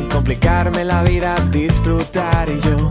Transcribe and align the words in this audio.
sin 0.00 0.08
complicarme 0.08 0.82
la 0.84 1.02
vida, 1.02 1.36
disfrutar 1.50 2.48
yo. 2.48 2.90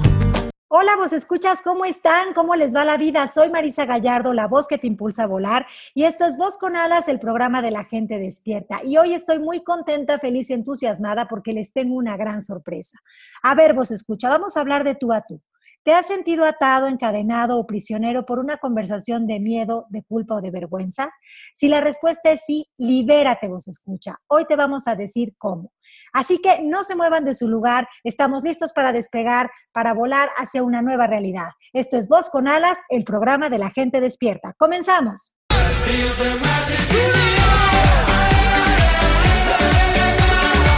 Hola, 0.68 0.96
vos 0.96 1.12
escuchas, 1.12 1.64
¿cómo 1.64 1.84
están? 1.84 2.36
¿Cómo 2.36 2.56
les 2.56 2.76
va 2.76 2.86
la 2.86 2.98
vida? 2.98 3.26
Soy 3.28 3.50
Marisa 3.50 3.86
Gallardo, 3.86 4.34
la 4.34 4.46
voz 4.46 4.68
que 4.68 4.78
te 4.78 4.86
impulsa 4.86 5.24
a 5.24 5.28
volar, 5.28 5.66
y 5.96 6.04
esto 6.04 6.26
es 6.26 6.38
Voz 6.38 6.60
con 6.60 6.76
Alas, 6.76 7.08
el 7.08 7.20
programa 7.20 7.64
de 7.64 7.72
la 7.72 7.84
gente 7.84 8.20
despierta. 8.20 8.82
Y 8.84 8.98
hoy 8.98 9.16
estoy 9.16 9.40
muy 9.40 9.64
contenta, 9.64 10.20
feliz 10.20 10.52
y 10.52 10.54
entusiasmada 10.54 11.28
porque 11.28 11.54
les 11.54 11.74
tengo 11.74 11.96
una 11.96 12.16
gran 12.16 12.44
sorpresa. 12.44 13.00
A 13.42 13.56
ver, 13.56 13.74
vos 13.74 13.90
escucha, 13.90 14.30
vamos 14.30 14.56
a 14.56 14.60
hablar 14.60 14.84
de 14.84 14.94
tú 14.94 15.12
a 15.12 15.22
tú. 15.22 15.42
¿Te 15.84 15.94
has 15.94 16.08
sentido 16.08 16.46
atado, 16.46 16.88
encadenado 16.88 17.58
o 17.58 17.66
prisionero 17.66 18.26
por 18.26 18.40
una 18.40 18.58
conversación 18.58 19.28
de 19.28 19.40
miedo, 19.40 19.86
de 19.90 20.04
culpa 20.04 20.36
o 20.36 20.42
de 20.42 20.52
vergüenza? 20.52 21.10
Si 21.54 21.68
la 21.68 21.80
respuesta 21.80 22.32
es 22.32 22.42
sí, 22.46 22.70
libérate, 22.78 23.48
vos 23.48 23.68
escucha. 23.68 24.18
Hoy 24.28 24.46
te 24.46 24.56
vamos 24.56 24.88
a 24.88 24.96
decir 24.96 25.34
cómo. 25.38 25.72
Así 26.14 26.40
que 26.40 26.62
no 26.62 26.84
se 26.84 26.96
muevan 26.96 27.24
de 27.24 27.34
su 27.34 27.48
lugar, 27.48 27.88
estamos 28.04 28.44
listos 28.44 28.74
para 28.74 28.92
despegar, 28.92 29.50
para 29.72 29.94
volar 29.94 30.30
hacia 30.38 30.64
una 30.64 30.82
nueva 30.82 31.08
realidad. 31.08 31.50
Esto 31.74 31.98
es 31.98 32.08
Voz 32.08 32.30
con 32.30 32.48
Alas, 32.48 32.78
el 32.90 33.04
programa 33.04 33.50
de 33.50 33.60
la 33.60 33.70
gente 33.70 34.02
despierta. 34.02 34.54
Comenzamos. 34.58 35.34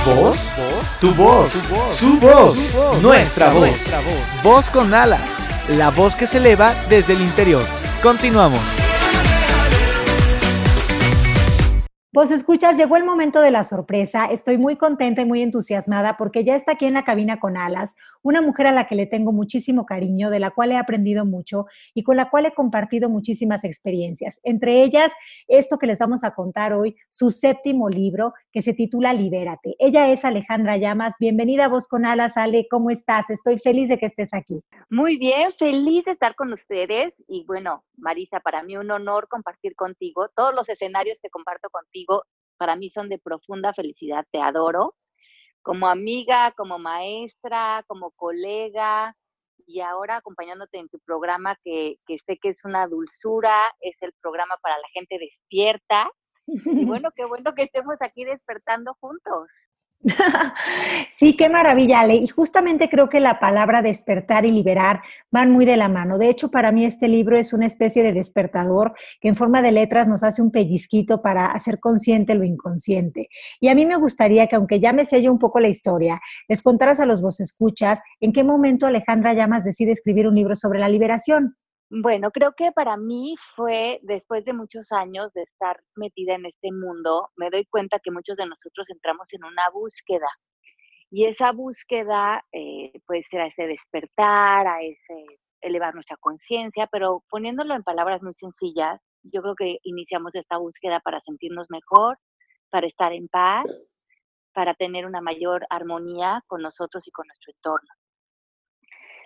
¿Voz? 0.05 0.51
Tu 0.99 1.13
voz, 1.13 1.51
su 1.93 2.19
voz, 2.19 2.75
nuestra 3.03 3.53
voz. 3.53 3.83
Voz 4.43 4.69
con 4.71 4.91
alas, 4.95 5.37
la 5.69 5.91
voz 5.91 6.15
que 6.15 6.25
se 6.25 6.39
eleva 6.39 6.73
desde 6.89 7.13
el 7.13 7.21
interior. 7.21 7.63
Continuamos. 8.01 8.81
Vos 12.13 12.29
escuchas, 12.29 12.77
llegó 12.77 12.97
el 12.97 13.05
momento 13.05 13.39
de 13.39 13.51
la 13.51 13.63
sorpresa. 13.63 14.25
Estoy 14.25 14.57
muy 14.57 14.75
contenta 14.75 15.21
y 15.21 15.25
muy 15.25 15.41
entusiasmada 15.41 16.17
porque 16.17 16.43
ya 16.43 16.57
está 16.57 16.73
aquí 16.73 16.85
en 16.85 16.93
la 16.93 17.05
cabina 17.05 17.39
con 17.39 17.55
Alas, 17.55 17.95
una 18.21 18.41
mujer 18.41 18.67
a 18.67 18.73
la 18.73 18.85
que 18.85 18.95
le 18.95 19.05
tengo 19.05 19.31
muchísimo 19.31 19.85
cariño, 19.85 20.29
de 20.29 20.39
la 20.39 20.51
cual 20.51 20.73
he 20.73 20.77
aprendido 20.77 21.25
mucho 21.25 21.67
y 21.93 22.03
con 22.03 22.17
la 22.17 22.29
cual 22.29 22.47
he 22.47 22.53
compartido 22.53 23.07
muchísimas 23.07 23.63
experiencias. 23.63 24.41
Entre 24.43 24.83
ellas, 24.83 25.13
esto 25.47 25.77
que 25.77 25.87
les 25.87 25.99
vamos 25.99 26.25
a 26.25 26.31
contar 26.31 26.73
hoy, 26.73 26.97
su 27.07 27.31
séptimo 27.31 27.87
libro 27.87 28.33
que 28.51 28.61
se 28.61 28.73
titula 28.73 29.13
Libérate. 29.13 29.75
Ella 29.79 30.11
es 30.11 30.25
Alejandra 30.25 30.77
Llamas. 30.77 31.15
Bienvenida 31.19 31.65
a 31.65 31.67
Vos 31.69 31.87
con 31.87 32.05
Alas, 32.05 32.35
Ale. 32.35 32.67
¿Cómo 32.69 32.89
estás? 32.89 33.29
Estoy 33.29 33.59
feliz 33.59 33.89
de 33.89 33.97
que 33.97 34.05
estés 34.05 34.33
aquí. 34.33 34.61
Muy 34.89 35.17
bien, 35.17 35.53
feliz 35.57 36.03
de 36.05 36.11
estar 36.11 36.35
con 36.35 36.51
ustedes 36.51 37.13
y 37.27 37.45
bueno, 37.45 37.85
Marisa, 37.95 38.41
para 38.41 38.63
mí 38.63 38.75
un 38.75 38.91
honor 38.91 39.27
compartir 39.29 39.75
contigo 39.75 40.29
todos 40.35 40.53
los 40.53 40.67
escenarios 40.67 41.17
que 41.21 41.29
comparto 41.29 41.69
contigo 41.69 42.23
para 42.57 42.75
mí 42.75 42.89
son 42.91 43.09
de 43.09 43.17
profunda 43.17 43.73
felicidad, 43.73 44.25
te 44.31 44.39
adoro. 44.39 44.95
Como 45.63 45.87
amiga, 45.87 46.51
como 46.57 46.77
maestra, 46.77 47.83
como 47.87 48.11
colega 48.11 49.15
y 49.65 49.79
ahora 49.79 50.17
acompañándote 50.17 50.79
en 50.79 50.89
tu 50.89 50.99
programa 50.99 51.55
que 51.63 51.97
sé 52.07 52.37
que 52.37 52.49
es 52.49 52.65
una 52.65 52.87
dulzura, 52.87 53.71
es 53.79 53.95
el 54.01 54.11
programa 54.21 54.57
para 54.61 54.77
la 54.77 54.87
gente 54.93 55.17
despierta. 55.19 56.09
Y 56.47 56.85
bueno, 56.85 57.09
qué 57.15 57.25
bueno 57.25 57.53
que 57.53 57.63
estemos 57.63 57.95
aquí 58.01 58.25
despertando 58.25 58.95
juntos. 58.99 59.47
sí, 61.09 61.35
qué 61.35 61.47
maravilla, 61.47 61.99
Ale. 61.99 62.15
Y 62.15 62.27
justamente 62.27 62.89
creo 62.89 63.09
que 63.09 63.19
la 63.19 63.39
palabra 63.39 63.81
despertar 63.81 64.45
y 64.45 64.51
liberar 64.51 65.01
van 65.29 65.51
muy 65.51 65.65
de 65.65 65.77
la 65.77 65.89
mano. 65.89 66.17
De 66.17 66.29
hecho, 66.29 66.49
para 66.49 66.71
mí 66.71 66.85
este 66.85 67.07
libro 67.07 67.37
es 67.37 67.53
una 67.53 67.67
especie 67.67 68.01
de 68.01 68.13
despertador 68.13 68.93
que 69.19 69.27
en 69.27 69.35
forma 69.35 69.61
de 69.61 69.71
letras 69.71 70.07
nos 70.07 70.23
hace 70.23 70.41
un 70.41 70.51
pellizquito 70.51 71.21
para 71.21 71.45
hacer 71.47 71.79
consciente 71.79 72.33
lo 72.33 72.43
inconsciente. 72.43 73.29
Y 73.59 73.67
a 73.67 73.75
mí 73.75 73.85
me 73.85 73.95
gustaría 73.95 74.47
que, 74.47 74.55
aunque 74.55 74.79
ya 74.79 74.93
me 74.93 75.05
sello 75.05 75.31
un 75.31 75.39
poco 75.39 75.59
la 75.59 75.69
historia, 75.69 76.19
les 76.47 76.63
contaras 76.63 76.99
a 76.99 77.05
los 77.05 77.21
vos 77.21 77.39
escuchas 77.39 78.01
en 78.19 78.33
qué 78.33 78.43
momento 78.43 78.87
Alejandra 78.87 79.33
Llamas 79.33 79.63
decide 79.63 79.91
escribir 79.91 80.27
un 80.27 80.35
libro 80.35 80.55
sobre 80.55 80.79
la 80.79 80.89
liberación. 80.89 81.55
Bueno, 81.93 82.31
creo 82.31 82.53
que 82.55 82.71
para 82.71 82.95
mí 82.95 83.35
fue 83.53 83.99
después 84.03 84.45
de 84.45 84.53
muchos 84.53 84.89
años 84.93 85.33
de 85.33 85.41
estar 85.41 85.77
metida 85.97 86.35
en 86.35 86.45
este 86.45 86.71
mundo, 86.71 87.31
me 87.35 87.49
doy 87.49 87.65
cuenta 87.65 87.99
que 87.99 88.11
muchos 88.11 88.37
de 88.37 88.45
nosotros 88.45 88.89
entramos 88.89 89.27
en 89.33 89.43
una 89.43 89.69
búsqueda. 89.73 90.29
Y 91.09 91.25
esa 91.25 91.51
búsqueda 91.51 92.45
eh, 92.53 92.93
puede 93.05 93.23
ser 93.29 93.41
a 93.41 93.47
ese 93.47 93.67
despertar, 93.67 94.67
a 94.67 94.81
ese 94.81 95.25
elevar 95.59 95.93
nuestra 95.93 96.15
conciencia, 96.15 96.87
pero 96.89 97.25
poniéndolo 97.29 97.75
en 97.75 97.83
palabras 97.83 98.23
muy 98.23 98.35
sencillas, 98.35 99.01
yo 99.23 99.41
creo 99.41 99.55
que 99.55 99.79
iniciamos 99.83 100.33
esta 100.33 100.57
búsqueda 100.59 101.01
para 101.01 101.19
sentirnos 101.25 101.67
mejor, 101.69 102.17
para 102.69 102.87
estar 102.87 103.11
en 103.11 103.27
paz, 103.27 103.65
para 104.53 104.75
tener 104.75 105.05
una 105.05 105.19
mayor 105.19 105.65
armonía 105.69 106.41
con 106.47 106.61
nosotros 106.61 107.05
y 107.05 107.11
con 107.11 107.27
nuestro 107.27 107.51
entorno. 107.51 107.89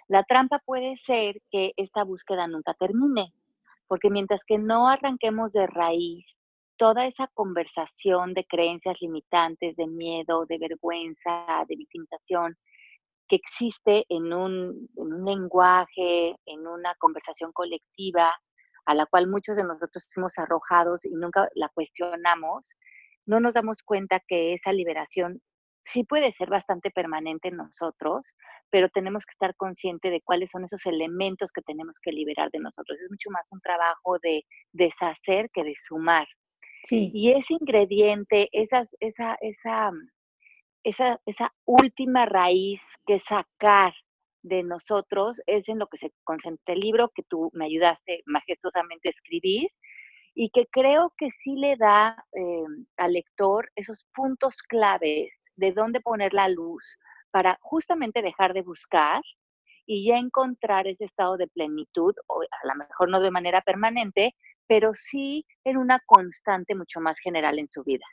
La 0.08 0.24
trampa 0.24 0.60
puede 0.66 0.96
ser 1.06 1.42
que 1.52 1.74
esta 1.78 2.04
búsqueda 2.04 2.48
nunca 2.48 2.74
termine, 2.76 3.34
porque 3.88 4.10
mientras 4.10 4.40
que 4.46 4.58
no 4.58 4.88
arranquemos 4.88 5.52
de 5.52 5.66
raíz 5.68 6.26
toda 6.78 7.08
esa 7.08 7.28
conversación 7.34 8.34
de 8.34 8.46
creencias 8.46 8.98
limitantes, 9.02 9.76
de 9.76 9.88
miedo, 9.88 10.46
de 10.46 10.58
vergüenza, 10.58 11.66
de 11.68 11.76
victimización, 11.76 12.56
que 13.28 13.38
existe 13.38 14.06
en 14.10 14.32
un, 14.34 14.90
en 14.96 15.14
un 15.14 15.26
lenguaje, 15.26 16.36
en 16.46 16.68
una 16.68 16.94
conversación 17.00 17.52
colectiva, 17.52 18.32
a 18.86 18.94
la 18.94 19.08
cual 19.08 19.28
muchos 19.28 19.56
de 19.56 19.64
nosotros 19.64 20.06
fuimos 20.14 20.34
arrojados 20.38 21.04
y 21.06 21.16
nunca 21.16 21.50
la 21.56 21.70
cuestionamos, 21.70 22.70
no 23.26 23.40
nos 23.40 23.54
damos 23.54 23.82
cuenta 23.84 24.22
que 24.28 24.54
esa 24.54 24.72
liberación 24.72 25.42
sí 25.92 26.04
puede 26.04 26.34
ser 26.34 26.50
bastante 26.50 26.92
permanente 26.92 27.50
en 27.50 27.58
nosotros, 27.58 28.26
pero 28.70 28.90
tenemos 28.90 29.26
que 29.26 29.34
estar 29.34 29.56
conscientes 29.56 30.12
de 30.12 30.22
cuáles 30.22 30.52
son 30.52 30.66
esos 30.66 30.86
elementos 30.86 31.52
que 31.52 31.62
tenemos 31.62 31.98
que 32.02 32.12
liberar 32.12 32.50
de 32.52 32.60
nosotros. 32.60 33.00
Es 33.00 33.10
mucho 33.10 33.30
más 33.30 33.46
un 33.52 33.62
trabajo 33.62 34.18
de 34.22 34.44
deshacer 34.72 35.50
que 35.54 35.64
de 35.64 35.76
sumar. 35.88 36.28
Sí. 36.84 37.12
Y 37.14 37.32
ese 37.32 37.54
ingrediente, 37.60 38.50
esa, 38.52 38.88
esa, 39.00 39.38
esa, 39.42 39.92
esa, 40.84 41.20
esa 41.26 41.54
última 41.66 42.26
raíz 42.26 42.82
que 43.08 43.22
sacar 43.28 43.94
de 44.44 44.64
nosotros 44.64 45.42
es 45.48 45.68
en 45.68 45.80
lo 45.80 45.88
que 45.88 45.98
se 45.98 46.12
concentra 46.24 46.76
el 46.76 46.80
libro 46.80 47.10
que 47.16 47.24
tú 47.24 47.50
me 47.54 47.66
ayudaste 47.66 48.22
majestuosamente 48.28 49.10
a 49.10 49.12
escribir 49.12 49.70
y 50.36 50.50
que 50.50 50.68
creo 50.68 51.12
que 51.18 51.30
sí 51.44 51.56
le 51.56 51.76
da 51.78 52.24
eh, 52.34 52.66
al 52.98 53.14
lector 53.14 53.72
esos 53.76 54.06
puntos 54.14 54.62
claves 54.68 55.32
de 55.56 55.72
dónde 55.72 56.02
poner 56.02 56.34
la 56.34 56.50
luz 56.50 56.84
para 57.32 57.58
justamente 57.62 58.22
dejar 58.22 58.54
de 58.54 58.62
buscar 58.62 59.22
y 59.86 60.08
ya 60.08 60.18
encontrar 60.18 60.88
ese 60.88 61.06
estado 61.06 61.38
de 61.38 61.48
plenitud, 61.48 62.14
o 62.28 62.42
a 62.42 62.68
lo 62.68 62.76
mejor 62.76 63.10
no 63.10 63.20
de 63.20 63.32
manera 63.32 63.62
permanente, 63.62 64.36
pero 64.68 64.94
sí 64.96 65.46
en 65.64 65.78
una 65.78 66.00
constante 66.06 66.76
mucho 66.76 67.00
más 67.00 67.18
general 67.20 67.60
en 67.60 67.68
su 67.68 67.84
vida. 67.84 68.06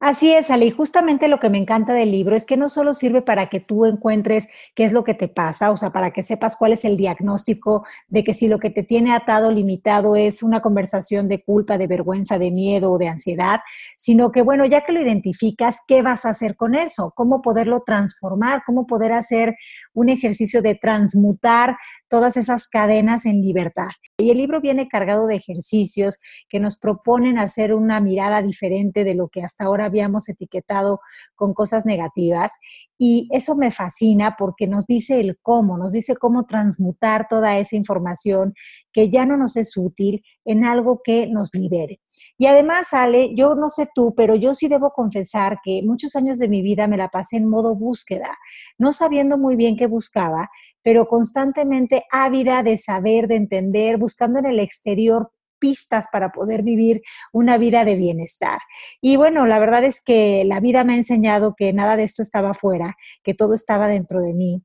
Así 0.00 0.32
es, 0.32 0.48
Ale, 0.52 0.66
y 0.66 0.70
justamente 0.70 1.26
lo 1.26 1.40
que 1.40 1.50
me 1.50 1.58
encanta 1.58 1.92
del 1.92 2.12
libro 2.12 2.36
es 2.36 2.44
que 2.46 2.56
no 2.56 2.68
solo 2.68 2.94
sirve 2.94 3.20
para 3.20 3.48
que 3.48 3.58
tú 3.58 3.84
encuentres 3.84 4.48
qué 4.76 4.84
es 4.84 4.92
lo 4.92 5.02
que 5.02 5.12
te 5.14 5.26
pasa, 5.26 5.72
o 5.72 5.76
sea, 5.76 5.90
para 5.90 6.12
que 6.12 6.22
sepas 6.22 6.56
cuál 6.56 6.72
es 6.72 6.84
el 6.84 6.96
diagnóstico 6.96 7.84
de 8.06 8.22
que 8.22 8.32
si 8.32 8.46
lo 8.46 8.60
que 8.60 8.70
te 8.70 8.84
tiene 8.84 9.12
atado, 9.12 9.50
limitado, 9.50 10.14
es 10.14 10.44
una 10.44 10.60
conversación 10.60 11.26
de 11.26 11.42
culpa, 11.42 11.78
de 11.78 11.88
vergüenza, 11.88 12.38
de 12.38 12.52
miedo 12.52 12.92
o 12.92 12.98
de 12.98 13.08
ansiedad, 13.08 13.58
sino 13.96 14.30
que, 14.30 14.42
bueno, 14.42 14.64
ya 14.66 14.82
que 14.84 14.92
lo 14.92 15.02
identificas, 15.02 15.80
¿qué 15.88 16.00
vas 16.00 16.24
a 16.26 16.30
hacer 16.30 16.54
con 16.54 16.76
eso? 16.76 17.12
¿Cómo 17.16 17.42
poderlo 17.42 17.82
transformar? 17.84 18.62
¿Cómo 18.64 18.86
poder 18.86 19.12
hacer 19.12 19.56
un 19.94 20.10
ejercicio 20.10 20.62
de 20.62 20.76
transmutar 20.76 21.76
todas 22.06 22.36
esas 22.36 22.68
cadenas 22.68 23.26
en 23.26 23.42
libertad? 23.42 23.88
Y 24.20 24.30
el 24.32 24.38
libro 24.38 24.60
viene 24.60 24.88
cargado 24.88 25.28
de 25.28 25.36
ejercicios 25.36 26.18
que 26.48 26.58
nos 26.58 26.76
proponen 26.76 27.38
hacer 27.38 27.72
una 27.72 28.00
mirada 28.00 28.42
diferente 28.42 29.04
de 29.04 29.14
lo 29.14 29.28
que 29.28 29.42
hasta 29.42 29.64
ahora 29.64 29.84
habíamos 29.84 30.28
etiquetado 30.28 30.98
con 31.36 31.54
cosas 31.54 31.86
negativas. 31.86 32.50
Y 32.98 33.28
eso 33.30 33.54
me 33.54 33.70
fascina 33.70 34.34
porque 34.36 34.66
nos 34.66 34.86
dice 34.86 35.20
el 35.20 35.38
cómo, 35.40 35.78
nos 35.78 35.92
dice 35.92 36.16
cómo 36.16 36.46
transmutar 36.46 37.26
toda 37.28 37.56
esa 37.56 37.76
información 37.76 38.54
que 38.92 39.08
ya 39.08 39.24
no 39.24 39.36
nos 39.36 39.56
es 39.56 39.76
útil 39.76 40.22
en 40.44 40.64
algo 40.64 41.00
que 41.04 41.28
nos 41.28 41.54
libere. 41.54 42.00
Y 42.36 42.46
además, 42.46 42.92
Ale, 42.92 43.34
yo 43.36 43.54
no 43.54 43.68
sé 43.68 43.86
tú, 43.94 44.14
pero 44.16 44.34
yo 44.34 44.54
sí 44.54 44.66
debo 44.66 44.90
confesar 44.90 45.58
que 45.62 45.82
muchos 45.84 46.16
años 46.16 46.38
de 46.38 46.48
mi 46.48 46.60
vida 46.60 46.88
me 46.88 46.96
la 46.96 47.08
pasé 47.08 47.36
en 47.36 47.48
modo 47.48 47.76
búsqueda, 47.76 48.36
no 48.78 48.92
sabiendo 48.92 49.38
muy 49.38 49.54
bien 49.54 49.76
qué 49.76 49.86
buscaba, 49.86 50.50
pero 50.82 51.06
constantemente 51.06 52.04
ávida 52.10 52.62
de 52.62 52.76
saber, 52.76 53.28
de 53.28 53.36
entender, 53.36 53.98
buscando 53.98 54.40
en 54.40 54.46
el 54.46 54.58
exterior 54.58 55.30
pistas 55.58 56.06
para 56.12 56.30
poder 56.30 56.62
vivir 56.62 57.02
una 57.32 57.58
vida 57.58 57.84
de 57.84 57.94
bienestar. 57.94 58.58
Y 59.00 59.16
bueno, 59.16 59.46
la 59.46 59.58
verdad 59.58 59.84
es 59.84 60.00
que 60.00 60.44
la 60.44 60.60
vida 60.60 60.84
me 60.84 60.94
ha 60.94 60.96
enseñado 60.96 61.54
que 61.56 61.72
nada 61.72 61.96
de 61.96 62.04
esto 62.04 62.22
estaba 62.22 62.50
afuera, 62.50 62.96
que 63.22 63.34
todo 63.34 63.54
estaba 63.54 63.88
dentro 63.88 64.20
de 64.20 64.34
mí 64.34 64.62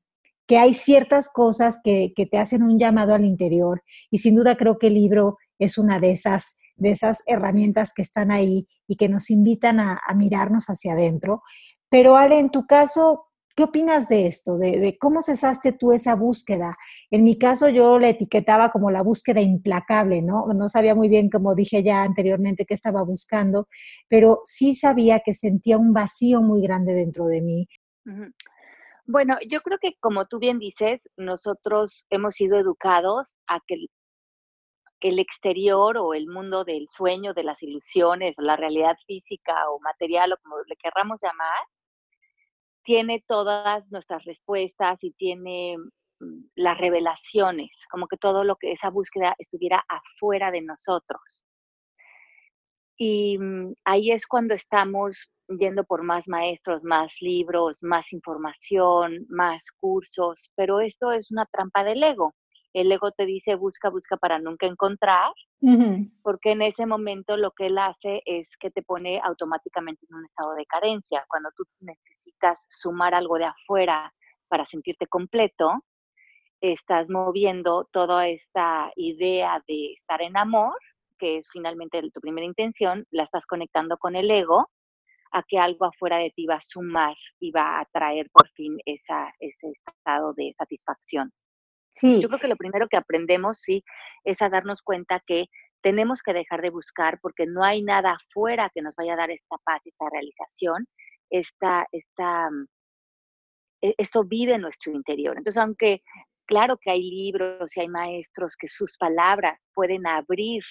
que 0.47 0.57
hay 0.57 0.73
ciertas 0.73 1.29
cosas 1.29 1.79
que, 1.83 2.13
te 2.29 2.37
hacen 2.37 2.63
un 2.63 2.77
llamado 2.77 3.13
al 3.13 3.25
interior 3.25 3.81
y 4.11 4.19
sin 4.19 4.35
duda 4.35 4.57
creo 4.57 4.77
que 4.77 4.87
el 4.87 4.95
libro 4.95 5.37
es 5.59 5.77
una 5.77 5.99
de 5.99 6.11
esas, 6.11 6.57
de 6.75 6.91
esas 6.91 7.23
herramientas 7.27 7.93
que 7.95 8.01
están 8.01 8.31
ahí 8.31 8.67
y 8.87 8.97
que 8.97 9.09
nos 9.09 9.29
invitan 9.29 9.79
a, 9.79 9.99
a 10.05 10.13
mirarnos 10.13 10.65
hacia 10.67 10.93
adentro. 10.93 11.41
Pero 11.89 12.17
Ale, 12.17 12.39
en 12.39 12.49
tu 12.49 12.65
caso, 12.65 13.27
¿Qué 13.55 13.63
opinas 13.63 14.09
de 14.09 14.25
esto? 14.25 14.57
De, 14.57 14.97
cómo 14.99 15.21
cesaste 15.21 15.73
tú 15.73 15.91
esa 15.91 16.15
búsqueda. 16.15 16.75
En 17.11 17.23
mi 17.23 17.37
caso 17.37 17.69
yo 17.69 17.99
la 17.99 18.09
etiquetaba 18.09 18.71
como 18.71 18.89
la 18.89 19.03
búsqueda 19.03 19.41
implacable, 19.41 20.23
¿no? 20.23 20.47
No 20.53 20.67
sabía 20.69 20.95
muy 20.95 21.07
bien, 21.07 21.29
como 21.29 21.53
dije 21.53 21.83
ya 21.83 22.03
anteriormente, 22.03 22.65
qué 22.65 22.73
estaba 22.73 23.03
buscando, 23.03 23.67
pero 24.07 24.41
sí 24.43 24.73
sabía 24.73 25.21
que 25.23 25.33
sentía 25.35 25.77
un 25.77 25.93
vacío 25.93 26.41
muy 26.41 26.63
grande 26.63 26.93
dentro 26.93 27.27
de 27.27 27.41
mí. 27.41 27.67
Bueno, 29.05 29.37
yo 29.47 29.61
creo 29.61 29.77
que 29.79 29.95
como 29.99 30.25
tú 30.25 30.39
bien 30.39 30.57
dices, 30.57 31.01
nosotros 31.15 32.05
hemos 32.09 32.33
sido 32.33 32.57
educados 32.57 33.33
a 33.47 33.59
que 33.67 33.75
el 35.01 35.19
exterior 35.19 35.97
o 35.97 36.13
el 36.13 36.27
mundo 36.27 36.63
del 36.63 36.87
sueño, 36.89 37.33
de 37.33 37.43
las 37.43 37.61
ilusiones, 37.61 38.33
la 38.37 38.55
realidad 38.55 38.95
física 39.05 39.69
o 39.69 39.79
material 39.81 40.33
o 40.33 40.37
como 40.41 40.55
le 40.65 40.75
querramos 40.77 41.19
llamar, 41.21 41.65
tiene 42.83 43.23
todas 43.27 43.89
nuestras 43.91 44.23
respuestas 44.25 44.97
y 45.01 45.11
tiene 45.11 45.77
mm, 46.19 46.45
las 46.55 46.77
revelaciones, 46.77 47.71
como 47.89 48.07
que 48.07 48.17
todo 48.17 48.43
lo 48.43 48.55
que 48.57 48.73
esa 48.73 48.89
búsqueda 48.89 49.35
estuviera 49.39 49.83
afuera 49.87 50.51
de 50.51 50.61
nosotros. 50.61 51.21
Y 52.97 53.37
mm, 53.37 53.73
ahí 53.85 54.11
es 54.11 54.25
cuando 54.27 54.53
estamos 54.53 55.17
yendo 55.47 55.83
por 55.83 56.03
más 56.03 56.27
maestros, 56.27 56.83
más 56.83 57.11
libros, 57.19 57.79
más 57.83 58.11
información, 58.13 59.25
más 59.29 59.65
cursos, 59.79 60.51
pero 60.55 60.79
esto 60.79 61.11
es 61.11 61.31
una 61.31 61.45
trampa 61.45 61.83
del 61.83 62.03
ego 62.03 62.33
el 62.73 62.91
ego 62.91 63.11
te 63.11 63.25
dice 63.25 63.55
busca, 63.55 63.89
busca 63.89 64.17
para 64.17 64.39
nunca 64.39 64.65
encontrar, 64.65 65.31
porque 66.21 66.51
en 66.51 66.61
ese 66.61 66.85
momento 66.85 67.37
lo 67.37 67.51
que 67.51 67.67
él 67.67 67.77
hace 67.77 68.21
es 68.25 68.47
que 68.59 68.71
te 68.71 68.81
pone 68.81 69.21
automáticamente 69.23 70.05
en 70.09 70.15
un 70.17 70.25
estado 70.25 70.55
de 70.55 70.65
carencia. 70.65 71.23
Cuando 71.29 71.49
tú 71.55 71.63
necesitas 71.79 72.57
sumar 72.67 73.13
algo 73.13 73.37
de 73.37 73.45
afuera 73.45 74.13
para 74.49 74.65
sentirte 74.65 75.07
completo, 75.07 75.83
estás 76.59 77.09
moviendo 77.09 77.87
toda 77.91 78.27
esta 78.27 78.91
idea 78.95 79.61
de 79.67 79.93
estar 79.93 80.21
en 80.21 80.35
amor, 80.35 80.77
que 81.19 81.37
es 81.37 81.47
finalmente 81.51 82.01
tu 82.13 82.19
primera 82.19 82.45
intención, 82.45 83.05
la 83.11 83.23
estás 83.23 83.45
conectando 83.45 83.97
con 83.97 84.15
el 84.15 84.29
ego 84.31 84.69
a 85.31 85.43
que 85.43 85.57
algo 85.57 85.85
afuera 85.85 86.17
de 86.17 86.31
ti 86.31 86.45
va 86.45 86.55
a 86.55 86.61
sumar 86.61 87.15
y 87.39 87.51
va 87.51 87.79
a 87.79 87.85
traer 87.85 88.29
por 88.31 88.47
fin 88.49 88.77
esa, 88.85 89.33
ese 89.39 89.73
estado 89.85 90.33
de 90.33 90.53
satisfacción. 90.57 91.31
Sí. 91.93 92.21
Yo 92.21 92.27
creo 92.27 92.39
que 92.39 92.47
lo 92.47 92.55
primero 92.55 92.87
que 92.87 92.97
aprendemos, 92.97 93.59
sí, 93.59 93.83
es 94.23 94.41
a 94.41 94.49
darnos 94.49 94.81
cuenta 94.81 95.21
que 95.25 95.45
tenemos 95.81 96.21
que 96.23 96.33
dejar 96.33 96.61
de 96.61 96.71
buscar 96.71 97.19
porque 97.21 97.45
no 97.45 97.63
hay 97.63 97.83
nada 97.83 98.13
afuera 98.13 98.71
que 98.73 98.81
nos 98.81 98.95
vaya 98.95 99.13
a 99.13 99.17
dar 99.17 99.31
esta 99.31 99.57
paz, 99.63 99.81
esta 99.85 100.05
realización, 100.09 100.87
esta, 101.29 101.85
esta, 101.91 102.49
mm, 102.49 102.67
e, 103.81 103.95
esto 103.97 104.23
vive 104.23 104.55
en 104.55 104.61
nuestro 104.61 104.91
interior. 104.91 105.37
Entonces, 105.37 105.61
aunque 105.61 106.01
claro 106.45 106.77
que 106.77 106.89
hay 106.89 107.03
libros 107.03 107.75
y 107.75 107.81
hay 107.81 107.89
maestros 107.89 108.55
que 108.57 108.67
sus 108.67 108.97
palabras 108.97 109.59
pueden 109.73 110.07
abrir 110.07 110.63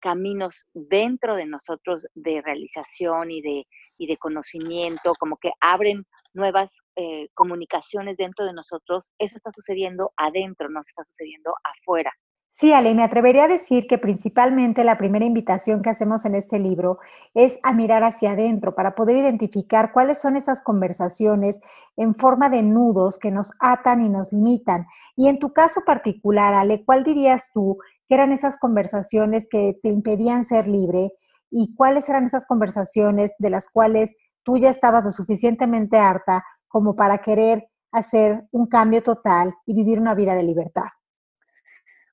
caminos 0.00 0.66
dentro 0.74 1.36
de 1.36 1.46
nosotros 1.46 2.06
de 2.14 2.42
realización 2.42 3.30
y 3.30 3.40
de, 3.40 3.66
y 3.96 4.06
de 4.06 4.16
conocimiento, 4.16 5.14
como 5.18 5.36
que 5.38 5.50
abren 5.60 6.04
nuevas 6.34 6.70
eh, 6.96 7.28
comunicaciones 7.34 8.16
dentro 8.16 8.44
de 8.44 8.52
nosotros, 8.52 9.10
eso 9.18 9.36
está 9.36 9.50
sucediendo 9.52 10.12
adentro, 10.16 10.68
no 10.68 10.80
está 10.80 11.04
sucediendo 11.04 11.54
afuera. 11.64 12.12
Sí, 12.56 12.72
Ale, 12.72 12.94
me 12.94 13.02
atrevería 13.02 13.46
a 13.46 13.48
decir 13.48 13.88
que 13.88 13.98
principalmente 13.98 14.84
la 14.84 14.96
primera 14.96 15.24
invitación 15.24 15.82
que 15.82 15.90
hacemos 15.90 16.24
en 16.24 16.36
este 16.36 16.60
libro 16.60 17.00
es 17.34 17.58
a 17.64 17.72
mirar 17.72 18.04
hacia 18.04 18.30
adentro 18.30 18.76
para 18.76 18.94
poder 18.94 19.16
identificar 19.16 19.90
cuáles 19.92 20.20
son 20.20 20.36
esas 20.36 20.62
conversaciones 20.62 21.60
en 21.96 22.14
forma 22.14 22.50
de 22.50 22.62
nudos 22.62 23.18
que 23.18 23.32
nos 23.32 23.54
atan 23.58 24.04
y 24.04 24.08
nos 24.08 24.32
limitan. 24.32 24.86
Y 25.16 25.26
en 25.26 25.40
tu 25.40 25.52
caso 25.52 25.80
particular, 25.84 26.54
Ale, 26.54 26.84
¿cuál 26.84 27.02
dirías 27.02 27.50
tú 27.52 27.78
que 28.08 28.14
eran 28.14 28.30
esas 28.30 28.56
conversaciones 28.60 29.48
que 29.50 29.76
te 29.82 29.88
impedían 29.88 30.44
ser 30.44 30.68
libre 30.68 31.10
y 31.50 31.74
cuáles 31.74 32.08
eran 32.08 32.24
esas 32.26 32.46
conversaciones 32.46 33.34
de 33.40 33.50
las 33.50 33.68
cuales 33.68 34.16
tú 34.44 34.58
ya 34.58 34.70
estabas 34.70 35.02
lo 35.02 35.10
suficientemente 35.10 35.96
harta 35.96 36.44
como 36.74 36.96
para 36.96 37.18
querer 37.18 37.68
hacer 37.92 38.48
un 38.50 38.66
cambio 38.66 39.00
total 39.00 39.54
y 39.64 39.76
vivir 39.76 40.00
una 40.00 40.12
vida 40.12 40.34
de 40.34 40.42
libertad? 40.42 40.88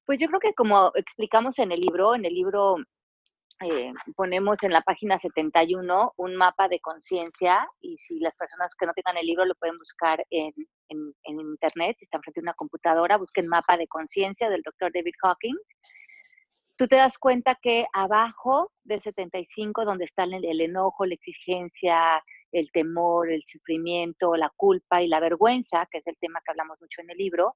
Pues 0.05 0.19
yo 0.19 0.27
creo 0.27 0.39
que 0.39 0.53
como 0.53 0.91
explicamos 0.93 1.57
en 1.57 1.71
el 1.71 1.79
libro, 1.79 2.13
en 2.13 2.25
el 2.25 2.33
libro 2.35 2.75
eh, 3.59 3.91
ponemos 4.15 4.61
en 4.61 4.71
la 4.71 4.81
página 4.81 5.17
71 5.17 6.13
un 6.15 6.35
mapa 6.35 6.67
de 6.67 6.79
conciencia 6.79 7.67
y 7.79 7.97
si 7.97 8.19
las 8.19 8.35
personas 8.35 8.69
que 8.77 8.85
no 8.85 8.93
tengan 8.93 9.17
el 9.17 9.25
libro 9.25 9.45
lo 9.45 9.55
pueden 9.55 9.79
buscar 9.79 10.23
en, 10.29 10.53
en, 10.89 11.11
en 11.23 11.39
internet, 11.39 11.95
si 11.97 12.05
están 12.05 12.21
frente 12.21 12.41
a 12.41 12.43
una 12.43 12.53
computadora, 12.53 13.17
busquen 13.17 13.47
mapa 13.47 13.77
de 13.77 13.87
conciencia 13.87 14.47
del 14.47 14.61
doctor 14.61 14.91
David 14.93 15.15
Hawking. 15.23 15.55
Tú 16.77 16.87
te 16.87 16.97
das 16.97 17.17
cuenta 17.17 17.57
que 17.59 17.87
abajo 17.93 18.71
del 18.83 19.01
75, 19.01 19.85
donde 19.85 20.05
están 20.05 20.33
el 20.33 20.61
enojo, 20.61 21.07
la 21.07 21.15
exigencia, 21.15 22.23
el 22.51 22.71
temor, 22.71 23.31
el 23.31 23.43
sufrimiento, 23.45 24.35
la 24.35 24.51
culpa 24.55 25.01
y 25.01 25.07
la 25.07 25.19
vergüenza, 25.19 25.87
que 25.89 25.99
es 25.99 26.07
el 26.07 26.17
tema 26.17 26.41
que 26.43 26.51
hablamos 26.51 26.79
mucho 26.81 27.01
en 27.01 27.09
el 27.09 27.17
libro, 27.17 27.55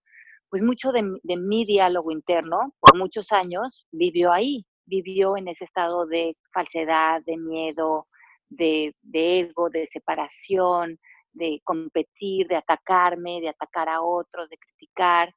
pues 0.50 0.62
mucho 0.62 0.92
de, 0.92 1.02
mi 1.02 1.66
diálogo 1.66 2.12
interno 2.12 2.74
por 2.80 2.98
muchos 2.98 3.32
años 3.32 3.86
vivió 3.92 4.32
ahí, 4.32 4.66
vivió 4.86 5.38
en 5.38 5.48
ese 5.48 5.66
estado 5.66 6.06
de 6.06 6.38
falsedad, 6.54 7.22
de 7.26 7.38
miedo, 7.38 8.08
de, 8.50 8.96
de 9.02 9.40
ego, 9.42 9.70
de 9.70 9.90
separación, 9.92 11.00
de 11.34 11.60
competir, 11.64 12.48
de 12.48 12.56
atacarme, 12.56 13.42
de 13.42 13.50
atacar 13.50 13.90
a 13.90 14.02
otros, 14.02 14.50
de 14.50 14.58
criticar. 14.58 15.34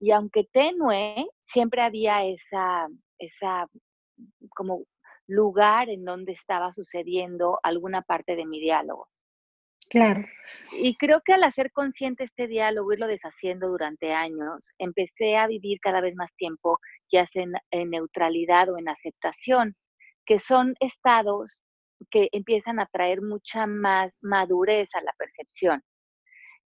Y 0.00 0.10
aunque 0.12 0.44
tenue, 0.52 1.26
siempre 1.52 1.82
había 1.82 2.24
esa, 2.24 2.86
esa 3.18 3.66
como 4.50 4.84
lugar 5.26 5.88
en 5.88 6.04
donde 6.04 6.32
estaba 6.32 6.72
sucediendo 6.72 7.58
alguna 7.62 8.02
parte 8.02 8.36
de 8.36 8.46
mi 8.46 8.60
diálogo. 8.60 9.08
Claro. 9.88 10.24
Y 10.80 10.96
creo 10.96 11.20
que 11.24 11.32
al 11.32 11.44
hacer 11.44 11.70
consciente 11.70 12.24
este 12.24 12.48
diálogo, 12.48 12.92
irlo 12.92 13.06
deshaciendo 13.06 13.68
durante 13.68 14.12
años, 14.12 14.68
empecé 14.78 15.36
a 15.36 15.46
vivir 15.46 15.78
cada 15.80 16.00
vez 16.00 16.14
más 16.16 16.34
tiempo 16.36 16.80
ya 17.10 17.26
sea 17.28 17.44
en, 17.70 17.90
neutralidad 17.90 18.68
o 18.68 18.78
en 18.78 18.88
aceptación, 18.88 19.76
que 20.24 20.40
son 20.40 20.74
estados 20.80 21.62
que 22.10 22.28
empiezan 22.32 22.80
a 22.80 22.86
traer 22.86 23.22
mucha 23.22 23.66
más 23.66 24.12
madurez 24.20 24.88
a 24.94 25.02
la 25.02 25.12
percepción. 25.16 25.82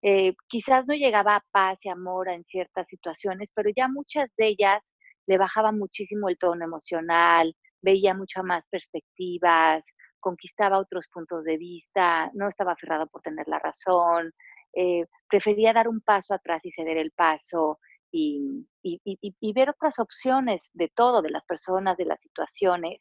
Eh, 0.02 0.34
quizás 0.48 0.86
no 0.86 0.94
llegaba 0.94 1.36
a 1.36 1.44
paz 1.52 1.78
y 1.82 1.90
amor 1.90 2.28
en 2.30 2.44
ciertas 2.44 2.86
situaciones, 2.88 3.50
pero 3.54 3.70
ya 3.76 3.86
muchas 3.86 4.30
de 4.38 4.48
ellas 4.48 4.82
le 5.26 5.36
bajaban 5.38 5.78
muchísimo 5.78 6.28
el 6.28 6.38
tono 6.38 6.64
emocional, 6.64 7.54
veía 7.82 8.14
muchas 8.14 8.44
más 8.44 8.64
perspectivas, 8.70 9.82
conquistaba 10.20 10.78
otros 10.78 11.06
puntos 11.12 11.44
de 11.44 11.56
vista, 11.56 12.30
no 12.34 12.48
estaba 12.48 12.72
aferrado 12.72 13.06
por 13.08 13.22
tener 13.22 13.48
la 13.48 13.58
razón, 13.58 14.32
eh, 14.74 15.06
prefería 15.28 15.72
dar 15.72 15.88
un 15.88 16.00
paso 16.00 16.34
atrás 16.34 16.64
y 16.64 16.70
ceder 16.72 16.96
el 16.98 17.10
paso 17.10 17.78
y, 18.12 18.66
y, 18.82 19.52
ver 19.52 19.70
otras 19.70 19.98
opciones 19.98 20.60
de 20.72 20.88
todo, 20.94 21.22
de 21.22 21.30
las 21.30 21.44
personas, 21.44 21.96
de 21.96 22.04
las 22.04 22.20
situaciones. 22.20 23.00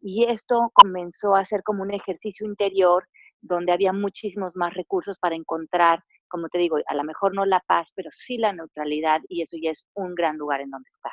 Y 0.00 0.24
esto 0.24 0.70
comenzó 0.74 1.36
a 1.36 1.44
ser 1.44 1.62
como 1.62 1.82
un 1.82 1.92
ejercicio 1.92 2.46
interior 2.46 3.08
donde 3.40 3.72
había 3.72 3.92
muchísimos 3.92 4.54
más 4.56 4.74
recursos 4.74 5.16
para 5.18 5.36
encontrar, 5.36 6.02
como 6.28 6.48
te 6.48 6.58
digo, 6.58 6.78
a 6.86 6.94
lo 6.94 7.04
mejor 7.04 7.34
no 7.34 7.46
la 7.46 7.60
paz, 7.60 7.88
pero 7.94 8.10
sí 8.12 8.36
la 8.36 8.52
neutralidad 8.52 9.20
y 9.28 9.42
eso 9.42 9.56
ya 9.60 9.70
es 9.70 9.84
un 9.94 10.14
gran 10.14 10.36
lugar 10.36 10.60
en 10.60 10.70
donde 10.70 10.90
estar. 10.90 11.12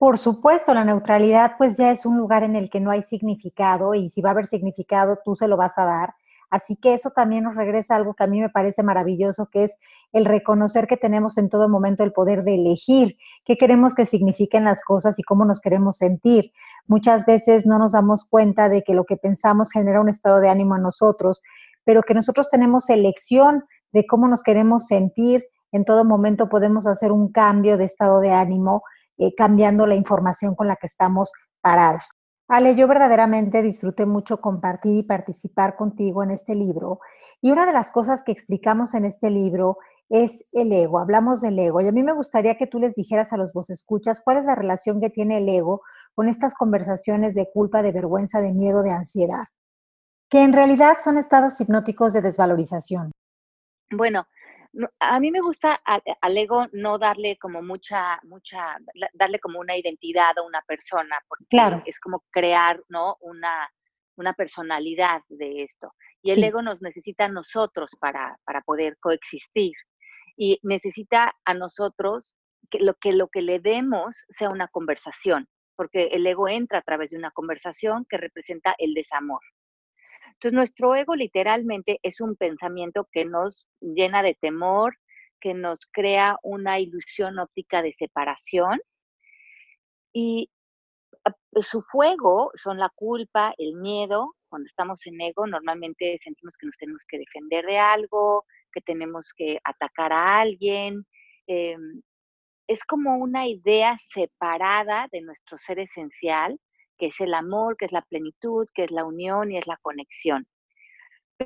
Por 0.00 0.16
supuesto, 0.16 0.72
la 0.72 0.86
neutralidad 0.86 1.56
pues 1.58 1.76
ya 1.76 1.90
es 1.90 2.06
un 2.06 2.16
lugar 2.16 2.42
en 2.42 2.56
el 2.56 2.70
que 2.70 2.80
no 2.80 2.90
hay 2.90 3.02
significado 3.02 3.92
y 3.92 4.08
si 4.08 4.22
va 4.22 4.30
a 4.30 4.32
haber 4.32 4.46
significado 4.46 5.18
tú 5.22 5.34
se 5.34 5.46
lo 5.46 5.58
vas 5.58 5.76
a 5.76 5.84
dar. 5.84 6.14
Así 6.48 6.76
que 6.76 6.94
eso 6.94 7.10
también 7.10 7.44
nos 7.44 7.54
regresa 7.54 7.92
a 7.92 7.96
algo 7.98 8.14
que 8.14 8.24
a 8.24 8.26
mí 8.26 8.40
me 8.40 8.48
parece 8.48 8.82
maravilloso, 8.82 9.50
que 9.52 9.64
es 9.64 9.76
el 10.14 10.24
reconocer 10.24 10.86
que 10.86 10.96
tenemos 10.96 11.36
en 11.36 11.50
todo 11.50 11.68
momento 11.68 12.02
el 12.02 12.14
poder 12.14 12.44
de 12.44 12.54
elegir 12.54 13.18
qué 13.44 13.58
queremos 13.58 13.94
que 13.94 14.06
signifiquen 14.06 14.64
las 14.64 14.82
cosas 14.82 15.18
y 15.18 15.22
cómo 15.22 15.44
nos 15.44 15.60
queremos 15.60 15.98
sentir. 15.98 16.50
Muchas 16.86 17.26
veces 17.26 17.66
no 17.66 17.78
nos 17.78 17.92
damos 17.92 18.24
cuenta 18.24 18.70
de 18.70 18.82
que 18.82 18.94
lo 18.94 19.04
que 19.04 19.18
pensamos 19.18 19.70
genera 19.70 20.00
un 20.00 20.08
estado 20.08 20.40
de 20.40 20.48
ánimo 20.48 20.76
a 20.76 20.78
nosotros, 20.78 21.42
pero 21.84 22.00
que 22.04 22.14
nosotros 22.14 22.48
tenemos 22.48 22.88
elección 22.88 23.64
de 23.92 24.06
cómo 24.06 24.28
nos 24.28 24.42
queremos 24.42 24.86
sentir. 24.86 25.44
En 25.72 25.84
todo 25.84 26.06
momento 26.06 26.48
podemos 26.48 26.86
hacer 26.86 27.12
un 27.12 27.30
cambio 27.30 27.76
de 27.76 27.84
estado 27.84 28.20
de 28.20 28.32
ánimo, 28.32 28.82
eh, 29.20 29.34
cambiando 29.34 29.86
la 29.86 29.96
información 29.96 30.54
con 30.54 30.66
la 30.66 30.76
que 30.76 30.86
estamos 30.86 31.30
parados. 31.60 32.08
Ale, 32.48 32.74
yo 32.74 32.88
verdaderamente 32.88 33.62
disfruté 33.62 34.06
mucho 34.06 34.40
compartir 34.40 34.96
y 34.96 35.02
participar 35.02 35.76
contigo 35.76 36.24
en 36.24 36.30
este 36.30 36.54
libro. 36.54 37.00
Y 37.42 37.52
una 37.52 37.66
de 37.66 37.74
las 37.74 37.90
cosas 37.90 38.24
que 38.24 38.32
explicamos 38.32 38.94
en 38.94 39.04
este 39.04 39.30
libro 39.30 39.76
es 40.08 40.48
el 40.52 40.72
ego. 40.72 40.98
Hablamos 40.98 41.42
del 41.42 41.58
ego. 41.58 41.82
Y 41.82 41.86
a 41.86 41.92
mí 41.92 42.02
me 42.02 42.14
gustaría 42.14 42.56
que 42.56 42.66
tú 42.66 42.80
les 42.80 42.94
dijeras 42.94 43.34
a 43.34 43.36
los 43.36 43.52
vos 43.52 43.68
escuchas 43.68 44.22
cuál 44.24 44.38
es 44.38 44.46
la 44.46 44.54
relación 44.54 45.02
que 45.02 45.10
tiene 45.10 45.36
el 45.36 45.48
ego 45.50 45.82
con 46.14 46.28
estas 46.28 46.54
conversaciones 46.54 47.34
de 47.34 47.48
culpa, 47.52 47.82
de 47.82 47.92
vergüenza, 47.92 48.40
de 48.40 48.52
miedo, 48.54 48.82
de 48.82 48.90
ansiedad, 48.90 49.44
que 50.30 50.42
en 50.42 50.54
realidad 50.54 50.96
son 50.98 51.18
estados 51.18 51.60
hipnóticos 51.60 52.14
de 52.14 52.22
desvalorización. 52.22 53.12
Bueno, 53.92 54.26
a 55.00 55.20
mí 55.20 55.30
me 55.30 55.40
gusta 55.40 55.80
al, 55.84 56.36
ego 56.36 56.66
no 56.72 56.98
darle 56.98 57.36
como 57.38 57.62
mucha, 57.62 58.20
mucha, 58.24 58.76
darle 59.14 59.40
como 59.40 59.58
una 59.58 59.76
identidad 59.76 60.38
a 60.38 60.42
una 60.42 60.62
persona, 60.62 61.18
porque 61.28 61.90
es 61.90 61.98
como 62.00 62.24
crear, 62.30 62.82
¿no? 62.88 63.16
Una, 63.20 63.68
una 64.16 64.32
personalidad 64.34 65.22
de 65.28 65.64
esto. 65.64 65.92
Y 66.22 66.32
el 66.32 66.44
ego 66.44 66.62
nos 66.62 66.82
necesita 66.82 67.24
a 67.24 67.28
nosotros 67.28 67.90
para, 67.98 68.38
para 68.44 68.60
poder 68.60 68.96
coexistir. 69.00 69.72
Y 70.36 70.58
necesita 70.62 71.34
a 71.44 71.54
nosotros 71.54 72.36
que 72.70 72.78
lo, 72.78 72.94
que 72.94 73.12
lo 73.12 73.28
que 73.28 73.42
le 73.42 73.58
demos 73.58 74.16
sea 74.28 74.48
una 74.48 74.68
conversación, 74.68 75.48
porque 75.76 76.04
el 76.12 76.26
ego 76.26 76.48
entra 76.48 76.78
a 76.78 76.82
través 76.82 77.10
de 77.10 77.16
una 77.16 77.30
conversación 77.32 78.06
que 78.08 78.18
representa 78.18 78.74
el 78.78 78.94
desamor. 78.94 79.40
Entonces, 80.40 80.56
nuestro 80.56 80.94
ego 80.94 81.16
literalmente 81.16 82.00
es 82.02 82.18
un 82.22 82.34
pensamiento 82.34 83.06
que 83.12 83.26
nos 83.26 83.66
llena 83.82 84.22
de 84.22 84.34
temor, 84.40 84.96
que 85.38 85.52
nos 85.52 85.80
crea 85.92 86.38
una 86.42 86.80
ilusión 86.80 87.38
óptica 87.38 87.82
de 87.82 87.92
separación. 87.98 88.80
Y 90.14 90.48
ah, 91.26 91.34
su 91.60 91.82
fuego 91.82 92.52
son 92.54 92.78
la 92.78 92.88
culpa, 92.88 93.52
el 93.58 93.74
miedo. 93.74 94.34
Cuando 94.48 94.66
estamos 94.66 95.06
en 95.06 95.20
ego, 95.20 95.46
normalmente 95.46 96.18
sentimos 96.24 96.56
que 96.56 96.66
nos 96.66 96.76
tenemos 96.78 97.02
que 97.06 97.18
defender 97.18 97.66
de 97.66 97.78
algo, 97.78 98.46
que 98.72 98.80
tenemos 98.80 99.34
que 99.36 99.58
atacar 99.62 100.10
a 100.14 100.40
alguien. 100.40 101.04
Em, 101.48 102.00
es 102.66 102.82
como 102.84 103.18
una 103.18 103.46
idea 103.46 103.98
separada 104.14 105.06
de 105.12 105.20
nuestro 105.20 105.58
ser 105.58 105.80
esencial 105.80 106.58
que 107.00 107.06
es 107.06 107.18
el 107.18 107.32
amor, 107.32 107.78
que 107.78 107.86
es 107.86 107.92
la 107.92 108.02
plenitud, 108.02 108.68
que 108.74 108.84
es 108.84 108.90
la 108.90 109.04
unión 109.04 109.50
y 109.50 109.56
es 109.56 109.66
la 109.66 109.78
conexión. 109.80 110.46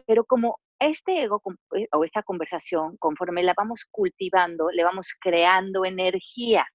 Pero 0.06 0.24
como 0.24 0.58
este 0.80 1.22
ego 1.22 1.40
eh, 1.76 1.86
o 1.92 2.04
esta 2.04 2.24
conversación, 2.24 2.96
conforme 2.96 3.44
la 3.44 3.54
vamos 3.56 3.82
cultivando, 3.92 4.70
le 4.72 4.82
vamos 4.82 5.06
creando 5.20 5.84
energía. 5.84 6.66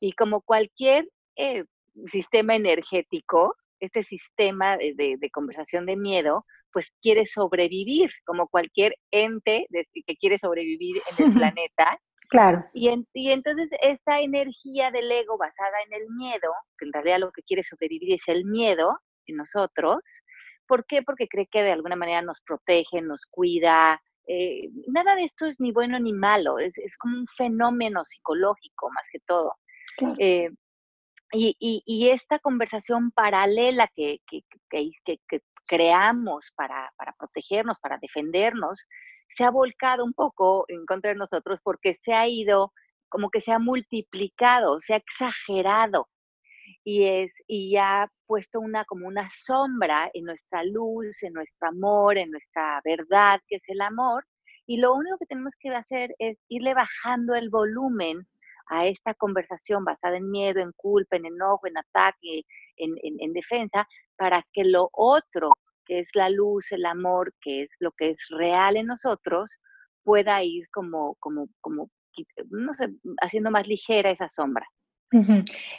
Y 0.00 0.12
como 0.12 0.40
cualquier 0.42 1.08
eh, 1.36 1.64
sistema 2.10 2.56
energético, 2.56 3.54
este 3.78 4.02
sistema 4.02 4.76
de, 4.76 5.30
conversación 5.32 5.86
de 5.86 5.96
miedo, 5.96 6.44
pues 6.72 6.86
quiere 7.00 7.26
sobrevivir, 7.26 8.10
como 8.24 8.48
cualquier 8.48 8.96
ente 9.12 9.66
que 9.70 10.16
quiere 10.16 10.38
sobrevivir 10.38 11.00
en 11.16 11.24
el 11.24 11.34
planeta, 11.54 12.00
Claro. 12.28 12.64
Y, 12.72 12.90
y 13.14 13.30
entonces 13.30 13.68
esa 13.80 14.20
energía 14.20 14.90
del 14.90 15.10
ego 15.10 15.38
basada 15.38 15.82
en 15.86 15.92
el 15.92 16.08
miedo, 16.10 16.52
que 16.78 16.86
en 16.86 16.92
realidad 16.92 17.20
lo 17.20 17.32
que 17.32 17.42
quiere 17.42 17.62
sobrevivir 17.62 18.14
es 18.14 18.22
el 18.26 18.44
miedo 18.44 18.98
en 19.26 19.36
nosotros, 19.36 19.98
¿por 20.66 20.84
qué? 20.86 21.02
Porque 21.02 21.28
cree 21.28 21.46
que 21.46 21.62
de 21.62 21.72
alguna 21.72 21.96
manera 21.96 22.22
nos 22.22 22.40
protege, 22.42 23.00
nos 23.00 23.22
cuida. 23.30 24.00
Eh, 24.26 24.68
nada 24.88 25.14
de 25.14 25.24
esto 25.24 25.46
es 25.46 25.60
ni 25.60 25.72
bueno 25.72 25.98
ni 26.00 26.12
malo, 26.12 26.58
es, 26.58 26.74
como 26.98 27.16
un 27.18 27.26
fenómeno 27.36 28.04
psicológico 28.04 28.90
más 28.90 29.04
que 29.10 29.20
todo. 29.20 29.54
Eh, 30.18 30.50
y, 31.32 31.56
y, 31.60 32.10
esta 32.10 32.38
conversación 32.38 33.10
paralela 33.10 33.88
que, 33.94 34.20
que, 34.28 34.42
que, 34.70 35.18
que 35.28 35.40
creamos 35.66 36.52
para, 36.56 36.92
para, 36.96 37.12
protegernos, 37.18 37.78
para 37.80 37.98
defendernos, 38.00 38.80
se 39.36 39.44
ha 39.44 39.50
volcado 39.50 40.04
un 40.04 40.12
poco 40.12 40.64
en 40.68 40.86
contra 40.86 41.10
de 41.10 41.16
nosotros 41.16 41.60
porque 41.62 41.98
se 42.04 42.12
ha 42.12 42.28
ido, 42.28 42.72
como 43.08 43.30
que 43.30 43.40
se 43.40 43.52
ha 43.52 43.58
multiplicado, 43.58 44.80
se 44.80 44.94
ha 44.94 44.96
exagerado 44.96 46.08
y, 46.84 47.04
es, 47.04 47.32
y 47.46 47.76
ha 47.76 48.10
puesto 48.26 48.60
una 48.60 48.84
como 48.84 49.06
una 49.06 49.30
sombra 49.44 50.10
en 50.14 50.24
nuestra 50.24 50.64
luz, 50.64 51.22
en 51.22 51.32
nuestro 51.32 51.68
amor, 51.68 52.18
en 52.18 52.30
nuestra 52.30 52.80
verdad, 52.84 53.40
que 53.48 53.56
es 53.56 53.62
el 53.68 53.80
amor. 53.80 54.24
Y 54.66 54.78
lo 54.78 54.94
único 54.94 55.18
que 55.18 55.26
tenemos 55.26 55.52
que 55.60 55.70
hacer 55.70 56.14
es 56.18 56.38
irle 56.48 56.74
bajando 56.74 57.34
el 57.34 57.50
volumen 57.50 58.26
a 58.68 58.86
esta 58.86 59.14
conversación 59.14 59.84
basada 59.84 60.16
en 60.16 60.30
miedo, 60.30 60.60
en 60.60 60.72
culpa, 60.72 61.16
en 61.16 61.26
enojo, 61.26 61.66
en 61.66 61.78
ataque, 61.78 62.42
en, 62.76 62.96
en 63.02 63.32
defensa, 63.32 63.86
para 64.16 64.44
que 64.52 64.64
lo 64.64 64.88
otro 64.92 65.50
que 65.86 66.00
es 66.00 66.08
la 66.14 66.28
luz, 66.28 66.66
el 66.70 66.84
amor, 66.84 67.32
que 67.40 67.62
es 67.62 67.70
lo 67.78 67.92
que 67.92 68.10
es 68.10 68.18
real 68.30 68.76
en 68.76 68.86
nosotros, 68.86 69.50
pueda 70.02 70.42
ir 70.42 70.68
como, 70.70 71.16
como, 71.20 71.48
como, 71.60 71.90
no 72.50 72.74
sé, 72.74 72.88
haciendo 73.20 73.50
más 73.50 73.66
ligera 73.66 74.10
esa 74.10 74.28
sombra. 74.28 74.66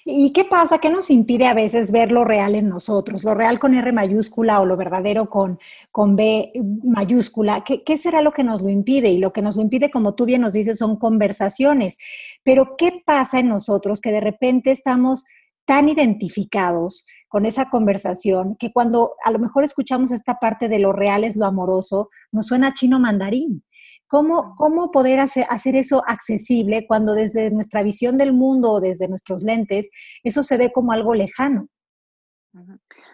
¿Y 0.06 0.32
qué 0.32 0.46
pasa? 0.46 0.80
¿Qué 0.80 0.90
nos 0.90 1.10
impide 1.10 1.48
a 1.48 1.54
veces 1.54 1.92
ver 1.92 2.12
lo 2.12 2.24
real 2.24 2.56
en 2.56 2.70
nosotros? 2.70 3.24
Lo 3.24 3.36
real 3.36 3.60
con 3.60 3.74
R 3.74 3.92
mayúscula 3.92 4.62
o 4.62 4.66
lo 4.66 4.78
verdadero 4.78 5.30
con, 5.30 5.60
con 5.92 6.16
B 6.16 6.52
mayúscula. 6.84 7.64
¿Qué, 7.66 7.84
¿Qué, 7.84 7.98
será 7.98 8.22
lo 8.22 8.32
que 8.32 8.44
nos 8.44 8.62
lo 8.62 8.70
impide? 8.70 9.10
Y 9.10 9.18
lo 9.18 9.34
que 9.34 9.42
nos 9.42 9.58
lo 9.58 9.62
impide, 9.62 9.92
como 9.92 10.16
tú 10.16 10.26
bien 10.26 10.42
nos 10.42 10.54
dices, 10.54 10.78
son 10.78 10.98
conversaciones. 10.98 11.98
Pero 12.44 12.76
¿qué 12.78 13.04
pasa 13.06 13.40
en 13.40 13.50
nosotros 13.50 14.00
que 14.00 14.12
de 14.12 14.22
repente 14.22 14.72
estamos 14.72 15.26
tan 15.68 15.90
identificados 15.90 17.06
con 17.28 17.46
esa 17.46 17.70
conversación 17.70 18.56
que 18.58 18.72
cuando 18.72 19.16
a 19.26 19.32
lo 19.32 19.38
mejor 19.38 19.66
escuchamos 19.66 20.14
esta 20.14 20.40
parte 20.40 20.70
de 20.70 20.80
lo 20.80 20.94
real 20.94 21.26
es 21.26 21.36
lo 21.36 21.46
amoroso, 21.46 22.10
nos 22.32 22.48
suena 22.48 22.74
chino 22.74 23.00
mandarín. 23.00 23.66
¿Cómo, 24.08 24.56
cómo 24.56 24.92
poder 24.92 25.20
hacer, 25.20 25.46
hacer 25.50 25.76
eso 25.76 26.02
accesible 26.08 26.88
cuando 26.88 27.14
desde 27.14 27.52
nuestra 27.52 27.84
visión 27.84 28.18
del 28.18 28.32
mundo 28.32 28.72
o 28.72 28.80
desde 28.80 29.10
nuestros 29.10 29.44
lentes 29.44 29.92
eso 30.24 30.42
se 30.42 30.56
ve 30.56 30.72
como 30.72 30.94
algo 30.94 31.14
lejano? 31.14 31.68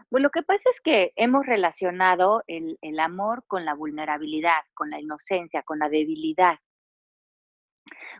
Pues 0.09 0.21
lo 0.21 0.29
que 0.29 0.43
pasa 0.43 0.61
es 0.75 0.81
que 0.83 1.11
hemos 1.15 1.47
relacionado 1.47 2.43
el, 2.45 2.77
el 2.81 2.99
amor 2.99 3.43
con 3.47 3.65
la 3.65 3.73
vulnerabilidad, 3.73 4.61
con 4.75 4.91
la 4.91 5.01
inocencia, 5.01 5.63
con 5.63 5.79
la 5.79 5.89
debilidad 5.89 6.59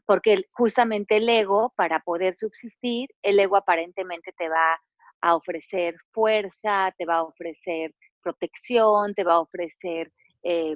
porque 0.06 0.46
justamente 0.52 1.18
el 1.18 1.30
ego, 1.30 1.74
para 1.76 2.00
poder 2.00 2.36
subsistir, 2.38 3.10
el 3.22 3.40
ego 3.40 3.56
aparentemente 3.56 4.34
te 4.38 4.50
va 4.50 4.80
a 5.22 5.36
ofrecer 5.36 5.96
fuerza, 6.12 6.94
te 6.98 7.06
va 7.06 7.18
a 7.18 7.24
ofrecer 7.24 7.94
protección, 8.22 9.14
te 9.14 9.24
va 9.24 9.34
a 9.34 9.40
ofrecer 9.40 10.12
eh, 10.44 10.76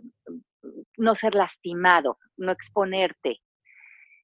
no 0.98 1.16
ser 1.16 1.36
lastimado, 1.36 2.18
no 2.38 2.52
exponerte. 2.52 3.42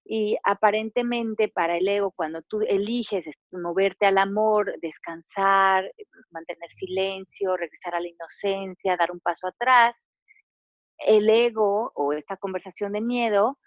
Y 0.06 0.38
aparentemente 0.44 1.48
para 1.48 1.78
el 1.78 1.88
ego, 1.88 2.12
cuando 2.12 2.42
tú 2.42 2.62
eliges 2.62 3.26
moverte 3.52 4.06
al 4.06 4.18
amor, 4.18 4.74
descansar, 4.82 5.90
mantener 6.32 6.70
silencio, 6.78 7.56
regresar 7.56 7.96
a 7.96 8.02
la 8.02 8.10
inocencia, 8.10 8.98
dar 8.98 9.12
un 9.12 9.22
paso 9.22 9.48
atrás, 9.48 9.96
el 11.00 11.30
ego 11.30 11.92
o 11.96 12.14
esta 12.14 12.38
conversación 12.38 12.94
de 12.94 13.02
miedo 13.02 13.58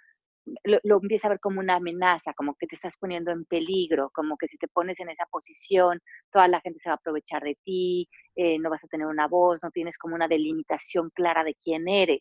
lo, 0.64 1.00
empieza 1.02 1.26
a 1.26 1.30
ver 1.30 1.40
como 1.40 1.60
una 1.60 1.76
amenaza, 1.76 2.32
como 2.34 2.54
que 2.54 2.66
te 2.66 2.76
estás 2.76 2.94
poniendo 2.98 3.30
en 3.32 3.44
peligro, 3.44 4.10
como 4.14 4.36
que 4.36 4.48
si 4.48 4.56
te 4.58 4.68
pones 4.68 4.98
en 5.00 5.10
esa 5.10 5.26
posición, 5.30 6.00
toda 6.32 6.48
la 6.48 6.60
gente 6.60 6.80
se 6.82 6.88
va 6.88 6.94
a 6.94 6.96
aprovechar 6.96 7.42
de 7.42 7.56
ti, 7.64 8.08
eh, 8.36 8.58
no 8.58 8.70
vas 8.70 8.84
a 8.84 8.88
tener 8.88 9.06
una 9.06 9.28
voz, 9.28 9.60
no 9.62 9.70
tienes 9.70 9.98
como 9.98 10.14
una 10.14 10.28
delimitación 10.28 11.10
clara 11.10 11.44
de 11.44 11.54
quién 11.54 11.88
eres. 11.88 12.20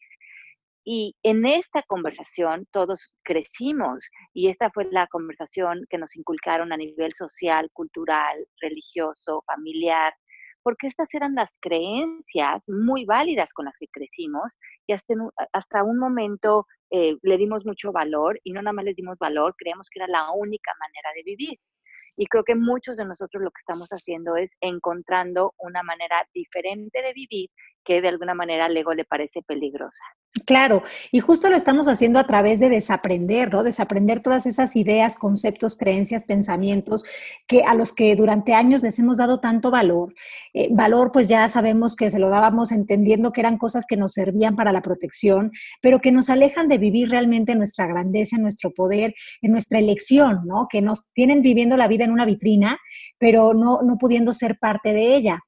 Y 0.88 1.16
en 1.24 1.46
esta 1.48 1.82
conversación 1.84 2.68
todos 2.72 3.12
crecimos 3.24 4.04
y 4.34 4.50
esta 4.50 4.70
fue 4.70 4.88
la 4.92 5.08
conversación 5.08 5.86
que 5.90 5.98
nos 5.98 6.16
inculcaron 6.16 6.72
a 6.72 6.78
nivel 6.78 7.12
social, 7.14 7.72
cultural, 7.74 8.38
religioso, 8.62 9.44
familiar, 9.48 10.14
porque 10.66 10.88
estas 10.88 11.08
eran 11.14 11.36
las 11.36 11.52
creencias 11.62 12.64
muy 12.66 13.06
válidas 13.06 13.54
con 13.54 13.66
las 13.66 13.76
que 13.80 13.86
crecimos 13.88 14.52
y 14.88 14.94
hasta, 14.94 15.14
hasta 15.54 15.84
un 15.84 16.00
momento 16.00 16.66
eh, 16.90 17.16
le 17.22 17.38
dimos 17.38 17.64
mucho 17.68 17.92
valor 17.92 18.40
y 18.44 18.52
no 18.52 18.64
nada 18.64 18.74
más 18.74 18.84
le 18.84 18.96
dimos 18.96 19.20
valor, 19.20 19.54
creíamos 19.56 19.88
que 19.92 20.00
era 20.00 20.08
la 20.08 20.32
única 20.32 20.72
manera 20.80 21.10
de 21.16 21.22
vivir. 21.24 21.60
Y 22.18 22.26
creo 22.26 22.44
que 22.44 22.56
muchos 22.56 22.98
de 22.98 23.06
nosotros 23.06 23.44
lo 23.44 23.52
que 23.52 23.60
estamos 23.60 23.90
haciendo 23.90 24.38
es 24.38 24.50
encontrando 24.60 25.54
una 25.60 25.84
manera 25.84 26.28
diferente 26.34 27.00
de 27.00 27.14
vivir 27.14 27.52
que 27.84 28.02
de 28.02 28.08
alguna 28.08 28.34
manera 28.34 28.66
al 28.66 28.76
ego 28.76 28.96
le 28.96 29.06
parece 29.06 29.44
peligrosa. 29.44 30.04
Claro, 30.44 30.84
y 31.14 31.22
justo 31.22 31.50
lo 31.50 31.56
estamos 31.56 31.88
haciendo 31.88 32.20
a 32.20 32.28
través 32.28 32.60
de 32.60 32.68
desaprender, 32.68 33.54
¿no? 33.54 33.64
Desaprender 33.64 34.20
todas 34.20 34.46
esas 34.46 34.76
ideas, 34.76 35.16
conceptos, 35.16 35.78
creencias, 35.78 36.26
pensamientos 36.26 37.06
que 37.48 37.64
a 37.64 37.74
los 37.74 37.94
que 37.94 38.16
durante 38.18 38.54
años 38.54 38.84
les 38.84 39.00
hemos 39.00 39.18
dado 39.18 39.40
tanto 39.40 39.72
valor. 39.72 40.14
Eh, 40.54 40.68
valor, 40.72 41.14
pues 41.14 41.30
ya 41.30 41.48
sabemos 41.48 41.96
que 41.96 42.10
se 42.10 42.20
lo 42.20 42.30
dábamos 42.30 42.74
entendiendo 42.74 43.32
que 43.32 43.40
eran 43.40 43.58
cosas 43.58 43.86
que 43.88 43.96
nos 43.96 44.12
servían 44.12 44.58
para 44.58 44.74
la 44.74 44.82
protección, 44.82 45.52
pero 45.82 46.00
que 46.02 46.12
nos 46.12 46.30
alejan 46.30 46.68
de 46.68 46.80
vivir 46.80 47.10
realmente 47.10 47.56
nuestra 47.56 47.88
grandeza, 47.88 48.38
nuestro 48.38 48.72
poder, 48.72 49.16
en 49.42 49.54
nuestra 49.54 49.80
elección, 49.80 50.42
¿no? 50.46 50.68
Que 50.70 50.82
nos 50.82 51.08
tienen 51.14 51.42
viviendo 51.42 51.78
la 51.78 51.88
vida 51.88 52.04
en 52.04 52.12
una 52.12 52.26
vitrina, 52.26 52.78
pero 53.18 53.54
no, 53.54 53.82
no 53.84 53.98
pudiendo 53.98 54.34
ser 54.34 54.60
parte 54.60 54.92
de 54.92 55.16
ella. 55.16 55.40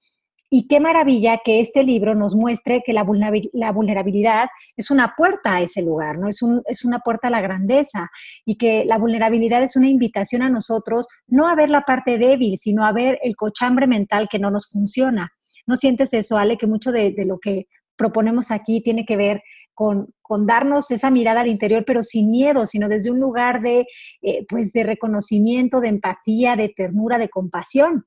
Y 0.49 0.67
qué 0.67 0.79
maravilla 0.79 1.41
que 1.43 1.59
este 1.59 1.83
libro 1.83 2.15
nos 2.15 2.33
muestre 2.33 2.81
que 2.85 2.93
la 2.93 3.03
vulnerabilidad 3.03 4.47
es 4.77 4.89
una 4.89 5.13
puerta 5.17 5.55
a 5.55 5.61
ese 5.61 5.81
lugar, 5.81 6.17
¿no? 6.17 6.29
Es, 6.29 6.41
un, 6.41 6.61
es 6.65 6.85
una 6.85 6.99
puerta 6.99 7.27
a 7.27 7.31
la 7.31 7.41
grandeza 7.41 8.09
y 8.45 8.55
que 8.55 8.85
la 8.85 8.97
vulnerabilidad 8.97 9.61
es 9.61 9.75
una 9.75 9.89
invitación 9.89 10.41
a 10.41 10.49
nosotros 10.49 11.07
no 11.27 11.49
a 11.49 11.55
ver 11.55 11.69
la 11.69 11.81
parte 11.81 12.17
débil, 12.17 12.57
sino 12.57 12.85
a 12.85 12.93
ver 12.93 13.19
el 13.23 13.35
cochambre 13.35 13.87
mental 13.87 14.29
que 14.29 14.39
no 14.39 14.49
nos 14.49 14.69
funciona. 14.69 15.29
¿No 15.65 15.75
sientes 15.75 16.13
eso, 16.13 16.37
Ale, 16.37 16.57
que 16.57 16.65
mucho 16.65 16.93
de, 16.93 17.13
lo 17.25 17.39
que 17.39 17.67
proponemos 17.97 18.49
aquí 18.51 18.81
tiene 18.81 19.05
que 19.05 19.17
ver 19.17 19.43
con, 19.73 20.13
con, 20.21 20.45
darnos 20.45 20.91
esa 20.91 21.11
mirada 21.11 21.41
al 21.41 21.47
interior, 21.47 21.83
pero 21.85 22.03
sin 22.03 22.31
miedo, 22.31 22.65
sino 22.65 22.87
desde 22.87 23.11
un 23.11 23.19
lugar 23.19 23.61
de, 23.61 23.85
eh, 24.21 24.45
pues 24.47 24.71
de 24.71 24.83
reconocimiento, 24.83 25.81
de 25.81 25.89
empatía, 25.89 26.55
de 26.55 26.69
ternura, 26.69 27.17
de 27.17 27.27
compasión. 27.27 28.05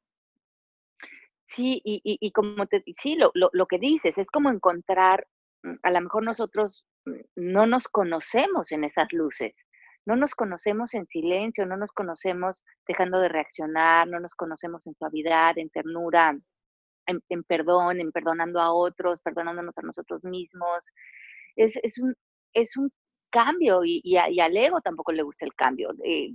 Sí, 1.61 1.83
y, 1.85 2.01
y, 2.05 2.33
como 2.33 2.67
te 2.67 2.83
sí, 3.03 3.17
lo, 3.17 3.31
lo, 3.35 3.51
lo, 3.53 3.67
que 3.67 3.79
dices, 3.79 4.17
es 4.17 4.27
como 4.29 4.49
encontrar, 4.51 5.27
mm, 5.63 5.75
a 5.83 5.91
lo 5.91 6.01
mejor 6.01 6.25
nosotros 6.25 6.87
mm, 7.05 7.13
no 7.37 7.67
nos 7.67 7.85
conocemos 7.89 8.73
en 8.73 8.85
esas 8.85 9.13
luces, 9.13 9.55
no 10.07 10.17
nos 10.17 10.35
conocemos 10.35 10.95
en 10.95 11.07
silencio, 11.07 11.67
no 11.67 11.77
nos 11.77 11.93
conocemos 11.93 12.63
dejando 12.89 13.21
de 13.21 13.29
reaccionar, 13.29 14.09
no 14.09 14.21
nos 14.21 14.35
conocemos 14.35 14.87
en 14.87 14.95
suavidad, 14.95 15.59
en 15.59 15.69
ternura, 15.69 16.35
en, 17.07 17.43
perdón, 17.45 18.01
en 18.01 18.11
perdonando 18.11 18.61
a 18.61 18.73
otros, 18.73 19.21
perdonándonos 19.23 19.77
a 19.77 19.83
nosotros 19.83 20.25
mismos. 20.25 20.79
Es, 21.57 21.75
es, 21.83 21.99
un, 21.99 22.15
es 22.55 22.75
un 22.79 22.91
cambio 23.31 23.85
y, 23.85 24.01
y, 24.03 24.17
al 24.17 24.57
ego 24.57 24.81
tampoco 24.81 25.13
le 25.13 25.23
gusta 25.23 25.45
el 25.45 25.55
cambio. 25.55 25.91
Eh, 26.05 26.33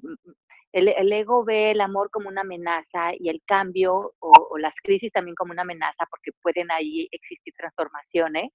el, 0.75 1.13
ego 1.13 1.45
ve 1.45 1.71
el 1.71 1.79
amor 1.79 2.09
como 2.11 2.27
una 2.27 2.41
amenaza 2.41 3.13
y 3.17 3.29
el 3.29 3.41
cambio 3.45 4.13
o, 4.19 4.57
las 4.57 4.73
crisis 4.83 5.11
también 5.11 5.35
como 5.35 5.53
una 5.53 5.61
amenaza 5.61 6.05
porque 6.09 6.31
pueden 6.41 6.69
ahí 6.69 7.07
existir 7.11 7.53
transformaciones. 7.57 8.51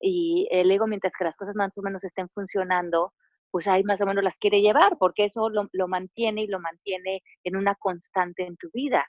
Y 0.00 0.48
el 0.50 0.70
ego, 0.70 0.88
mientras 0.88 1.12
que 1.16 1.24
las 1.24 1.36
cosas 1.36 1.54
más 1.54 1.76
o 1.78 1.82
menos 1.82 2.02
estén 2.02 2.28
funcionando, 2.30 3.12
pues 3.50 3.68
ahí 3.68 3.84
más 3.84 4.00
o 4.00 4.06
menos 4.06 4.24
las 4.24 4.36
quiere 4.38 4.60
llevar, 4.60 4.98
porque 4.98 5.26
eso 5.26 5.48
lo, 5.48 5.68
lo 5.72 5.86
mantiene 5.86 6.42
y 6.42 6.46
lo 6.48 6.58
mantiene 6.58 7.22
en 7.44 7.56
una 7.56 7.76
constante 7.76 8.44
en 8.44 8.56
tu 8.56 8.68
vida. 8.72 9.06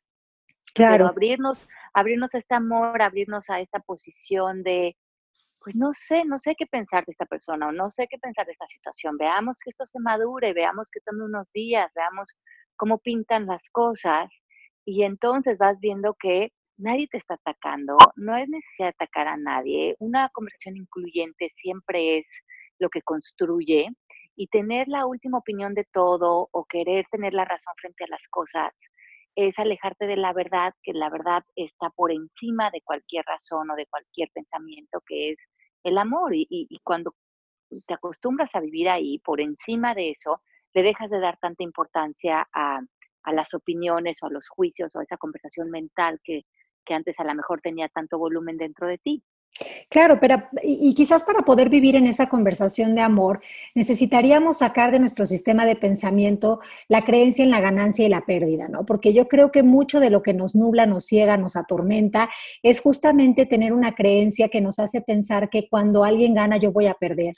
Claro. 0.75 1.07
abrirnos, 1.07 1.67
abrirnos 1.91 2.31
a 2.35 2.37
este 2.37 2.53
amor, 2.53 3.01
abrirnos 3.01 3.49
a 3.49 3.59
esta 3.61 3.79
posición 3.79 4.61
de, 4.61 4.95
pues 5.67 5.75
no 5.75 5.91
sé, 5.93 6.23
no 6.23 6.39
sé 6.39 6.55
qué 6.57 6.65
pensar 6.65 7.03
de 7.05 7.11
esta 7.11 7.25
persona 7.25 7.67
o 7.67 7.73
no 7.73 7.89
sé 7.89 8.07
qué 8.09 8.17
pensar 8.17 8.45
de 8.45 8.53
esta 8.53 8.67
situación. 8.67 9.17
Veamos 9.17 9.57
que 9.61 9.71
esto 9.71 9.85
se 9.85 9.99
madure, 9.99 10.53
veamos 10.53 10.87
que 10.89 11.01
tome 11.01 11.25
unos 11.25 11.51
días, 11.51 11.91
veamos 11.93 12.29
cómo 12.77 12.99
pintan 12.99 13.47
las 13.47 13.61
cosas 13.73 14.29
y 14.85 15.03
entonces 15.03 15.57
vas 15.57 15.77
viendo 15.81 16.15
que 16.17 16.53
nadie 16.77 17.09
te 17.11 17.17
está 17.17 17.33
atacando, 17.33 17.97
no 18.15 18.37
es 18.37 18.47
necesario 18.47 18.91
atacar 18.91 19.27
a 19.27 19.35
nadie. 19.35 19.97
Una 19.99 20.29
conversación 20.29 20.77
incluyente 20.77 21.51
siempre 21.57 22.19
es 22.19 22.25
lo 22.79 22.87
que 22.87 23.01
construye 23.01 23.89
y 24.37 24.47
tener 24.47 24.87
la 24.87 25.05
última 25.05 25.39
opinión 25.39 25.73
de 25.73 25.85
todo 25.91 26.47
o 26.49 26.63
querer 26.63 27.07
tener 27.11 27.33
la 27.33 27.43
razón 27.43 27.73
frente 27.81 28.05
a 28.05 28.07
las 28.07 28.25
cosas 28.29 28.71
es 29.35 29.53
alejarte 29.59 30.07
de 30.07 30.15
la 30.15 30.31
verdad, 30.31 30.73
que 30.81 30.93
la 30.93 31.09
verdad 31.09 31.43
está 31.55 31.89
por 31.89 32.13
encima 32.13 32.71
de 32.71 32.81
cualquier 32.81 33.25
razón 33.25 33.69
o 33.69 33.75
de 33.75 33.85
cualquier 33.85 34.29
pensamiento, 34.33 34.99
que 35.05 35.31
es 35.31 35.37
el 35.87 35.97
amor. 35.97 36.31
Y, 36.33 36.79
cuando 36.83 37.15
te 37.85 37.93
acostumbras 37.93 38.49
a 38.53 38.59
vivir 38.59 38.89
ahí, 38.89 39.19
por 39.19 39.41
encima 39.41 39.93
de 39.93 40.11
eso, 40.11 40.41
le 40.73 40.83
dejas 40.83 41.09
de 41.09 41.19
dar 41.19 41.37
tanta 41.37 41.63
importancia 41.63 42.47
a, 42.53 42.81
las 43.33 43.53
opiniones 43.53 44.23
o 44.23 44.27
a 44.27 44.31
los 44.31 44.47
juicios 44.47 44.95
o 44.95 44.99
a 44.99 45.03
esa 45.03 45.17
conversación 45.17 45.69
mental 45.69 46.21
que, 46.23 46.45
que 46.85 46.93
antes 46.93 47.13
a 47.19 47.25
lo 47.25 47.35
mejor 47.35 47.59
tenía 47.59 47.89
tanto 47.89 48.17
volumen 48.17 48.55
dentro 48.55 48.87
de 48.87 48.97
ti. 48.97 49.21
Claro, 49.89 50.19
pero 50.19 50.43
y, 50.61 50.93
quizás 50.93 51.23
para 51.23 51.41
poder 51.41 51.69
vivir 51.69 51.95
en 51.95 52.07
esa 52.07 52.29
conversación 52.29 52.93
de 52.95 53.01
amor, 53.01 53.41
necesitaríamos 53.73 54.59
sacar 54.59 54.91
de 54.91 54.99
nuestro 54.99 55.25
sistema 55.25 55.65
de 55.65 55.75
pensamiento 55.75 56.59
la 56.87 57.03
creencia 57.05 57.43
en 57.43 57.51
la 57.51 57.61
ganancia 57.61 58.05
y 58.05 58.09
la 58.09 58.25
pérdida, 58.25 58.67
¿no? 58.69 58.85
Porque 58.85 59.13
yo 59.13 59.27
creo 59.27 59.51
que 59.51 59.63
mucho 59.63 59.99
de 59.99 60.09
lo 60.09 60.21
que 60.21 60.33
nos 60.33 60.55
nubla, 60.55 60.85
nos 60.85 61.05
ciega, 61.05 61.37
nos 61.37 61.55
atormenta, 61.55 62.29
es 62.63 62.81
justamente 62.81 63.45
tener 63.45 63.73
una 63.73 63.95
creencia 63.95 64.49
que 64.49 64.61
nos 64.61 64.79
hace 64.79 65.01
pensar 65.01 65.49
que 65.49 65.67
cuando 65.69 66.03
alguien 66.03 66.33
gana 66.33 66.57
yo 66.57 66.71
voy 66.71 66.87
a 66.87 66.93
perder. 66.93 67.35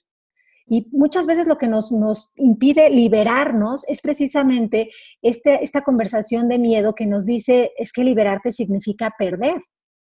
Y 0.69 0.87
muchas 0.91 1.25
veces 1.25 1.47
lo 1.47 1.57
que 1.57 1.67
nos, 1.67 1.91
nos 1.91 2.29
impide 2.35 2.89
liberarnos 2.91 3.85
es 3.87 4.01
precisamente 4.01 4.89
este, 5.21 5.63
esta 5.63 5.81
conversación 5.81 6.47
de 6.47 6.59
miedo 6.59 6.93
que 6.93 7.07
nos 7.07 7.25
dice 7.25 7.71
es 7.77 7.91
que 7.91 8.03
liberarte 8.03 8.51
significa 8.51 9.13
perder. 9.17 9.61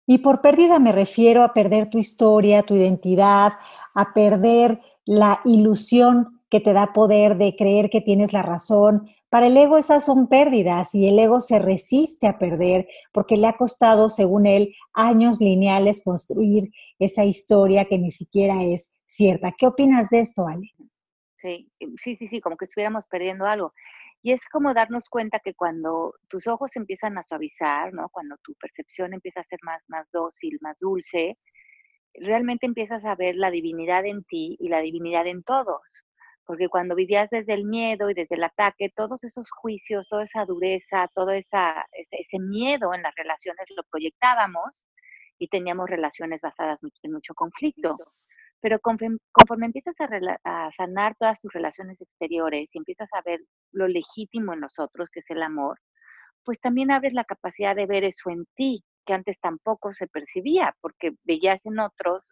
Y 0.05 0.19
por 0.19 0.41
pérdida 0.41 0.79
me 0.79 0.91
refiero 0.91 1.43
a 1.43 1.53
perder 1.53 1.89
tu 1.89 1.97
historia, 1.97 2.63
tu 2.63 2.75
identidad, 2.75 3.53
a 3.93 4.13
perder 4.13 4.81
la 5.05 5.41
ilusión 5.45 6.41
que 6.49 6.59
te 6.59 6.73
da 6.73 6.93
poder 6.93 7.37
de 7.37 7.55
creer 7.55 7.89
que 7.89 8.01
tienes 8.01 8.31
la 8.31 8.43
razón. 8.43 9.09
Para 9.29 9.47
el 9.47 9.57
ego 9.57 9.77
esas 9.77 10.05
son 10.05 10.27
pérdidas 10.27 10.93
y 10.93 11.07
el 11.07 11.17
ego 11.17 11.39
se 11.39 11.57
resiste 11.57 12.27
a 12.27 12.37
perder 12.37 12.87
porque 13.11 13.37
le 13.37 13.47
ha 13.47 13.57
costado, 13.57 14.09
según 14.09 14.45
él, 14.45 14.75
años 14.93 15.41
lineales 15.41 16.03
construir 16.03 16.71
esa 16.99 17.25
historia 17.25 17.85
que 17.85 17.97
ni 17.97 18.11
siquiera 18.11 18.61
es 18.63 18.95
cierta. 19.05 19.51
¿Qué 19.57 19.65
opinas 19.65 20.09
de 20.09 20.19
esto, 20.19 20.47
Ale? 20.47 20.71
Sí, 21.37 21.71
sí, 21.97 22.15
sí, 22.17 22.27
sí, 22.27 22.39
como 22.39 22.55
que 22.55 22.65
estuviéramos 22.65 23.05
perdiendo 23.07 23.45
algo. 23.45 23.73
Y 24.23 24.31
es 24.31 24.39
como 24.51 24.73
darnos 24.73 25.09
cuenta 25.09 25.39
que 25.39 25.53
cuando 25.53 26.15
tus 26.29 26.47
ojos 26.47 26.71
empiezan 26.75 27.17
a 27.17 27.23
suavizar, 27.23 27.93
¿no? 27.93 28.07
Cuando 28.09 28.37
tu 28.37 28.53
percepción 28.55 29.13
empieza 29.13 29.41
a 29.41 29.43
ser 29.43 29.59
más, 29.63 29.83
más 29.89 30.09
dócil, 30.11 30.57
más 30.61 30.77
dulce, 30.79 31.37
realmente 32.13 32.65
empiezas 32.65 33.03
a 33.03 33.15
ver 33.15 33.35
la 33.35 33.51
divinidad 33.51 34.05
en 34.05 34.23
ti 34.23 34.55
y 34.59 34.69
la 34.69 34.79
divinidad 34.79 35.27
en 35.27 35.43
todos. 35.43 35.81
Porque 36.45 36.69
cuando 36.69 36.95
vivías 36.95 37.29
desde 37.31 37.53
el 37.53 37.65
miedo 37.65 38.09
y 38.09 38.13
desde 38.13 38.35
el 38.35 38.43
ataque, 38.45 38.93
todos 38.95 39.25
esos 39.25 39.49
juicios, 39.51 40.07
toda 40.09 40.23
esa 40.23 40.45
dureza, 40.45 41.09
todo 41.13 41.31
esa, 41.31 41.85
ese, 41.91 42.39
miedo 42.39 42.93
en 42.93 43.01
las 43.01 43.15
relaciones 43.15 43.65
lo 43.75 43.83
proyectábamos 43.83 44.85
y 45.37 45.49
teníamos 45.49 45.89
relaciones 45.89 46.39
basadas 46.39 46.79
en 47.03 47.11
mucho 47.11 47.33
conflicto. 47.33 47.97
Pero 48.63 48.79
conforme, 48.79 49.65
empiezas 49.65 49.93
a, 49.99 50.71
sanar 50.77 51.17
todas 51.19 51.37
tus 51.41 51.51
relaciones 51.51 51.99
exteriores 51.99 52.69
y 52.71 52.77
empiezas 52.77 53.09
a 53.11 53.21
ver 53.21 53.41
lo 53.73 53.89
legítimo 53.89 54.53
en 54.53 54.61
nosotros, 54.61 55.09
que 55.11 55.19
es 55.19 55.29
el 55.31 55.43
amor, 55.43 55.81
pues 56.45 56.61
también 56.61 56.89
abres 56.89 57.11
la 57.11 57.25
capacidad 57.25 57.75
de 57.75 57.87
ver 57.87 58.05
eso 58.05 58.29
en 58.29 58.45
ti, 58.55 58.81
que 59.05 59.11
antes 59.11 59.37
tampoco 59.41 59.91
se 59.91 60.07
percibía, 60.07 60.73
porque 60.79 61.11
veías 61.25 61.59
en 61.65 61.79
otros 61.79 62.31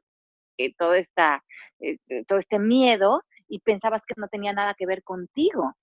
eh, 0.58 0.74
todo, 0.78 0.94
esta, 0.94 1.44
eh, 1.82 1.98
eh, 2.08 2.24
todo 2.26 2.40
este 2.40 2.60
miedo 2.60 3.24
y 3.50 3.60
pensabas 3.60 4.02
que 4.08 4.14
no 4.16 4.30
tenía 4.30 4.54
nada 4.54 4.74
que 4.74 4.86
ver 4.86 5.04
contigo. 5.04 5.74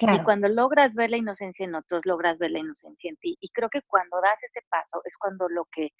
Y 0.00 0.24
cuando 0.24 0.48
logras 0.48 0.94
ver 0.94 1.10
la 1.10 1.18
inocencia 1.18 1.64
en 1.66 1.74
otros, 1.74 2.06
logras 2.06 2.38
ver 2.38 2.52
la 2.52 2.60
inocencia 2.60 3.10
en 3.10 3.16
ti. 3.18 3.36
Y 3.38 3.50
creo 3.50 3.68
que 3.68 3.82
cuando 3.82 4.18
das 4.22 4.42
ese 4.42 4.64
paso 4.70 5.02
es 5.04 5.14
cuando 5.18 5.46
lo 5.50 5.66
que 5.66 5.90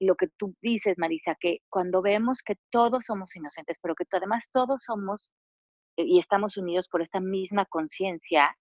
lo 0.00 0.14
que 0.16 0.28
tú 0.36 0.54
dices, 0.60 0.98
Marisa, 0.98 1.36
que 1.38 1.58
cuando 1.68 2.02
vemos 2.02 2.42
que 2.44 2.56
todos 2.70 3.04
somos 3.06 3.34
inocentes, 3.34 3.76
pero 3.82 3.94
que 3.94 4.04
además 4.12 4.44
todos 4.52 4.82
somos 4.84 5.30
eh, 5.96 6.04
y 6.04 6.18
estamos 6.18 6.56
unidos 6.56 6.88
por 6.88 7.02
esta 7.02 7.20
misma 7.20 7.64
conciencia, 7.66 8.56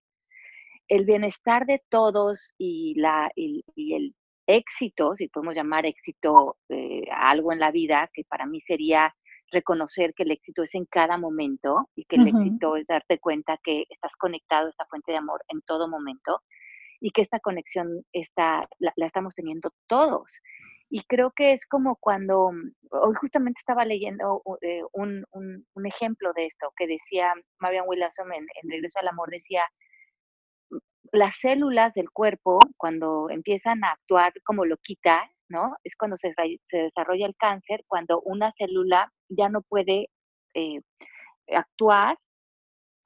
el 0.87 1.05
bienestar 1.05 1.65
de 1.65 1.81
todos 1.89 2.53
y, 2.57 2.95
la, 2.99 3.31
y, 3.35 3.63
el 3.93 4.15
éxito, 4.47 5.13
si 5.15 5.27
podemos 5.27 5.55
llamar 5.55 5.85
éxito 5.85 6.57
eh, 6.69 7.03
algo 7.11 7.53
en 7.53 7.59
la 7.59 7.71
vida, 7.71 8.09
que 8.13 8.23
para 8.23 8.47
mí 8.47 8.61
sería 8.61 9.13
reconocer 9.51 10.13
que 10.13 10.23
el 10.23 10.31
éxito 10.31 10.63
es 10.63 10.73
en 10.73 10.85
cada 10.85 11.17
momento 11.17 11.89
y 11.95 12.05
que 12.05 12.17
el 12.17 12.27
éxito 12.27 12.75
es 12.75 12.85
darte 12.87 13.19
cuenta 13.19 13.57
que 13.63 13.85
estás 13.89 14.11
conectado 14.17 14.67
a 14.67 14.69
esta 14.69 14.85
fuente 14.85 15.11
de 15.11 15.17
amor 15.17 15.43
en 15.47 15.61
todo 15.61 15.87
momento 15.87 16.41
y 16.99 17.11
que 17.11 17.21
esta 17.21 17.39
conexión 17.39 18.05
está, 18.11 18.67
la 18.79 19.05
estamos 19.05 19.33
teniendo 19.33 19.71
todos. 19.87 20.31
Y 20.89 21.03
creo 21.03 21.31
que 21.35 21.53
es 21.53 21.65
como 21.67 21.95
cuando, 21.97 22.51
mm, 22.51 22.71
hoy 22.91 23.15
justamente 23.15 23.59
estaba 23.59 23.85
leyendo 23.85 24.41
eh, 24.61 24.81
un, 24.93 25.23
un, 25.31 25.85
ejemplo 25.85 26.31
de 26.33 26.47
esto 26.47 26.71
que 26.75 26.87
decía 26.87 27.33
Marian 27.59 27.85
Williamson 27.87 28.33
en, 28.33 28.47
Regreso 28.69 28.99
al 28.99 29.07
Amor, 29.09 29.29
decía, 29.29 29.63
mm, 30.71 30.77
las 31.13 31.35
células 31.41 31.93
del 31.93 32.09
cuerpo, 32.11 32.59
cuando 32.77 33.29
empiezan 33.29 33.83
a 33.83 33.91
actuar 33.91 34.33
como 34.43 34.65
lo 34.65 34.77
quita, 34.77 35.29
¿no? 35.49 35.75
Es 35.83 35.95
cuando 35.95 36.17
se, 36.17 36.33
desarrolla 36.71 37.27
el 37.27 37.35
cáncer, 37.35 37.83
cuando 37.87 38.21
una 38.21 38.51
célula 38.57 39.11
ya 39.29 39.49
no 39.49 39.61
puede 39.61 40.09
eh, 40.55 40.81
actuar 41.47 42.17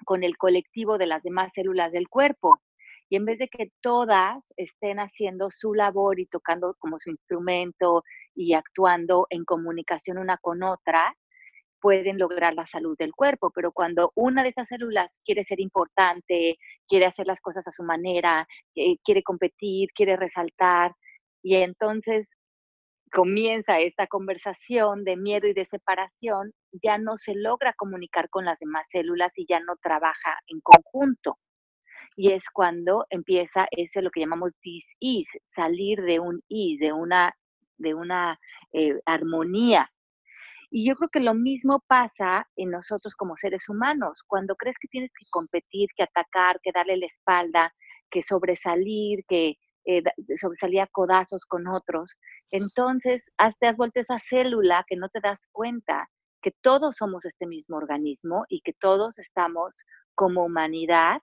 con 0.05 0.23
el 0.23 0.37
colectivo 0.37 0.97
de 0.97 1.07
las 1.07 1.23
demás 1.23 1.51
células 1.55 1.91
del 1.91 2.09
cuerpo. 2.09 2.59
Y 3.13 3.15
en 3.15 3.26
vez 3.26 3.38
de 3.38 3.47
que 3.47 3.71
todas 3.80 4.43
estén 4.58 4.97
haciendo 4.97 5.52
su 5.52 5.76
labor 5.76 6.19
y 6.19 6.26
tocando 6.26 6.73
como 6.80 6.97
su 6.97 7.12
instrumento 7.12 8.04
y 8.34 8.56
actuando 8.56 9.28
en 9.30 9.45
comunicación 9.45 10.17
una 10.17 10.38
con 10.38 10.63
otra, 10.63 11.15
pueden 11.80 12.17
lograr 12.17 12.56
la 12.56 12.65
salud 12.65 12.97
del 12.97 13.12
cuerpo, 13.13 13.52
pero 13.54 13.71
cuando 13.71 14.12
una 14.15 14.41
de 14.41 14.49
esas 14.49 14.67
células 14.67 15.12
quiere 15.23 15.45
ser 15.45 15.60
importante, 15.60 16.58
quiere 16.88 17.06
hacer 17.06 17.28
las 17.28 17.39
cosas 17.39 17.67
a 17.67 17.71
su 17.71 17.84
manera, 17.84 18.47
eh, 18.73 18.97
quiere 19.04 19.21
competir, 19.21 19.89
quiere 19.93 20.15
resaltar, 20.15 20.95
y 21.43 21.58
entonces 21.58 22.28
comienza 23.12 23.80
esta 23.80 24.08
conversación 24.08 25.04
de 25.04 25.17
miedo 25.17 25.47
y 25.47 25.54
de 25.54 25.67
separación, 25.67 26.52
ya 26.84 26.97
no 26.97 27.17
se 27.17 27.36
logra 27.36 27.73
comunicar 27.73 28.28
con 28.32 28.45
las 28.45 28.58
demás 28.58 28.88
células 28.91 29.32
y 29.36 29.45
ya 29.47 29.60
no 29.60 29.76
trabaja 29.84 30.39
en 30.47 30.62
conjunto. 30.62 31.38
Y 32.15 32.31
es 32.31 32.43
cuando 32.53 33.05
empieza 33.09 33.67
ese 33.71 34.01
lo 34.01 34.11
que 34.11 34.21
llamamos 34.21 34.51
dis-is, 34.63 35.27
salir 35.55 36.01
de 36.01 36.19
un 36.19 36.41
is, 36.47 36.79
de 36.79 36.93
una, 36.93 37.33
de 37.77 37.93
una 37.93 38.39
eh, 38.73 38.99
armonía 39.05 39.89
y 40.75 40.87
yo 40.87 40.95
creo 40.95 41.09
que 41.09 41.19
lo 41.19 41.35
mismo 41.35 41.83
pasa 41.87 42.47
en 42.55 42.71
nosotros 42.71 43.13
como 43.13 43.37
seres 43.37 43.69
humanos. 43.69 44.23
Cuando 44.25 44.55
crees 44.55 44.75
que 44.81 44.87
tienes 44.87 45.11
que 45.15 45.27
competir, 45.29 45.87
que 45.95 46.01
atacar, 46.01 46.59
que 46.63 46.71
darle 46.73 46.97
la 46.97 47.05
espalda, 47.05 47.71
que 48.09 48.23
sobresalir, 48.23 49.23
que 49.27 49.57
eh, 49.85 50.01
sobresalir 50.41 50.81
a 50.81 50.87
codazos 50.87 51.45
con 51.45 51.67
otros, 51.67 52.17
entonces 52.49 53.21
te 53.59 53.67
has 53.67 53.77
vuelto 53.77 53.99
esa 53.99 54.19
célula 54.27 54.83
que 54.87 54.95
no 54.95 55.09
te 55.09 55.19
das 55.21 55.37
cuenta 55.51 56.09
que 56.41 56.49
todos 56.61 56.95
somos 56.97 57.23
este 57.25 57.45
mismo 57.45 57.77
organismo 57.77 58.45
y 58.49 58.61
que 58.61 58.73
todos 58.73 59.19
estamos 59.19 59.75
como 60.15 60.43
humanidad 60.43 61.21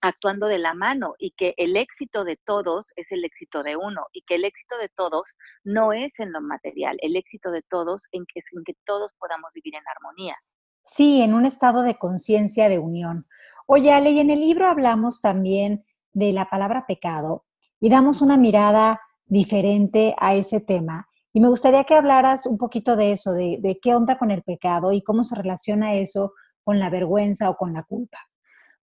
actuando 0.00 0.46
de 0.46 0.58
la 0.58 0.74
mano 0.74 1.14
y 1.18 1.32
que 1.32 1.54
el 1.56 1.76
éxito 1.76 2.24
de 2.24 2.38
todos 2.44 2.86
es 2.96 3.06
el 3.10 3.24
éxito 3.24 3.62
de 3.62 3.76
uno 3.76 4.06
y 4.12 4.22
que 4.22 4.36
el 4.36 4.44
éxito 4.44 4.76
de 4.78 4.88
todos 4.88 5.24
no 5.64 5.92
es 5.92 6.12
en 6.18 6.32
lo 6.32 6.40
material, 6.40 6.96
el 7.00 7.16
éxito 7.16 7.50
de 7.50 7.62
todos 7.62 8.04
en 8.12 8.24
que, 8.26 8.40
en 8.52 8.64
que 8.64 8.74
todos 8.84 9.12
podamos 9.18 9.50
vivir 9.54 9.74
en 9.74 9.82
armonía. 9.96 10.36
Sí, 10.84 11.22
en 11.22 11.34
un 11.34 11.46
estado 11.46 11.82
de 11.82 11.98
conciencia 11.98 12.68
de 12.68 12.78
unión. 12.78 13.26
Oye, 13.66 13.92
Ale, 13.92 14.10
y 14.10 14.20
en 14.20 14.30
el 14.30 14.40
libro 14.40 14.68
hablamos 14.68 15.20
también 15.20 15.84
de 16.12 16.32
la 16.32 16.48
palabra 16.48 16.86
pecado 16.86 17.44
y 17.80 17.90
damos 17.90 18.22
una 18.22 18.36
mirada 18.36 19.00
diferente 19.24 20.14
a 20.18 20.34
ese 20.34 20.60
tema. 20.60 21.08
Y 21.32 21.40
me 21.40 21.48
gustaría 21.48 21.84
que 21.84 21.94
hablaras 21.94 22.46
un 22.46 22.56
poquito 22.56 22.96
de 22.96 23.12
eso, 23.12 23.32
de, 23.32 23.58
de 23.60 23.78
qué 23.80 23.94
onda 23.94 24.16
con 24.16 24.30
el 24.30 24.42
pecado 24.42 24.92
y 24.92 25.02
cómo 25.02 25.24
se 25.24 25.34
relaciona 25.34 25.94
eso 25.94 26.32
con 26.62 26.78
la 26.78 26.88
vergüenza 26.88 27.50
o 27.50 27.56
con 27.56 27.72
la 27.72 27.82
culpa. 27.82 28.18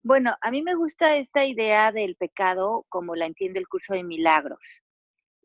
Bueno, 0.04 0.36
a 0.42 0.52
mí 0.52 0.64
me 0.64 0.76
gusta 0.76 1.16
esta 1.18 1.46
idea 1.46 1.92
del 1.92 2.16
pecado 2.16 2.86
como 2.90 3.16
la 3.16 3.28
entiende 3.28 3.60
el 3.60 3.68
curso 3.68 3.94
de 3.94 4.04
milagros. 4.04 4.60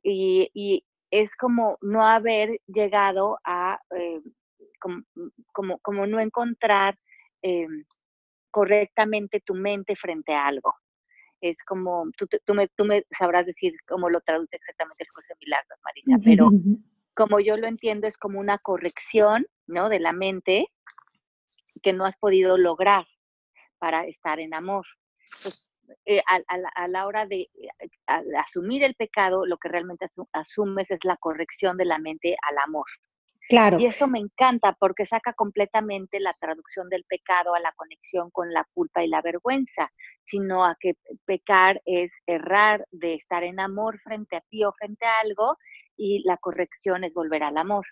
Y, 0.03 0.85
es 1.09 1.31
como 1.37 1.79
no 1.83 2.05
haber 2.05 2.61
llegado 2.67 3.39
a, 3.45 3.79
eh, 3.97 4.21
como, 5.53 5.79
como, 5.79 6.07
no 6.07 6.19
encontrar 6.19 6.99
eh, 7.43 7.69
correctamente 8.51 9.41
tu 9.41 9.55
mente 9.55 9.95
frente 9.95 10.35
a 10.35 10.49
algo. 10.49 10.75
Es 11.41 11.57
como, 11.65 12.11
tú, 12.17 12.27
tú, 12.45 12.55
me, 12.55 12.67
tú 12.69 12.85
me 12.85 13.05
sabrás 13.17 13.47
decir 13.47 13.75
cómo 13.87 14.11
lo 14.11 14.21
traduce 14.21 14.57
exactamente 14.57 15.05
el 15.05 15.13
curso 15.13 15.33
de 15.33 15.47
milagros, 15.47 15.79
Marina, 15.85 16.19
pero 16.23 16.51
como 17.15 17.39
yo 17.39 17.57
lo 17.57 17.69
entiendo 17.69 18.09
es 18.09 18.17
como 18.17 18.41
una 18.41 18.59
corrección, 18.59 19.47
¿no? 19.69 19.89
De 19.89 20.01
la 20.01 20.13
mente 20.13 20.67
que 21.83 21.93
no 21.93 22.05
has 22.05 22.17
podido 22.17 22.59
lograr 22.59 23.07
para 23.79 24.07
estar 24.07 24.41
en 24.41 24.55
amor. 24.55 24.87
Eh, 26.05 26.21
a, 26.27 26.89
la 26.89 27.07
hora 27.07 27.27
de 27.27 27.43
eh, 27.43 27.69
asumir 28.39 28.83
el 28.83 28.95
pecado, 28.95 29.47
lo 29.47 29.57
que 29.57 29.69
realmente 29.69 30.09
asumes 30.33 30.91
es 30.91 30.99
la 31.05 31.17
corrección 31.17 31.77
de 31.77 31.85
la 31.85 31.99
mente 31.99 32.37
al 32.49 32.59
amor. 32.59 32.87
Claro. 33.49 33.79
Y 33.79 33.87
eso 33.87 34.09
me 34.09 34.19
encanta 34.19 34.73
porque 34.73 35.07
saca 35.07 35.33
completamente 35.33 36.19
la 36.19 36.35
traducción 36.35 36.89
del 36.89 37.05
pecado 37.05 37.55
a 37.55 37.61
la 37.61 37.73
conexión 37.73 38.31
con 38.31 38.53
la 38.53 38.67
culpa 38.75 39.05
y 39.05 39.09
la 39.09 39.23
vergüenza, 39.23 39.93
sino 40.25 40.65
a 40.65 40.77
que 40.81 40.95
pecar 41.25 41.81
es 41.85 42.11
errar 42.27 42.87
de 42.91 43.15
estar 43.15 43.45
en 43.45 43.61
amor 43.61 44.01
frente 44.01 44.37
a 44.37 44.41
ti 44.41 44.65
o 44.65 44.73
frente 44.73 45.07
a 45.07 45.21
algo 45.21 45.59
y 45.97 46.25
la 46.27 46.37
corrección 46.39 47.05
es 47.05 47.15
volver 47.15 47.45
al 47.45 47.57
amor. 47.57 47.87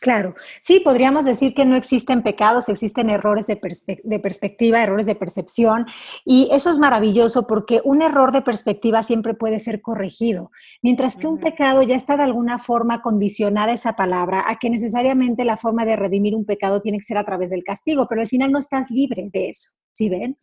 Claro, 0.00 0.34
sí, 0.60 0.78
podríamos 0.78 1.24
decir 1.24 1.54
que 1.54 1.64
no 1.64 1.74
existen 1.74 2.22
pecados, 2.22 2.68
existen 2.68 3.10
errores 3.10 3.48
de, 3.48 3.56
perspectiva, 3.56 4.80
errores 4.80 5.06
de 5.06 5.16
percepción, 5.16 5.86
y 6.24 6.48
eso 6.52 6.70
es 6.70 6.78
maravilloso 6.78 7.48
porque 7.48 7.80
un 7.82 8.00
error 8.00 8.30
de 8.30 8.42
perspectiva 8.42 9.02
siempre 9.02 9.34
puede 9.34 9.58
ser 9.58 9.82
corregido, 9.82 10.52
mientras 10.82 11.16
que 11.16 11.26
un 11.26 11.38
pecado 11.38 11.82
ya 11.82 11.96
está 11.96 12.16
de 12.16 12.22
alguna 12.22 12.58
forma 12.60 13.02
condicionada 13.02 13.72
esa 13.72 13.94
palabra 13.94 14.44
a 14.46 14.56
que 14.60 14.70
necesariamente 14.70 15.44
la 15.44 15.56
forma 15.56 15.84
de 15.84 15.96
redimir 15.96 16.36
un 16.36 16.44
pecado 16.44 16.80
tiene 16.80 16.98
que 16.98 17.04
ser 17.04 17.18
a 17.18 17.24
través 17.24 17.50
del 17.50 17.64
castigo, 17.64 18.06
pero 18.08 18.20
al 18.20 18.28
final 18.28 18.52
no 18.52 18.60
estás 18.60 18.88
libre 18.88 19.30
de 19.32 19.48
eso. 19.48 19.72
¿Sí 19.92 20.08
ven? 20.08 20.36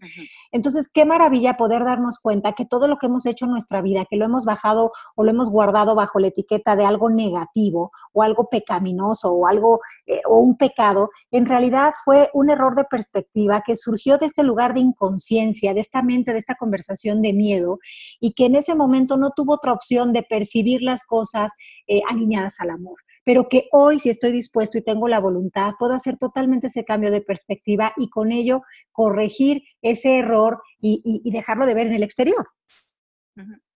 Entonces, 0.51 0.89
qué 0.93 1.05
maravilla 1.05 1.57
poder 1.57 1.83
darnos 1.83 2.19
cuenta 2.19 2.53
que 2.53 2.65
todo 2.65 2.87
lo 2.87 2.97
que 2.97 3.07
hemos 3.07 3.25
hecho 3.25 3.45
en 3.45 3.51
nuestra 3.51 3.81
vida, 3.81 4.05
que 4.09 4.17
lo 4.17 4.25
hemos 4.25 4.45
bajado 4.45 4.91
o 5.15 5.23
lo 5.23 5.31
hemos 5.31 5.49
guardado 5.49 5.95
bajo 5.95 6.19
la 6.19 6.27
etiqueta 6.27 6.75
de 6.75 6.85
algo 6.85 7.09
negativo 7.09 7.91
o 8.13 8.23
algo 8.23 8.49
pecaminoso 8.49 9.31
o 9.31 9.47
algo 9.47 9.79
eh, 10.05 10.21
o 10.27 10.39
un 10.39 10.57
pecado, 10.57 11.09
en 11.31 11.45
realidad 11.45 11.93
fue 12.03 12.29
un 12.33 12.49
error 12.49 12.75
de 12.75 12.85
perspectiva 12.85 13.61
que 13.65 13.75
surgió 13.75 14.17
de 14.17 14.27
este 14.27 14.43
lugar 14.43 14.73
de 14.73 14.81
inconsciencia, 14.81 15.73
de 15.73 15.81
esta 15.81 16.01
mente, 16.01 16.31
de 16.31 16.39
esta 16.39 16.55
conversación 16.55 17.21
de 17.21 17.33
miedo 17.33 17.79
y 18.19 18.33
que 18.33 18.45
en 18.45 18.55
ese 18.55 18.75
momento 18.75 19.17
no 19.17 19.31
tuvo 19.31 19.55
otra 19.55 19.73
opción 19.73 20.13
de 20.13 20.23
percibir 20.23 20.81
las 20.81 21.03
cosas 21.05 21.53
eh, 21.87 22.01
alineadas 22.09 22.59
al 22.59 22.71
amor 22.71 22.97
pero 23.29 23.47
que 23.47 23.67
hoy 23.71 23.99
si 23.99 24.09
estoy 24.09 24.31
dispuesto 24.31 24.79
y 24.79 24.81
tengo 24.81 25.07
la 25.07 25.19
voluntad, 25.19 25.73
puedo 25.77 25.93
hacer 25.93 26.17
totalmente 26.17 26.65
ese 26.65 26.83
cambio 26.83 27.11
de 27.11 27.21
perspectiva 27.21 27.93
y 27.95 28.09
con 28.09 28.31
ello 28.31 28.63
corregir 28.91 29.61
ese 29.83 30.17
error 30.17 30.63
y, 30.81 31.21
dejarlo 31.31 31.67
de 31.67 31.75
ver 31.75 31.85
en 31.85 31.93
el 31.93 32.01
exterior. 32.01 32.43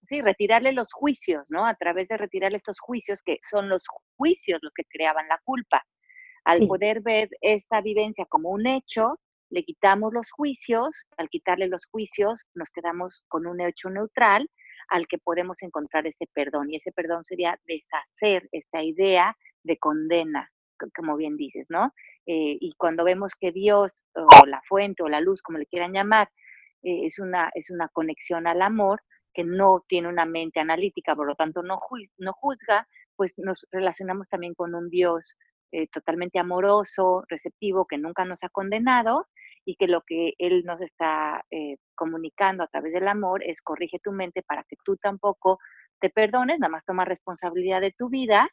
Sí, 0.09 0.21
retirarle 0.21 0.71
los 0.71 0.91
juicios, 0.91 1.45
¿no? 1.49 1.67
A 1.67 1.75
través 1.75 2.07
de 2.07 2.17
retirarle 2.17 2.57
estos 2.57 2.79
juicios, 2.79 3.21
que 3.23 3.37
son 3.47 3.69
los 3.69 3.83
juicios 4.17 4.57
los 4.63 4.73
que 4.73 4.85
creaban 4.85 5.27
la 5.27 5.39
culpa. 5.43 5.83
Al 6.45 6.65
poder 6.65 7.01
ver 7.01 7.29
esta 7.39 7.79
vivencia 7.81 8.25
como 8.25 8.49
un 8.49 8.65
hecho, 8.65 9.19
le 9.51 9.63
quitamos 9.63 10.15
los 10.15 10.31
juicios, 10.31 10.95
al 11.15 11.29
quitarle 11.29 11.67
los 11.67 11.85
juicios 11.85 12.41
nos 12.55 12.71
quedamos 12.71 13.23
con 13.27 13.45
un 13.45 13.61
hecho 13.61 13.91
neutral 13.91 14.49
al 14.87 15.07
que 15.07 15.17
podemos 15.17 15.61
encontrar 15.61 16.07
ese 16.07 16.27
perdón. 16.33 16.71
Y 16.71 16.77
ese 16.77 16.91
perdón 16.91 17.23
sería 17.23 17.59
deshacer 17.65 18.47
esta 18.51 18.83
idea 18.83 19.35
de 19.63 19.77
condena, 19.77 20.49
como 20.95 21.15
bien 21.17 21.37
dices, 21.37 21.65
¿no? 21.69 21.93
Eh, 22.25 22.57
y 22.59 22.73
cuando 22.77 23.03
vemos 23.03 23.33
que 23.39 23.51
Dios, 23.51 24.05
o 24.15 24.45
la 24.45 24.61
fuente, 24.67 25.03
o 25.03 25.09
la 25.09 25.21
luz, 25.21 25.41
como 25.41 25.57
le 25.57 25.65
quieran 25.65 25.93
llamar, 25.93 26.29
eh, 26.83 27.05
es, 27.05 27.19
una, 27.19 27.49
es 27.53 27.69
una 27.69 27.87
conexión 27.89 28.47
al 28.47 28.61
amor, 28.61 29.01
que 29.33 29.43
no 29.43 29.83
tiene 29.87 30.09
una 30.09 30.25
mente 30.25 30.59
analítica, 30.59 31.15
por 31.15 31.27
lo 31.27 31.35
tanto 31.35 31.63
no, 31.63 31.79
no 32.17 32.33
juzga, 32.33 32.87
pues 33.15 33.33
nos 33.37 33.65
relacionamos 33.71 34.27
también 34.29 34.53
con 34.53 34.75
un 34.75 34.89
Dios 34.89 35.35
eh, 35.71 35.87
totalmente 35.87 36.39
amoroso, 36.39 37.23
receptivo, 37.27 37.85
que 37.87 37.97
nunca 37.97 38.25
nos 38.25 38.43
ha 38.43 38.49
condenado 38.49 39.27
y 39.65 39.75
que 39.75 39.87
lo 39.87 40.01
que 40.01 40.33
Él 40.37 40.63
nos 40.65 40.81
está 40.81 41.43
eh, 41.51 41.77
comunicando 41.95 42.63
a 42.63 42.67
través 42.67 42.93
del 42.93 43.07
amor 43.07 43.43
es 43.43 43.61
corrige 43.61 43.99
tu 43.99 44.11
mente 44.11 44.43
para 44.43 44.63
que 44.63 44.75
tú 44.83 44.97
tampoco 44.97 45.59
te 45.99 46.09
perdones, 46.09 46.59
nada 46.59 46.71
más 46.71 46.83
toma 46.85 47.05
responsabilidad 47.05 47.81
de 47.81 47.91
tu 47.91 48.09
vida 48.09 48.49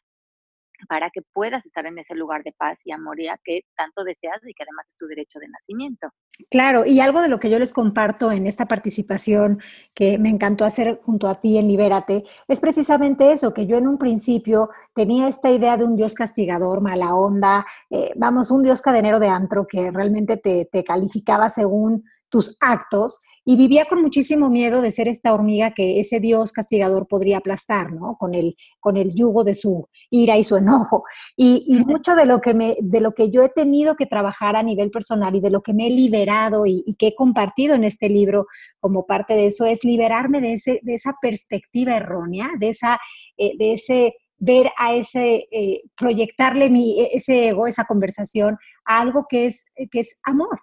para 0.87 1.09
que 1.09 1.21
puedas 1.33 1.65
estar 1.65 1.85
en 1.85 1.97
ese 1.99 2.15
lugar 2.15 2.43
de 2.43 2.51
paz 2.51 2.77
y 2.85 2.91
amoría 2.91 3.39
que 3.43 3.61
tanto 3.75 4.03
deseas 4.03 4.39
y 4.43 4.53
que 4.53 4.63
además 4.63 4.85
es 4.89 4.97
tu 4.97 5.07
derecho 5.07 5.39
de 5.39 5.47
nacimiento. 5.47 6.09
Claro, 6.49 6.85
y 6.85 6.99
algo 6.99 7.21
de 7.21 7.27
lo 7.27 7.39
que 7.39 7.49
yo 7.49 7.59
les 7.59 7.73
comparto 7.73 8.31
en 8.31 8.47
esta 8.47 8.65
participación 8.65 9.61
que 9.93 10.17
me 10.17 10.29
encantó 10.29 10.65
hacer 10.65 10.99
junto 11.03 11.27
a 11.27 11.39
ti 11.39 11.57
en 11.57 11.67
Libérate, 11.67 12.23
es 12.47 12.59
precisamente 12.59 13.31
eso, 13.31 13.53
que 13.53 13.67
yo 13.67 13.77
en 13.77 13.87
un 13.87 13.97
principio 13.97 14.69
tenía 14.93 15.27
esta 15.27 15.51
idea 15.51 15.77
de 15.77 15.85
un 15.85 15.95
Dios 15.95 16.13
castigador, 16.13 16.81
mala 16.81 17.13
onda, 17.15 17.65
eh, 17.89 18.11
vamos, 18.15 18.51
un 18.51 18.63
Dios 18.63 18.81
cadenero 18.81 19.19
de 19.19 19.27
antro 19.27 19.67
que 19.67 19.91
realmente 19.91 20.37
te, 20.37 20.65
te 20.71 20.83
calificaba 20.83 21.49
según 21.49 22.03
tus 22.29 22.57
actos 22.61 23.21
y 23.43 23.55
vivía 23.55 23.85
con 23.85 24.01
muchísimo 24.01 24.49
miedo 24.49 24.81
de 24.81 24.91
ser 24.91 25.07
esta 25.07 25.33
hormiga 25.33 25.73
que 25.73 25.99
ese 25.99 26.19
Dios 26.19 26.51
castigador 26.51 27.07
podría 27.07 27.37
aplastar, 27.37 27.91
¿no? 27.91 28.15
Con 28.19 28.35
el, 28.35 28.55
con 28.79 28.97
el 28.97 29.15
yugo 29.15 29.43
de 29.43 29.55
su 29.55 29.87
ira 30.11 30.37
y 30.37 30.43
su 30.43 30.57
enojo. 30.57 31.03
Y, 31.35 31.79
mucho 31.85 32.15
de 32.15 32.25
lo, 32.25 32.39
que 32.39 32.53
me, 32.53 32.75
de 32.79 33.01
lo 33.01 33.13
que 33.13 33.31
yo 33.31 33.43
he 33.43 33.49
tenido 33.49 33.95
que 33.95 34.05
trabajar 34.05 34.55
a 34.55 34.63
nivel 34.63 34.91
personal 34.91 35.35
y 35.35 35.41
de 35.41 35.49
lo 35.49 35.61
que 35.61 35.73
me 35.73 35.87
he 35.87 35.89
liberado 35.89 36.65
y, 36.65 36.83
que 36.99 37.07
he 37.07 37.15
compartido 37.15 37.73
en 37.73 37.83
este 37.83 38.09
libro 38.09 38.45
como 38.79 39.05
parte 39.05 39.33
de 39.33 39.47
eso 39.47 39.65
es 39.65 39.83
liberarme 39.83 40.39
de, 40.39 40.53
ese, 40.53 40.79
de 40.83 40.93
esa 40.93 41.15
perspectiva 41.19 41.95
errónea, 41.95 42.49
de, 42.59 42.69
esa, 42.69 42.99
eh, 43.37 43.57
de 43.57 43.73
ese 43.73 44.15
ver 44.37 44.71
a 44.77 44.93
ese, 44.93 45.47
eh, 45.51 45.81
proyectarle 45.95 46.69
mi, 46.69 47.01
e, 47.01 47.09
ese 47.13 47.47
ego, 47.47 47.65
esa 47.65 47.85
conversación, 47.85 48.57
a 48.85 49.01
algo 49.01 49.25
que 49.27 49.47
es, 49.47 49.71
que 49.91 49.99
es 49.99 50.19
amor. 50.23 50.59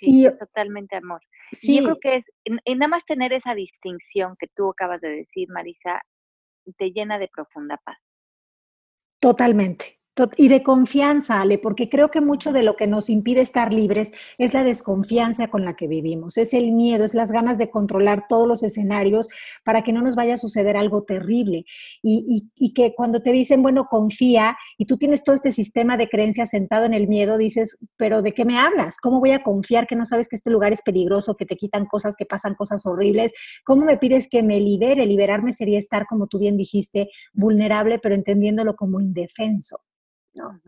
Sí, 0.00 0.26
totalmente 0.38 0.96
amor. 0.96 1.20
Sí. 1.52 1.76
yo 1.76 1.84
creo 1.84 1.98
que 2.00 2.16
es, 2.16 2.24
en, 2.44 2.78
nada 2.78 2.88
más 2.88 3.04
tener 3.06 3.32
esa 3.32 3.54
distinción 3.54 4.36
que 4.38 4.48
tú 4.54 4.70
acabas 4.70 5.00
de 5.00 5.08
decir, 5.08 5.48
Marisa, 5.50 6.02
te 6.78 6.90
llena 6.90 7.18
de 7.18 7.28
profunda 7.28 7.76
paz. 7.84 7.98
Totalmente. 9.18 10.00
Y 10.36 10.46
de 10.46 10.62
confianza, 10.62 11.40
Ale, 11.40 11.58
porque 11.58 11.88
creo 11.88 12.08
que 12.12 12.20
mucho 12.20 12.52
de 12.52 12.62
lo 12.62 12.76
que 12.76 12.86
nos 12.86 13.10
impide 13.10 13.40
estar 13.40 13.72
libres 13.72 14.12
es 14.38 14.54
la 14.54 14.62
desconfianza 14.62 15.48
con 15.48 15.64
la 15.64 15.74
que 15.74 15.88
vivimos, 15.88 16.36
es 16.36 16.54
el 16.54 16.70
miedo, 16.70 17.04
es 17.04 17.14
las 17.14 17.32
ganas 17.32 17.58
de 17.58 17.68
controlar 17.68 18.26
todos 18.28 18.46
los 18.46 18.62
escenarios 18.62 19.28
para 19.64 19.82
que 19.82 19.92
no 19.92 20.02
nos 20.02 20.14
vaya 20.14 20.34
a 20.34 20.36
suceder 20.36 20.76
algo 20.76 21.02
terrible. 21.02 21.64
Y, 22.02 22.48
que 22.74 22.94
cuando 22.94 23.20
te 23.20 23.32
dicen, 23.32 23.62
bueno, 23.62 23.86
confía, 23.90 24.56
y 24.78 24.86
tú 24.86 24.98
tienes 24.98 25.24
todo 25.24 25.34
este 25.34 25.52
sistema 25.52 25.96
de 25.96 26.08
creencias 26.08 26.50
sentado 26.50 26.84
en 26.84 26.94
el 26.94 27.08
miedo, 27.08 27.36
dices, 27.36 27.76
pero 27.96 28.22
¿de 28.22 28.32
qué 28.32 28.44
me 28.44 28.58
hablas? 28.58 28.98
¿Cómo 29.00 29.20
voy 29.20 29.32
a 29.32 29.42
confiar 29.42 29.86
que 29.86 29.96
no 29.96 30.04
sabes 30.04 30.28
que 30.28 30.36
este 30.36 30.50
lugar 30.50 30.72
es 30.72 30.82
peligroso, 30.82 31.36
que 31.36 31.46
te 31.46 31.56
quitan 31.56 31.86
cosas, 31.86 32.14
que 32.16 32.26
pasan 32.26 32.54
cosas 32.54 32.86
horribles? 32.86 33.32
¿Cómo 33.64 33.84
me 33.84 33.96
pides 33.96 34.28
que 34.28 34.42
me 34.42 34.60
libere? 34.60 35.06
Liberarme 35.06 35.52
sería 35.52 35.78
estar, 35.78 36.06
como 36.06 36.28
tú 36.28 36.38
bien 36.38 36.56
dijiste, 36.56 37.10
vulnerable, 37.32 37.98
pero 37.98 38.14
entendiéndolo 38.14 38.76
como 38.76 39.00
indefenso. 39.00 39.78
¿No? 40.34 40.60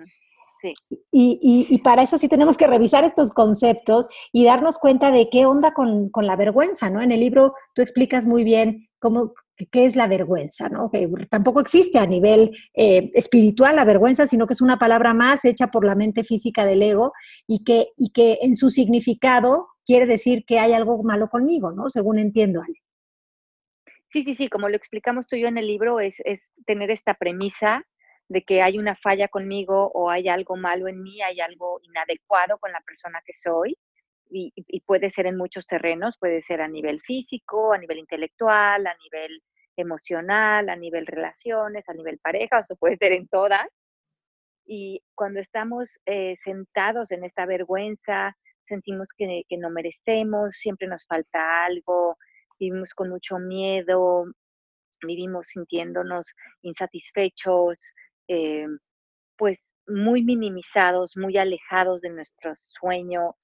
Sí. 0.61 0.73
Y, 1.13 1.67
y, 1.69 1.79
para 1.79 2.03
eso 2.03 2.17
sí 2.17 2.29
tenemos 2.29 2.57
que 2.57 2.67
revisar 2.67 3.05
estos 3.05 3.33
conceptos 3.33 4.09
y 4.33 4.45
darnos 4.47 4.79
cuenta 4.79 5.11
de 5.11 5.29
qué 5.31 5.45
onda 5.45 5.75
con, 5.75 6.09
con, 6.09 6.27
la 6.27 6.35
vergüenza, 6.35 6.89
¿no? 6.89 7.03
En 7.03 7.13
el 7.13 7.21
libro 7.21 7.55
tú 7.75 7.83
explicas 7.83 8.27
muy 8.27 8.43
bien 8.43 8.89
cómo, 8.99 9.35
qué 9.71 9.87
es 9.87 9.97
la 9.97 10.07
vergüenza, 10.07 10.69
¿no? 10.69 10.91
Que 10.91 11.09
tampoco 11.31 11.61
existe 11.61 11.99
a 11.99 12.07
nivel 12.07 12.53
eh, 12.75 13.11
espiritual 13.15 13.77
la 13.77 13.85
vergüenza, 13.85 14.27
sino 14.27 14.47
que 14.47 14.53
es 14.53 14.61
una 14.61 14.79
palabra 14.79 15.15
más 15.15 15.45
hecha 15.45 15.69
por 15.69 15.85
la 15.85 15.95
mente 15.95 16.25
física 16.25 16.65
del 16.65 16.83
ego 16.83 17.13
y 17.47 17.65
que, 17.65 17.89
y 17.97 18.11
que 18.11 18.39
en 18.43 18.55
su 18.55 18.71
significado 18.71 19.69
quiere 19.85 20.07
decir 20.07 20.45
que 20.47 20.59
hay 20.59 20.73
algo 20.73 21.03
malo 21.03 21.29
conmigo, 21.29 21.73
¿no? 21.73 21.89
Según 21.89 22.19
entiendo, 22.19 22.61
Ale. 22.61 22.79
Sí, 24.13 24.25
sí, 24.25 24.35
sí, 24.37 24.49
como 24.49 24.69
lo 24.69 24.77
explicamos 24.77 25.27
tú 25.27 25.37
y 25.37 25.43
yo 25.43 25.49
en 25.49 25.59
el 25.59 25.67
libro, 25.67 26.01
es, 26.01 26.15
es 26.25 26.41
tener 26.67 26.91
esta 26.91 27.15
premisa 27.15 27.85
de 28.29 28.43
que 28.43 28.63
hay 28.63 28.79
una 28.79 28.97
falla 28.97 29.29
conmigo 29.29 29.91
o 29.95 30.11
hay 30.11 30.29
algo 30.29 30.57
malo 30.57 30.89
en 30.89 31.03
mí, 31.03 31.23
hay 31.23 31.41
algo 31.41 31.81
inadecuado 31.83 32.59
con 32.59 32.73
la 32.73 32.81
persona 32.81 33.21
que 33.25 33.35
soy. 33.35 33.77
Y, 34.29 34.53
puede 34.87 35.11
ser 35.11 35.27
en 35.27 35.37
muchos 35.37 35.67
terrenos, 35.67 36.17
puede 36.19 36.43
ser 36.43 36.61
a 36.61 36.67
nivel 36.67 37.01
físico, 37.03 37.73
a 37.73 37.79
nivel 37.79 37.99
intelectual, 37.99 38.87
a 38.87 38.97
nivel 38.97 39.41
emocional, 39.77 40.69
a 40.69 40.75
nivel 40.75 41.07
relaciones, 41.07 41.89
a 41.89 41.95
nivel 41.95 42.19
pareja, 42.19 42.61
o 42.69 42.77
puede 42.77 42.97
ser 42.97 43.13
en 43.13 43.29
todas. 43.29 43.69
Y 44.67 45.01
cuando 45.15 45.39
estamos 45.39 45.91
eh, 46.07 46.37
sentados 46.43 47.13
en 47.13 47.25
esta 47.25 47.47
vergüenza, 47.47 48.37
sentimos 48.67 49.09
que 49.17 49.45
no 49.59 49.71
merecemos, 49.71 50.57
siempre 50.57 50.89
nos 50.89 51.07
falta 51.07 51.65
algo, 51.65 52.17
vivimos 52.59 52.91
con 52.95 53.11
mucho 53.11 53.39
miedo, 53.39 54.27
vivimos 55.03 55.47
sintiéndonos 55.49 56.27
insatisfechos, 56.63 57.79
eh, 58.29 58.67
pues 59.37 59.59
muy 59.87 60.23
minimizados, 60.23 61.17
muy 61.17 61.37
alejados 61.37 62.01
de 62.01 62.11
nuestros 62.11 62.59
sueños, 62.81 63.35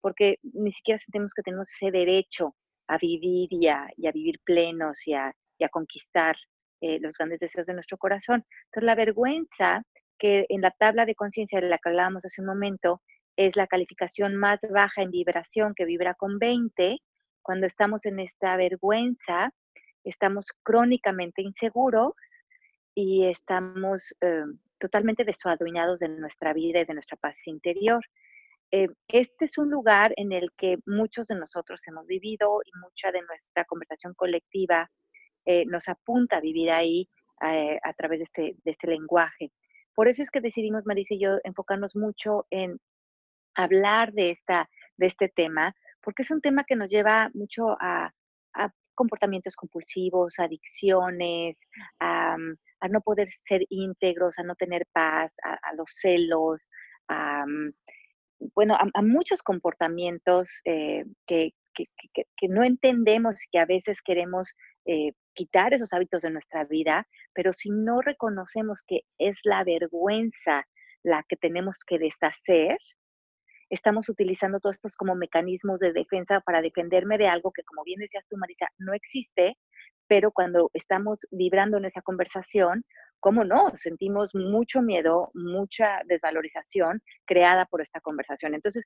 porque 0.00 0.38
ni 0.42 0.72
siquiera 0.72 1.00
sentimos 1.04 1.32
que 1.34 1.42
tenemos 1.42 1.68
ese 1.70 1.90
derecho 1.90 2.54
a 2.88 2.98
vivir 2.98 3.48
y 3.52 3.68
a, 3.68 3.88
vivir 4.12 4.40
plenos 4.44 4.98
y 5.06 5.14
a, 5.14 5.34
conquistar 5.70 6.36
eh, 6.80 6.98
los 7.00 7.16
grandes 7.16 7.38
deseos 7.38 7.66
de 7.66 7.74
nuestro 7.74 7.96
corazón. 7.96 8.44
Entonces 8.64 8.84
la 8.84 8.96
vergüenza, 8.96 9.82
que 10.18 10.44
en 10.48 10.60
la 10.60 10.72
tabla 10.72 11.06
de 11.06 11.14
conciencia 11.14 11.60
de 11.60 11.68
la 11.68 11.78
que 11.78 11.88
hablábamos 11.88 12.24
hace 12.24 12.40
un 12.40 12.48
momento, 12.48 13.00
es 13.36 13.54
la 13.54 13.68
calificación 13.68 14.34
más 14.34 14.58
baja 14.70 15.02
en 15.02 15.10
vibración, 15.10 15.74
que 15.74 15.84
vibra 15.84 16.14
con 16.14 16.38
20. 16.38 16.98
Cuando 17.42 17.66
estamos 17.66 18.04
en 18.06 18.18
esta 18.18 18.56
vergüenza, 18.56 19.52
estamos 20.04 20.46
crónicamente 20.64 21.42
inseguros 21.42 22.12
y 22.94 23.26
estamos 23.26 24.02
eh, 24.20 24.44
totalmente 24.78 25.24
desadueñados 25.24 26.00
de 26.00 26.08
nuestra 26.08 26.52
vida 26.52 26.80
y 26.80 26.84
de 26.84 26.94
nuestra 26.94 27.16
paz 27.16 27.36
interior. 27.46 28.04
Eh, 28.70 28.88
este 29.08 29.44
es 29.46 29.58
un 29.58 29.70
lugar 29.70 30.12
en 30.16 30.32
el 30.32 30.50
que 30.56 30.78
muchos 30.86 31.28
de 31.28 31.34
nosotros 31.36 31.80
hemos 31.86 32.06
vivido 32.06 32.60
y 32.64 32.70
mucha 32.78 33.12
de 33.12 33.22
nuestra 33.22 33.64
conversación 33.64 34.14
colectiva 34.14 34.90
eh, 35.44 35.64
nos 35.66 35.88
apunta 35.88 36.36
a 36.36 36.40
vivir 36.40 36.70
ahí 36.70 37.08
a 37.44 37.92
través 37.94 38.20
de 38.20 38.24
este, 38.24 38.56
de 38.62 38.70
este 38.70 38.86
lenguaje. 38.86 39.50
Por 39.96 40.06
eso 40.06 40.22
es 40.22 40.30
que 40.30 40.40
decidimos, 40.40 40.86
Marisa 40.86 41.14
y 41.14 41.18
yo, 41.18 41.38
enfocarnos 41.42 41.96
mucho 41.96 42.46
en 42.50 42.78
hablar 43.56 44.12
de, 44.12 44.30
esta, 44.30 44.70
de 44.96 45.08
este 45.08 45.28
tema, 45.28 45.74
porque 46.02 46.22
es 46.22 46.30
un 46.30 46.40
tema 46.40 46.62
que 46.62 46.76
nos 46.76 46.88
lleva 46.88 47.32
mucho 47.34 47.76
a, 47.80 48.12
comportamientos 48.94 49.54
compulsivos, 49.56 50.34
adicciones, 50.38 51.56
a, 52.00 52.36
no 52.90 53.00
poder 53.00 53.28
ser 53.46 53.62
íntegros, 53.68 54.38
a 54.38 54.42
no 54.42 54.54
tener 54.54 54.86
paz, 54.92 55.32
a, 55.42 55.74
los 55.74 55.88
celos, 56.00 56.60
bueno, 58.54 58.76
a, 58.76 59.02
muchos 59.02 59.42
comportamientos 59.42 60.48
eh, 60.64 61.04
que, 61.26 61.52
no 62.48 62.64
entendemos 62.64 63.42
y 63.42 63.48
que 63.50 63.58
a 63.58 63.66
veces 63.66 63.96
queremos 64.04 64.48
eh, 64.84 65.12
quitar 65.34 65.72
esos 65.72 65.92
hábitos 65.92 66.22
de 66.22 66.30
nuestra 66.30 66.64
vida, 66.64 67.06
pero 67.32 67.52
si 67.52 67.70
no 67.70 68.02
reconocemos 68.02 68.82
que 68.86 69.02
es 69.18 69.36
la 69.44 69.64
vergüenza 69.64 70.66
la 71.02 71.24
que 71.28 71.36
tenemos 71.36 71.80
que 71.86 71.98
deshacer, 71.98 72.78
estamos 73.72 74.06
utilizando 74.10 74.60
todos 74.60 74.76
estos 74.76 74.92
como 74.92 75.14
mecanismos 75.14 75.80
de 75.80 75.94
defensa 75.94 76.40
para 76.40 76.60
defenderme 76.60 77.16
de 77.16 77.26
algo 77.26 77.52
que, 77.52 77.62
como 77.62 77.82
bien 77.84 78.00
decías 78.00 78.24
tú, 78.28 78.36
Marisa, 78.36 78.68
no 78.78 78.92
existe, 78.92 79.56
pero 80.06 80.30
cuando 80.30 80.70
estamos 80.74 81.18
vibrando 81.30 81.78
en 81.78 81.86
esa 81.86 82.02
conversación, 82.02 82.84
¿cómo 83.18 83.44
no? 83.44 83.72
Sentimos 83.76 84.34
mucho 84.34 84.82
miedo, 84.82 85.30
mucha 85.32 86.02
desvalorización 86.04 87.00
creada 87.24 87.64
por 87.64 87.80
esta 87.80 88.00
conversación. 88.02 88.54
Entonces, 88.54 88.84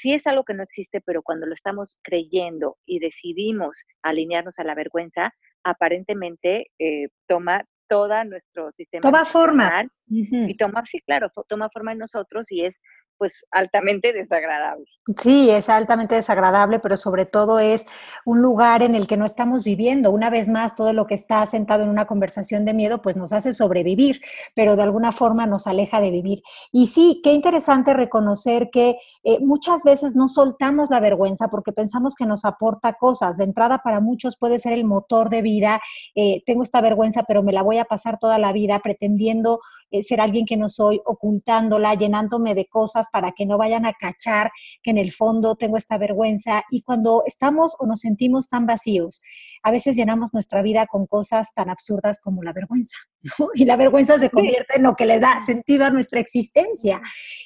sí 0.00 0.12
es 0.12 0.24
algo 0.28 0.44
que 0.44 0.54
no 0.54 0.62
existe, 0.62 1.00
pero 1.00 1.22
cuando 1.22 1.46
lo 1.46 1.54
estamos 1.54 1.98
creyendo 2.02 2.76
y 2.86 3.00
decidimos 3.00 3.76
alinearnos 4.02 4.56
a 4.60 4.64
la 4.64 4.76
vergüenza, 4.76 5.34
aparentemente 5.64 6.66
eh, 6.78 7.08
toma 7.26 7.64
toda 7.88 8.24
nuestro 8.24 8.70
sistema. 8.72 9.00
Toma 9.00 9.24
forma. 9.24 9.88
Y 10.06 10.56
toma, 10.56 10.84
sí, 10.86 11.00
claro, 11.00 11.30
toma 11.48 11.68
forma 11.70 11.92
en 11.92 11.98
nosotros 11.98 12.46
y 12.50 12.66
es 12.66 12.76
pues 13.18 13.44
altamente 13.50 14.12
desagradable. 14.12 14.86
Sí, 15.22 15.48
es 15.50 15.70
altamente 15.70 16.14
desagradable, 16.14 16.80
pero 16.80 16.96
sobre 16.98 17.24
todo 17.24 17.58
es 17.58 17.86
un 18.26 18.42
lugar 18.42 18.82
en 18.82 18.94
el 18.94 19.06
que 19.06 19.16
no 19.16 19.24
estamos 19.24 19.64
viviendo. 19.64 20.10
Una 20.10 20.28
vez 20.28 20.50
más, 20.50 20.76
todo 20.76 20.92
lo 20.92 21.06
que 21.06 21.14
está 21.14 21.44
sentado 21.46 21.82
en 21.82 21.88
una 21.88 22.04
conversación 22.04 22.66
de 22.66 22.74
miedo, 22.74 23.00
pues 23.00 23.16
nos 23.16 23.32
hace 23.32 23.54
sobrevivir, 23.54 24.20
pero 24.54 24.76
de 24.76 24.82
alguna 24.82 25.10
forma 25.10 25.46
nos 25.46 25.66
aleja 25.66 26.02
de 26.02 26.10
vivir. 26.10 26.42
Y 26.72 26.88
sí, 26.88 27.20
qué 27.24 27.32
interesante 27.32 27.94
reconocer 27.94 28.68
que 28.70 28.98
eh, 29.24 29.38
muchas 29.40 29.82
veces 29.82 30.14
no 30.14 30.28
soltamos 30.28 30.90
la 30.90 31.00
vergüenza 31.00 31.48
porque 31.48 31.72
pensamos 31.72 32.14
que 32.14 32.26
nos 32.26 32.44
aporta 32.44 32.92
cosas. 32.92 33.38
De 33.38 33.44
entrada, 33.44 33.78
para 33.78 34.00
muchos 34.00 34.36
puede 34.36 34.58
ser 34.58 34.74
el 34.74 34.84
motor 34.84 35.30
de 35.30 35.42
vida. 35.42 35.80
Eh, 36.14 36.42
tengo 36.44 36.62
esta 36.62 36.80
vergüenza, 36.82 37.22
pero 37.26 37.42
me 37.42 37.52
la 37.52 37.62
voy 37.62 37.78
a 37.78 37.86
pasar 37.86 38.18
toda 38.18 38.38
la 38.38 38.52
vida 38.52 38.78
pretendiendo 38.80 39.60
eh, 39.90 40.02
ser 40.02 40.20
alguien 40.20 40.44
que 40.44 40.58
no 40.58 40.68
soy, 40.68 41.00
ocultándola, 41.04 41.94
llenándome 41.94 42.54
de 42.54 42.66
cosas 42.66 43.07
para 43.12 43.32
que 43.32 43.46
no 43.46 43.58
vayan 43.58 43.86
a 43.86 43.92
cachar 43.92 44.50
que 44.82 44.90
en 44.90 44.98
el 44.98 45.12
fondo 45.12 45.56
tengo 45.56 45.76
esta 45.76 45.98
vergüenza. 45.98 46.64
Y 46.70 46.82
cuando 46.82 47.22
estamos 47.26 47.76
o 47.78 47.86
nos 47.86 48.00
sentimos 48.00 48.48
tan 48.48 48.66
vacíos, 48.66 49.20
a 49.62 49.70
veces 49.70 49.96
llenamos 49.96 50.32
nuestra 50.32 50.62
vida 50.62 50.86
con 50.86 51.06
cosas 51.06 51.52
tan 51.54 51.70
absurdas 51.70 52.20
como 52.20 52.42
la 52.42 52.52
vergüenza. 52.52 52.96
Y 53.54 53.64
la 53.64 53.76
vergüenza 53.76 54.18
se 54.18 54.30
convierte 54.30 54.76
en 54.76 54.84
lo 54.84 54.94
que 54.94 55.06
le 55.06 55.20
da 55.20 55.40
sentido 55.40 55.84
a 55.84 55.90
nuestra 55.90 56.20
existencia. 56.20 57.00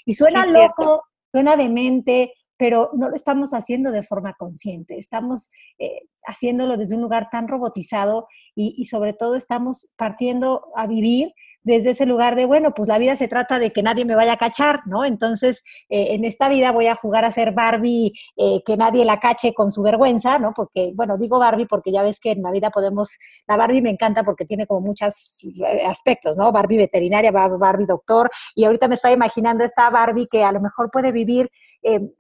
Y 0.05 0.15
suena 0.15 0.47
loco, 0.47 1.05
suena 1.31 1.57
demente, 1.57 2.33
pero 2.57 2.91
no 2.95 3.09
lo 3.09 3.17
estamos 3.17 3.55
haciendo 3.55 3.91
de 3.91 4.03
forma 4.03 4.35
consciente, 4.35 4.97
estamos 4.97 5.51
eh, 5.79 6.03
haciéndolo 6.25 6.77
desde 6.77 6.95
un 6.95 7.03
lugar 7.03 7.29
tan 7.29 7.49
robotizado 7.49 8.29
y, 8.55 8.75
y, 8.79 8.85
sobre 8.85 9.15
todo 9.15 9.35
estamos 9.35 9.93
partiendo 9.97 10.67
a 10.77 10.87
vivir 10.87 11.33
desde 11.65 11.91
ese 11.91 12.07
lugar 12.07 12.37
de, 12.37 12.45
bueno, 12.47 12.73
pues 12.75 12.89
la 12.89 12.99
vida 12.99 13.17
se 13.17 13.29
trata 13.29 13.59
de 13.59 13.73
que 13.73 13.83
nadie 13.83 14.05
me 14.05 14.15
vaya 14.15 14.35
a 14.35 14.37
cachar, 14.37 14.81
¿no? 14.87 15.05
Entonces, 15.05 15.63
eh, 15.89 16.15
en 16.15 16.25
esta 16.25 16.49
vida 16.49 16.73
voy 16.73 16.87
a 16.87 16.95
jugar 16.95 17.25
a 17.25 17.31
ser 17.31 17.53
Barbie, 17.53 18.13
eh, 18.37 18.63
que 18.65 18.77
nadie 18.77 19.05
la 19.05 19.21
cache 19.21 19.55
con 19.55 19.71
su 19.71 19.83
vergüenza, 19.83 20.39
¿no? 20.39 20.53
Porque, 20.55 20.93
bueno, 20.95 21.17
digo 21.19 21.39
Barbie 21.39 21.67
porque 21.67 21.93
ya 21.93 22.03
ves 22.03 22.21
que 22.21 22.33
en 22.33 22.43
la 22.43 22.51
vida 22.51 22.71
podemos, 22.71 23.19
la 23.47 23.57
Barbie 23.57 23.83
me 23.83 23.91
encanta 23.91 24.25
porque 24.25 24.45
tiene 24.45 24.67
como 24.67 24.81
muchos 24.81 25.45
eh, 25.45 25.85
aspectos, 25.87 26.37
¿no? 26.37 26.51
Barbie 26.53 26.79
veterinaria, 26.79 27.31
Barbie 27.31 27.87
doctor, 27.87 28.31
y 28.55 28.65
ahorita 28.65 28.89
me 28.89 28.97
estoy 28.97 29.13
imaginando 29.13 29.65
esta 29.65 29.89
Barbie 29.91 30.29
que 30.31 30.45
a 30.45 30.53
lo 30.53 30.61
mejor 30.61 30.91
puede 30.91 31.13
vivir, 31.13 31.51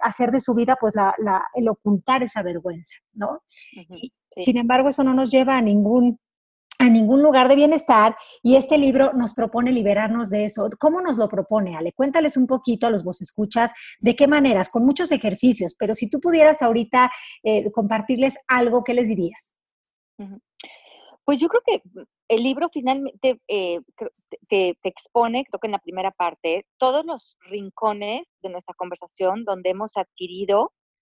hacer 0.00 0.30
de 0.30 0.40
su 0.40 0.54
vida, 0.54 0.76
pues, 0.80 0.94
la, 0.94 1.14
el 1.54 1.68
ocultar 1.68 2.22
esa 2.22 2.42
vergüenza, 2.42 2.96
¿no? 3.14 3.42
Sin 4.36 4.56
embargo, 4.56 4.88
eso 4.88 5.04
no 5.04 5.14
nos 5.14 5.30
lleva 5.30 5.56
a 5.56 5.62
ningún 5.62 6.18
a 6.82 6.90
ningún 6.90 7.22
lugar 7.22 7.48
de 7.48 7.54
bienestar 7.54 8.16
y 8.42 8.56
este 8.56 8.76
libro 8.76 9.12
nos 9.12 9.34
propone 9.34 9.70
liberarnos 9.70 10.30
de 10.30 10.46
eso. 10.46 10.68
¿Cómo 10.80 11.00
nos 11.00 11.16
lo 11.16 11.28
propone, 11.28 11.76
Ale? 11.76 11.92
Cuéntales 11.92 12.36
un 12.36 12.48
poquito 12.48 12.88
a 12.88 12.90
los 12.90 13.04
vos 13.04 13.22
escuchas 13.22 13.72
de 14.00 14.16
qué 14.16 14.26
maneras, 14.26 14.68
con 14.68 14.84
muchos 14.84 15.12
ejercicios, 15.12 15.76
pero 15.78 15.94
si 15.94 16.10
tú 16.10 16.20
pudieras 16.20 16.60
ahorita 16.60 17.10
eh, 17.44 17.70
compartirles 17.70 18.36
algo, 18.48 18.82
¿qué 18.82 18.94
les 18.94 19.08
dirías? 19.08 19.52
Pues 21.24 21.38
yo 21.38 21.46
creo 21.48 21.62
que 21.64 21.82
el 22.28 22.42
libro 22.42 22.68
finalmente 22.72 23.40
eh, 23.46 23.78
te, 24.48 24.76
te, 24.82 24.88
expone, 24.88 25.44
creo 25.44 25.60
que 25.60 25.68
en 25.68 25.72
la 25.72 25.78
primera 25.78 26.10
parte, 26.10 26.66
todos 26.78 27.04
los 27.04 27.36
rincones 27.42 28.26
de 28.42 28.48
nuestra 28.48 28.74
conversación 28.74 29.44
donde 29.44 29.70
hemos 29.70 29.96
adquirido 29.96 30.72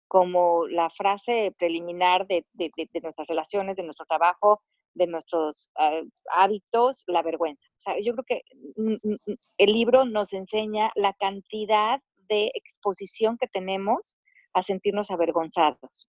como 0.09 0.67
la 0.67 0.89
frase 0.89 1.55
preliminar 1.57 2.27
de, 2.27 2.45
de, 2.51 2.69
de 2.75 3.01
nuestras 3.01 3.27
relaciones, 3.27 3.77
de 3.77 3.83
nuestro 3.83 4.05
trabajo, 4.05 4.61
de 4.95 5.07
nuestros 5.07 5.69
ah, 5.77 6.01
hábitos, 6.35 7.03
la 7.07 7.21
vergüenza. 7.21 7.63
O 7.79 7.81
sea, 7.83 7.95
yo 8.01 8.13
creo 8.13 8.25
que 8.25 8.41
mm, 8.75 8.93
mm, 8.93 9.17
mm, 9.25 9.35
el 9.57 9.71
libro 9.71 10.05
nos 10.05 10.33
enseña 10.33 10.91
la 10.95 11.13
cantidad 11.13 11.99
de 12.29 12.51
exposición 12.53 13.37
que 13.37 13.47
tenemos 13.47 14.15
a 14.53 14.63
sentirnos 14.63 15.11
avergonzados. 15.11 16.09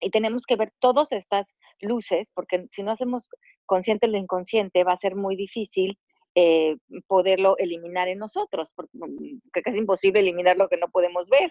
Y 0.00 0.10
tenemos 0.10 0.44
que 0.46 0.56
ver 0.56 0.72
todas 0.80 1.12
estas 1.12 1.46
luces, 1.80 2.28
porque 2.34 2.66
si 2.70 2.82
no 2.82 2.92
hacemos 2.92 3.28
consciente 3.66 4.06
lo 4.06 4.18
inconsciente, 4.18 4.84
va 4.84 4.92
a 4.92 4.98
ser 4.98 5.16
muy 5.16 5.34
difícil 5.36 5.98
eh, 6.34 6.76
poderlo 7.06 7.56
eliminar 7.58 8.08
en 8.08 8.18
nosotros, 8.18 8.68
porque 8.74 8.90
es 9.64 9.76
imposible 9.76 10.20
eliminar 10.20 10.56
lo 10.56 10.68
que 10.68 10.76
no 10.76 10.88
podemos 10.88 11.28
ver. 11.28 11.50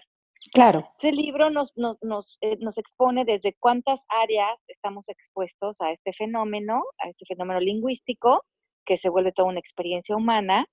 Claro. 0.52 0.90
Ese 0.98 1.12
libro 1.12 1.50
nos, 1.50 1.72
nos, 1.76 1.96
nos, 2.02 2.38
eh, 2.40 2.56
nos, 2.60 2.76
expone 2.78 3.24
desde 3.24 3.54
cuántas 3.58 4.00
áreas 4.08 4.58
estamos 4.68 5.08
expuestos 5.08 5.80
a 5.80 5.92
este 5.92 6.12
fenómeno, 6.12 6.84
a 6.98 7.08
este 7.08 7.24
fenómeno 7.26 7.60
lingüístico, 7.60 8.44
que 8.84 8.98
se 8.98 9.08
vuelve 9.08 9.32
toda 9.32 9.48
una 9.48 9.60
experiencia 9.60 10.16
humana. 10.16 10.66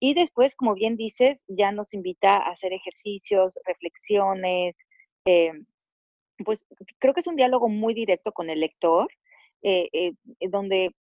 Y 0.00 0.14
después, 0.14 0.54
como 0.54 0.74
bien 0.74 0.96
dices, 0.96 1.38
ya 1.48 1.72
nos 1.72 1.94
invita 1.94 2.36
a 2.36 2.50
hacer 2.50 2.72
ejercicios, 2.72 3.58
reflexiones. 3.64 4.76
Eh, 5.24 5.52
pues 6.44 6.64
creo 6.98 7.14
que 7.14 7.20
es 7.20 7.26
un 7.26 7.36
diálogo 7.36 7.68
muy 7.68 7.94
directo 7.94 8.32
con 8.32 8.50
el 8.50 8.60
lector, 8.60 9.08
eh, 9.62 10.12
donde 10.50 10.94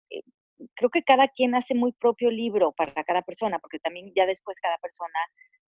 creo 0.75 0.89
que 0.89 1.03
cada 1.03 1.27
quien 1.27 1.55
hace 1.55 1.75
muy 1.75 1.91
propio 1.93 2.29
libro 2.31 2.71
para 2.71 3.03
cada 3.03 3.21
persona, 3.21 3.59
porque 3.59 3.79
también 3.79 4.11
ya 4.15 4.25
después 4.25 4.57
cada 4.61 4.77
persona 4.77 5.19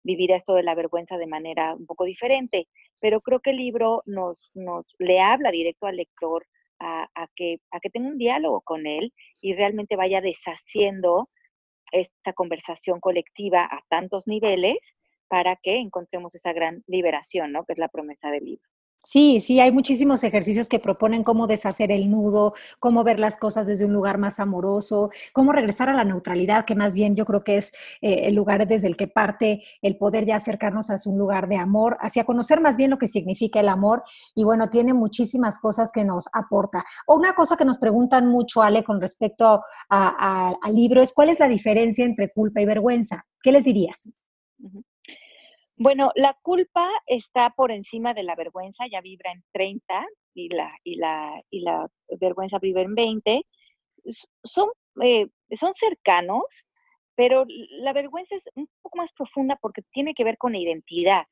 vivir 0.04 0.32
esto 0.32 0.54
de 0.54 0.64
la 0.64 0.76
vergüenza 0.76 1.18
de 1.18 1.28
manera 1.28 1.74
un 1.74 1.86
poco 1.86 2.06
diferente. 2.06 2.68
Pero 3.02 3.22
creo 3.22 3.40
que 3.40 3.52
el 3.52 3.58
libro 3.58 4.04
nos, 4.06 4.52
nos 4.54 4.86
le 5.00 5.20
habla 5.20 5.52
directo 5.52 5.88
al 5.88 5.98
lector 5.98 6.46
a, 6.80 7.28
que, 7.36 7.60
a 7.72 7.80
que 7.80 7.90
tenga 7.90 8.10
un 8.10 8.18
diálogo 8.18 8.62
con 8.62 8.86
él 8.86 9.14
y 9.42 9.54
realmente 9.54 9.96
vaya 9.96 10.22
deshaciendo 10.22 11.30
esta 11.92 12.34
conversación 12.34 13.00
colectiva 13.00 13.64
a 13.64 13.82
tantos 13.90 14.28
niveles 14.28 14.78
para 15.28 15.56
que 15.56 15.78
encontremos 15.78 16.36
esa 16.36 16.54
gran 16.54 16.84
liberación, 16.88 17.52
¿no? 17.52 17.64
Que 17.66 17.74
es 17.74 17.80
la 17.80 17.88
promesa 17.88 18.30
del 18.30 18.46
libro. 18.46 18.75
Sí, 19.06 19.40
sí, 19.40 19.60
hay 19.60 19.72
muchísimos 19.72 20.24
ejercicios 20.24 20.68
que 20.68 20.80
proponen 20.80 21.24
cómo 21.24 21.46
deshacer 21.46 21.92
el 21.92 22.10
nudo, 22.10 22.56
cómo 22.80 23.04
ver 23.04 23.20
las 23.20 23.38
cosas 23.38 23.68
desde 23.68 23.86
un 23.86 23.94
lugar 23.94 24.18
más 24.18 24.40
amoroso, 24.40 25.12
cómo 25.32 25.52
regresar 25.52 25.90
a 25.90 25.94
la 25.94 26.04
neutralidad, 26.04 26.66
que 26.66 26.74
más 26.74 26.96
bien 26.96 27.16
yo 27.16 27.24
creo 27.24 27.44
que 27.44 27.58
es 27.58 27.72
eh, 28.02 28.22
el 28.24 28.34
lugar 28.34 28.68
desde 28.68 28.88
el 28.88 28.98
que 28.98 29.08
parte 29.08 29.62
el 29.84 29.96
poder 29.98 30.26
ya 30.26 30.38
acercarnos 30.38 30.90
hacia 30.90 31.12
un 31.12 31.20
lugar 31.20 31.48
de 31.48 31.58
amor, 31.58 31.98
hacia 32.00 32.24
conocer 32.24 32.62
más 32.62 32.78
bien 32.78 32.90
lo 32.90 32.98
que 32.98 33.08
significa 33.08 33.60
el 33.60 33.70
amor. 33.70 34.02
Y 34.34 34.44
bueno, 34.44 34.70
tiene 34.70 34.96
muchísimas 34.96 35.60
cosas 35.60 35.92
que 35.94 36.04
nos 36.04 36.28
aporta. 36.34 36.84
O 37.06 37.16
una 37.16 37.36
cosa 37.36 37.58
que 37.58 37.66
nos 37.66 37.78
preguntan 37.78 38.28
mucho, 38.28 38.64
Ale, 38.64 38.84
con 38.84 39.00
respecto 39.00 39.62
al 39.88 40.56
libro, 40.74 41.04
es 41.04 41.14
cuál 41.14 41.30
es 41.30 41.40
la 41.40 41.48
diferencia 41.48 42.04
entre 42.04 42.32
culpa 42.32 42.60
y 42.60 42.66
vergüenza. 42.66 43.24
¿Qué 43.44 43.52
les 43.52 43.66
dirías? 43.66 44.10
Bueno, 45.78 46.12
la 46.16 46.38
culpa 46.42 46.90
está 47.06 47.50
por 47.50 47.72
encima 47.72 48.14
de 48.14 48.24
la 48.24 48.36
vergüenza, 48.36 48.86
ya 48.90 49.02
vibra 49.02 49.32
en 49.32 49.44
30 49.52 50.06
y 50.34 50.50
la, 50.50 50.72
y 50.84 50.96
la, 50.96 51.42
y 51.50 51.62
la 51.62 51.88
vergüenza 52.20 52.60
vibra 52.60 52.84
en 52.84 52.96
20. 52.96 53.42
Son, 54.44 54.70
eh, 55.04 55.28
son 55.60 55.74
cercanos, 55.74 56.46
pero 57.16 57.46
la 57.48 57.92
vergüenza 57.94 58.36
es 58.36 58.44
un 58.56 58.70
poco 58.82 58.98
más 59.00 59.12
profunda 59.14 59.58
porque 59.62 59.82
tiene 59.92 60.14
que 60.14 60.24
ver 60.24 60.38
con 60.38 60.54
la 60.54 60.60
identidad. 60.60 61.26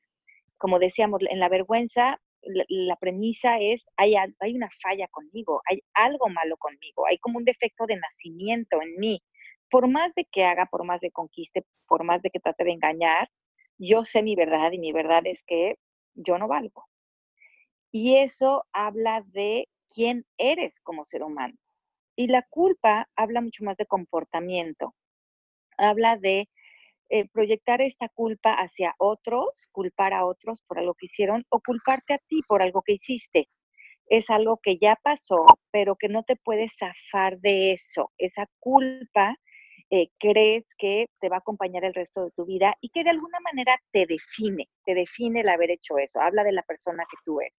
Como 0.58 0.78
decíamos, 0.78 1.22
en 1.28 1.40
la 1.40 1.48
vergüenza 1.48 2.20
la, 2.42 2.96
premisa 2.96 3.58
es, 3.58 3.82
hay, 3.96 4.14
hay 4.16 4.54
una 4.54 4.68
falla 4.82 5.08
conmigo, 5.08 5.62
hay 5.66 5.82
algo 5.94 6.28
malo 6.28 6.58
conmigo, 6.58 7.06
hay 7.06 7.16
como 7.18 7.38
un 7.38 7.44
defecto 7.44 7.86
de 7.86 7.96
nacimiento 7.96 8.82
en 8.82 8.96
mí. 8.98 9.22
Por 9.70 9.88
más 9.88 10.14
de 10.14 10.26
que 10.30 10.44
haga, 10.44 10.66
por 10.66 10.84
más 10.84 11.00
de 11.00 11.10
conquiste, 11.10 11.64
por 11.86 12.04
más 12.04 12.20
de 12.22 12.30
que 12.30 12.40
trate 12.40 12.64
de 12.64 12.72
engañar, 12.72 13.30
yo 13.78 14.04
sé 14.04 14.22
mi 14.22 14.36
verdad 14.36 14.72
y 14.72 14.78
mi 14.78 14.92
verdad 14.92 15.26
es 15.26 15.42
que 15.44 15.76
yo 16.14 16.38
no 16.38 16.48
valgo. 16.48 16.86
Y 17.92 18.16
eso 18.16 18.64
habla 18.72 19.22
de 19.28 19.68
quién 19.88 20.26
eres 20.38 20.80
como 20.80 21.04
ser 21.04 21.22
humano. 21.22 21.54
Y 22.16 22.28
la 22.28 22.42
culpa 22.42 23.08
habla 23.16 23.40
mucho 23.40 23.64
más 23.64 23.76
de 23.76 23.86
comportamiento. 23.86 24.94
Habla 25.76 26.16
de 26.16 26.48
eh, 27.10 27.28
proyectar 27.28 27.80
esta 27.82 28.08
culpa 28.08 28.54
hacia 28.54 28.94
otros, 28.98 29.68
culpar 29.72 30.14
a 30.14 30.24
otros 30.26 30.62
por 30.66 30.78
algo 30.78 30.94
que 30.94 31.06
hicieron 31.06 31.44
o 31.50 31.60
culparte 31.60 32.14
a 32.14 32.18
ti 32.18 32.40
por 32.48 32.62
algo 32.62 32.82
que 32.82 32.94
hiciste. 32.94 33.48
Es 34.06 34.28
algo 34.30 34.58
que 34.62 34.78
ya 34.78 34.96
pasó, 35.02 35.46
pero 35.70 35.96
que 35.96 36.08
no 36.08 36.22
te 36.24 36.36
puedes 36.36 36.72
zafar 36.78 37.38
de 37.40 37.72
eso. 37.72 38.12
Esa 38.18 38.48
culpa 38.60 39.36
eh, 39.94 40.10
crees 40.18 40.64
que 40.76 41.06
te 41.20 41.28
va 41.28 41.36
a 41.36 41.38
acompañar 41.38 41.84
el 41.84 41.94
resto 41.94 42.24
de 42.24 42.32
tu 42.32 42.44
vida 42.44 42.74
y 42.80 42.88
que 42.88 43.04
de 43.04 43.10
alguna 43.10 43.38
manera 43.38 43.78
te 43.92 44.06
define, 44.06 44.68
te 44.84 44.92
define 44.92 45.42
el 45.42 45.48
haber 45.48 45.70
hecho 45.70 45.98
eso, 45.98 46.20
habla 46.20 46.42
de 46.42 46.50
la 46.50 46.62
persona 46.62 47.04
que 47.08 47.16
tú 47.24 47.40
eres. 47.40 47.54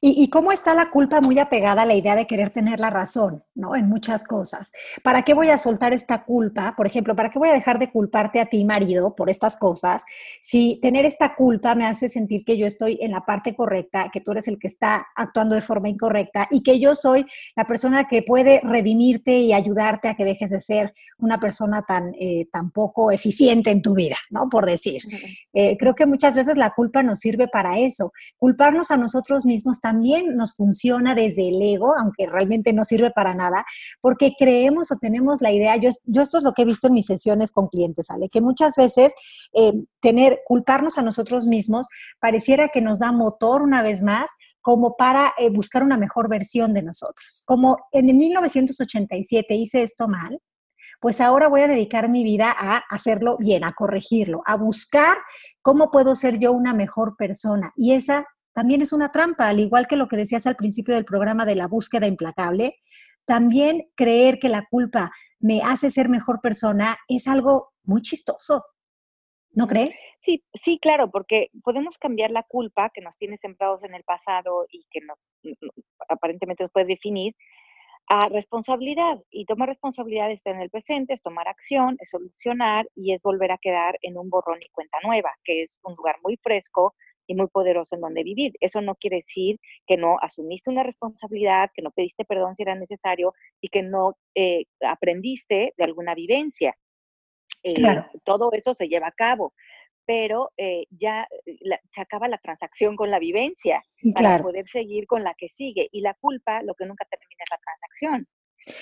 Y, 0.00 0.28
cómo 0.28 0.52
está 0.52 0.74
la 0.74 0.90
culpa 0.90 1.20
muy 1.20 1.38
apegada 1.38 1.82
a 1.82 1.86
la 1.86 1.94
idea 1.94 2.16
de 2.16 2.26
querer 2.26 2.50
tener 2.50 2.80
la 2.80 2.90
razón, 2.90 3.42
¿no? 3.54 3.76
En 3.76 3.88
muchas 3.88 4.24
cosas. 4.24 4.72
¿Para 5.02 5.22
qué 5.22 5.34
voy 5.34 5.50
a 5.50 5.58
soltar 5.58 5.92
esta 5.92 6.24
culpa? 6.24 6.74
Por 6.76 6.86
ejemplo, 6.86 7.14
¿para 7.14 7.30
qué 7.30 7.38
voy 7.38 7.48
a 7.48 7.54
dejar 7.54 7.78
de 7.78 7.90
culparte 7.90 8.40
a 8.40 8.46
ti, 8.46 8.64
marido, 8.64 9.14
por 9.14 9.30
estas 9.30 9.56
cosas? 9.56 10.04
Si 10.42 10.78
tener 10.82 11.04
esta 11.04 11.34
culpa 11.34 11.74
me 11.74 11.86
hace 11.86 12.08
sentir 12.08 12.44
que 12.44 12.56
yo 12.56 12.66
estoy 12.66 12.98
en 13.00 13.12
la 13.12 13.24
parte 13.24 13.54
correcta, 13.54 14.10
que 14.12 14.20
tú 14.20 14.32
eres 14.32 14.48
el 14.48 14.58
que 14.58 14.68
está 14.68 15.06
actuando 15.14 15.54
de 15.54 15.62
forma 15.62 15.88
incorrecta 15.88 16.48
y 16.50 16.62
que 16.62 16.80
yo 16.80 16.94
soy 16.94 17.26
la 17.56 17.66
persona 17.66 18.06
que 18.08 18.22
puede 18.22 18.60
redimirte 18.62 19.38
y 19.38 19.52
ayudarte 19.52 20.08
a 20.08 20.14
que 20.14 20.24
dejes 20.24 20.50
de 20.50 20.60
ser 20.60 20.94
una 21.18 21.38
persona 21.38 21.82
tan, 21.82 22.14
eh, 22.18 22.46
tan 22.52 22.70
poco 22.70 23.10
eficiente 23.10 23.70
en 23.70 23.82
tu 23.82 23.94
vida, 23.94 24.16
¿no? 24.30 24.48
Por 24.48 24.66
decir. 24.66 25.02
Eh, 25.52 25.76
creo 25.78 25.94
que 25.94 26.06
muchas 26.06 26.34
veces 26.34 26.56
la 26.56 26.70
culpa 26.74 27.02
nos 27.02 27.20
sirve 27.20 27.48
para 27.48 27.78
eso. 27.78 28.12
Culparnos 28.38 28.90
a 28.90 28.96
nosotros 28.96 29.46
mismos 29.46 29.63
también 29.80 30.36
nos 30.36 30.54
funciona 30.54 31.14
desde 31.14 31.48
el 31.48 31.60
ego, 31.60 31.94
aunque 31.98 32.26
realmente 32.26 32.72
no 32.72 32.84
sirve 32.84 33.10
para 33.10 33.34
nada, 33.34 33.64
porque 34.00 34.32
creemos 34.38 34.90
o 34.90 34.96
tenemos 34.96 35.40
la 35.40 35.52
idea, 35.52 35.76
yo, 35.76 35.90
yo 36.04 36.22
esto 36.22 36.38
es 36.38 36.44
lo 36.44 36.52
que 36.52 36.62
he 36.62 36.66
visto 36.66 36.88
en 36.88 36.94
mis 36.94 37.06
sesiones 37.06 37.52
con 37.52 37.68
clientes, 37.68 38.10
Ale, 38.10 38.28
que 38.28 38.40
muchas 38.40 38.74
veces 38.76 39.12
eh, 39.52 39.72
tener, 40.00 40.40
culparnos 40.46 40.98
a 40.98 41.02
nosotros 41.02 41.46
mismos 41.46 41.86
pareciera 42.20 42.68
que 42.68 42.80
nos 42.80 42.98
da 42.98 43.12
motor 43.12 43.62
una 43.62 43.82
vez 43.82 44.02
más 44.02 44.30
como 44.60 44.96
para 44.96 45.34
eh, 45.36 45.50
buscar 45.50 45.82
una 45.82 45.98
mejor 45.98 46.28
versión 46.28 46.72
de 46.72 46.82
nosotros. 46.82 47.42
Como 47.44 47.76
en 47.92 48.06
1987 48.06 49.54
hice 49.54 49.82
esto 49.82 50.08
mal, 50.08 50.40
pues 51.00 51.20
ahora 51.20 51.48
voy 51.48 51.62
a 51.62 51.68
dedicar 51.68 52.08
mi 52.08 52.24
vida 52.24 52.54
a 52.56 52.82
hacerlo 52.90 53.36
bien, 53.38 53.64
a 53.64 53.72
corregirlo, 53.72 54.42
a 54.46 54.56
buscar 54.56 55.18
cómo 55.62 55.90
puedo 55.90 56.14
ser 56.14 56.38
yo 56.38 56.52
una 56.52 56.72
mejor 56.72 57.16
persona. 57.16 57.72
Y 57.76 57.92
esa 57.92 58.26
también 58.54 58.82
es 58.82 58.92
una 58.92 59.10
trampa, 59.10 59.48
al 59.48 59.60
igual 59.60 59.86
que 59.86 59.96
lo 59.96 60.08
que 60.08 60.16
decías 60.16 60.46
al 60.46 60.56
principio 60.56 60.94
del 60.94 61.04
programa 61.04 61.44
de 61.44 61.56
la 61.56 61.66
búsqueda 61.66 62.06
implacable. 62.06 62.76
También 63.26 63.90
creer 63.96 64.38
que 64.38 64.48
la 64.48 64.66
culpa 64.70 65.10
me 65.40 65.60
hace 65.62 65.90
ser 65.90 66.08
mejor 66.08 66.40
persona 66.40 66.98
es 67.08 67.26
algo 67.26 67.72
muy 67.82 68.00
chistoso. 68.02 68.64
¿No 69.50 69.66
crees? 69.66 70.00
Sí, 70.20 70.44
sí, 70.64 70.78
claro, 70.80 71.10
porque 71.10 71.48
podemos 71.62 71.96
cambiar 71.98 72.30
la 72.30 72.42
culpa 72.42 72.90
que 72.90 73.00
nos 73.00 73.16
tiene 73.16 73.38
sembrados 73.38 73.84
en 73.84 73.94
el 73.94 74.02
pasado 74.02 74.66
y 74.70 74.84
que 74.90 75.00
aparentemente 76.08 76.64
nos 76.64 76.72
puede 76.72 76.86
definir 76.86 77.34
a 78.08 78.28
responsabilidad. 78.28 79.20
Y 79.30 79.46
tomar 79.46 79.68
responsabilidad 79.68 80.30
está 80.30 80.50
en 80.50 80.60
el 80.60 80.70
presente, 80.70 81.14
es 81.14 81.22
tomar 81.22 81.48
acción, 81.48 81.96
es 82.00 82.10
solucionar 82.10 82.88
y 82.94 83.14
es 83.14 83.22
volver 83.22 83.52
a 83.52 83.58
quedar 83.58 83.96
en 84.02 84.18
un 84.18 84.28
borrón 84.28 84.60
y 84.60 84.68
cuenta 84.70 84.98
nueva, 85.04 85.32
que 85.44 85.62
es 85.62 85.78
un 85.82 85.94
lugar 85.94 86.16
muy 86.22 86.36
fresco 86.36 86.94
y 87.26 87.34
muy 87.34 87.48
poderoso 87.48 87.94
en 87.94 88.00
donde 88.00 88.22
vivir. 88.22 88.52
Eso 88.60 88.80
no 88.80 88.94
quiere 88.94 89.16
decir 89.16 89.58
que 89.86 89.96
no 89.96 90.16
asumiste 90.20 90.70
una 90.70 90.82
responsabilidad, 90.82 91.70
que 91.74 91.82
no 91.82 91.90
pediste 91.90 92.24
perdón 92.24 92.54
si 92.56 92.62
era 92.62 92.74
necesario 92.74 93.34
y 93.60 93.68
que 93.68 93.82
no 93.82 94.16
eh, 94.34 94.64
aprendiste 94.80 95.74
de 95.76 95.84
alguna 95.84 96.14
vivencia. 96.14 96.76
Eh, 97.62 97.74
todo 98.24 98.52
eso 98.52 98.74
se 98.74 98.88
lleva 98.88 99.08
a 99.08 99.12
cabo 99.12 99.54
pero 100.06 100.52
eh, 100.56 100.84
ya 100.90 101.26
se 101.94 102.00
acaba 102.00 102.28
la 102.28 102.38
transacción 102.38 102.96
con 102.96 103.10
la 103.10 103.18
vivencia 103.18 103.82
para 104.14 104.38
poder 104.38 104.68
seguir 104.68 105.06
con 105.06 105.24
la 105.24 105.34
que 105.34 105.48
sigue. 105.56 105.88
Y 105.92 106.00
la 106.02 106.14
culpa, 106.14 106.62
lo 106.62 106.74
que 106.74 106.86
nunca 106.86 107.06
termina 107.06 107.42
es 107.42 107.50
la 107.50 107.58
transacción. 107.58 108.28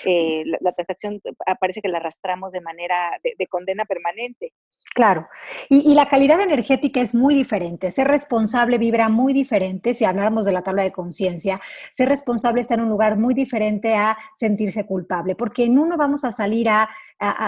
Eh, 0.05 0.43
la, 0.61 0.71
transacción 0.73 1.21
parece 1.59 1.81
que 1.81 1.89
la 1.89 1.97
arrastramos 1.97 2.51
de 2.51 2.61
manera 2.61 3.19
de 3.23 3.47
condena 3.47 3.85
permanente. 3.85 4.53
Claro, 4.93 5.27
y, 5.69 5.95
la 5.95 6.05
calidad 6.05 6.39
energética 6.39 7.01
es 7.01 7.15
muy 7.15 7.33
diferente. 7.33 7.89
Ser 7.89 8.07
responsable 8.07 8.77
vibra 8.77 9.09
muy 9.09 9.33
diferente. 9.33 9.95
Si 9.95 10.05
habláramos 10.05 10.45
de 10.45 10.51
la 10.51 10.61
tabla 10.61 10.83
de 10.83 10.91
conciencia, 10.91 11.59
ser 11.91 12.09
responsable 12.09 12.61
está 12.61 12.75
en 12.75 12.81
un 12.81 12.89
lugar 12.89 13.17
muy 13.17 13.33
diferente 13.33 13.95
a 13.95 14.15
sentirse 14.35 14.85
culpable, 14.85 15.35
porque 15.35 15.65
en 15.65 15.79
uno 15.79 15.97
vamos 15.97 16.23
a 16.25 16.31
salir 16.31 16.69
a, 16.69 16.89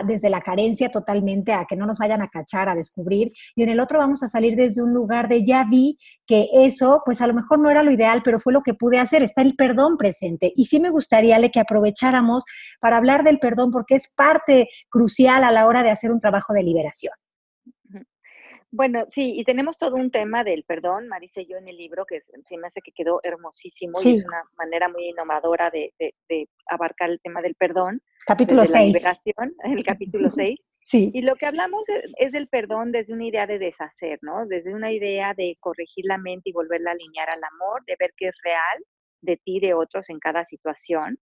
desde 0.06 0.30
la 0.30 0.42
carencia 0.42 0.90
totalmente, 0.90 1.54
a 1.54 1.66
que 1.66 1.76
no 1.76 1.86
nos 1.86 2.00
vayan 2.00 2.22
a 2.22 2.28
cachar, 2.28 2.70
a 2.70 2.76
descubrir, 2.76 3.32
y 3.56 3.64
en 3.64 3.70
el 3.70 3.80
otro 3.80 4.00
vamos 4.00 4.24
a 4.24 4.28
salir 4.28 4.56
desde 4.56 4.82
un 4.82 4.94
lugar 4.94 5.28
de 5.28 5.46
ya 5.46 5.66
vi 5.70 5.98
que 6.26 6.48
eso, 6.54 7.02
pues 7.06 7.22
a 7.22 7.28
lo 7.28 7.34
mejor 7.34 7.60
no 7.60 7.70
era 7.70 7.84
lo 7.84 7.92
ideal, 7.92 8.22
pero 8.24 8.40
fue 8.40 8.54
lo 8.54 8.62
que 8.62 8.74
pude 8.74 8.98
hacer. 9.00 9.22
Está 9.22 9.42
el 9.42 9.56
perdón 9.56 9.98
presente. 9.98 10.52
Y 10.56 10.66
sí 10.66 10.80
me 10.80 10.90
gustaría 10.90 11.36
que 11.50 11.60
aprovecháramos 11.60 12.44
para 12.80 12.98
hablar 12.98 13.24
del 13.24 13.40
perdón, 13.40 13.72
porque 13.72 13.96
es 13.96 14.08
parte 14.08 14.68
crucial 14.90 15.44
a 15.44 15.52
la 15.52 15.68
hora 15.68 15.84
de 15.84 15.92
hacer 15.92 16.12
un 16.12 16.20
trabajo 16.20 16.54
de 16.54 16.64
liberación. 16.64 17.14
Bueno, 18.76 19.06
sí, 19.10 19.40
y 19.40 19.46
tenemos 19.46 19.78
todo 19.78 19.96
un 19.96 20.12
tema 20.12 20.44
del 20.44 20.66
perdón, 20.66 21.08
Marisa 21.08 21.40
y 21.40 21.48
yo 21.48 21.56
en 21.56 21.70
el 21.70 21.78
libro, 21.78 22.06
que 22.06 22.22
se 22.22 22.58
me 22.58 22.68
hace 22.68 22.82
que 22.82 22.92
quedó 22.92 23.22
hermosísimo 23.24 23.94
y 24.04 24.18
es 24.18 24.26
una 24.26 24.44
manera 24.58 24.90
muy 24.90 25.08
innovadora 25.08 25.72
de, 25.72 25.94
abarcar 26.68 27.10
el 27.10 27.22
tema 27.22 27.42
del 27.42 27.56
perdón. 27.56 28.02
Capítulo 28.26 28.66
6. 28.66 28.88
liberación, 28.88 29.56
el 29.64 29.84
capítulo 29.86 30.30
6. 30.30 30.60
Sí. 30.82 31.10
Y 31.14 31.22
lo 31.22 31.36
que 31.38 31.46
hablamos 31.46 31.88
es, 31.88 32.04
es, 32.18 32.34
del 32.34 32.50
perdón 32.50 32.92
desde 32.92 33.14
una 33.14 33.26
idea 33.26 33.48
de 33.48 33.60
deshacer, 33.60 34.20
¿no? 34.22 34.46
Desde 34.46 34.74
una 34.74 34.92
idea 34.92 35.34
de 35.34 35.56
corregir 35.62 36.04
la 36.06 36.18
mente 36.18 36.50
y 36.50 36.54
volverla 36.54 36.92
a 36.92 36.94
alinear 36.94 37.30
al 37.30 37.44
amor, 37.44 37.82
de 37.86 37.96
ver 37.98 38.12
qué 38.18 38.28
es 38.28 38.36
real 38.44 38.84
de 39.22 39.38
ti, 39.38 39.62
de 39.62 39.74
otros 39.74 40.10
en 40.10 40.20
cada 40.20 40.44
situación. 40.46 41.18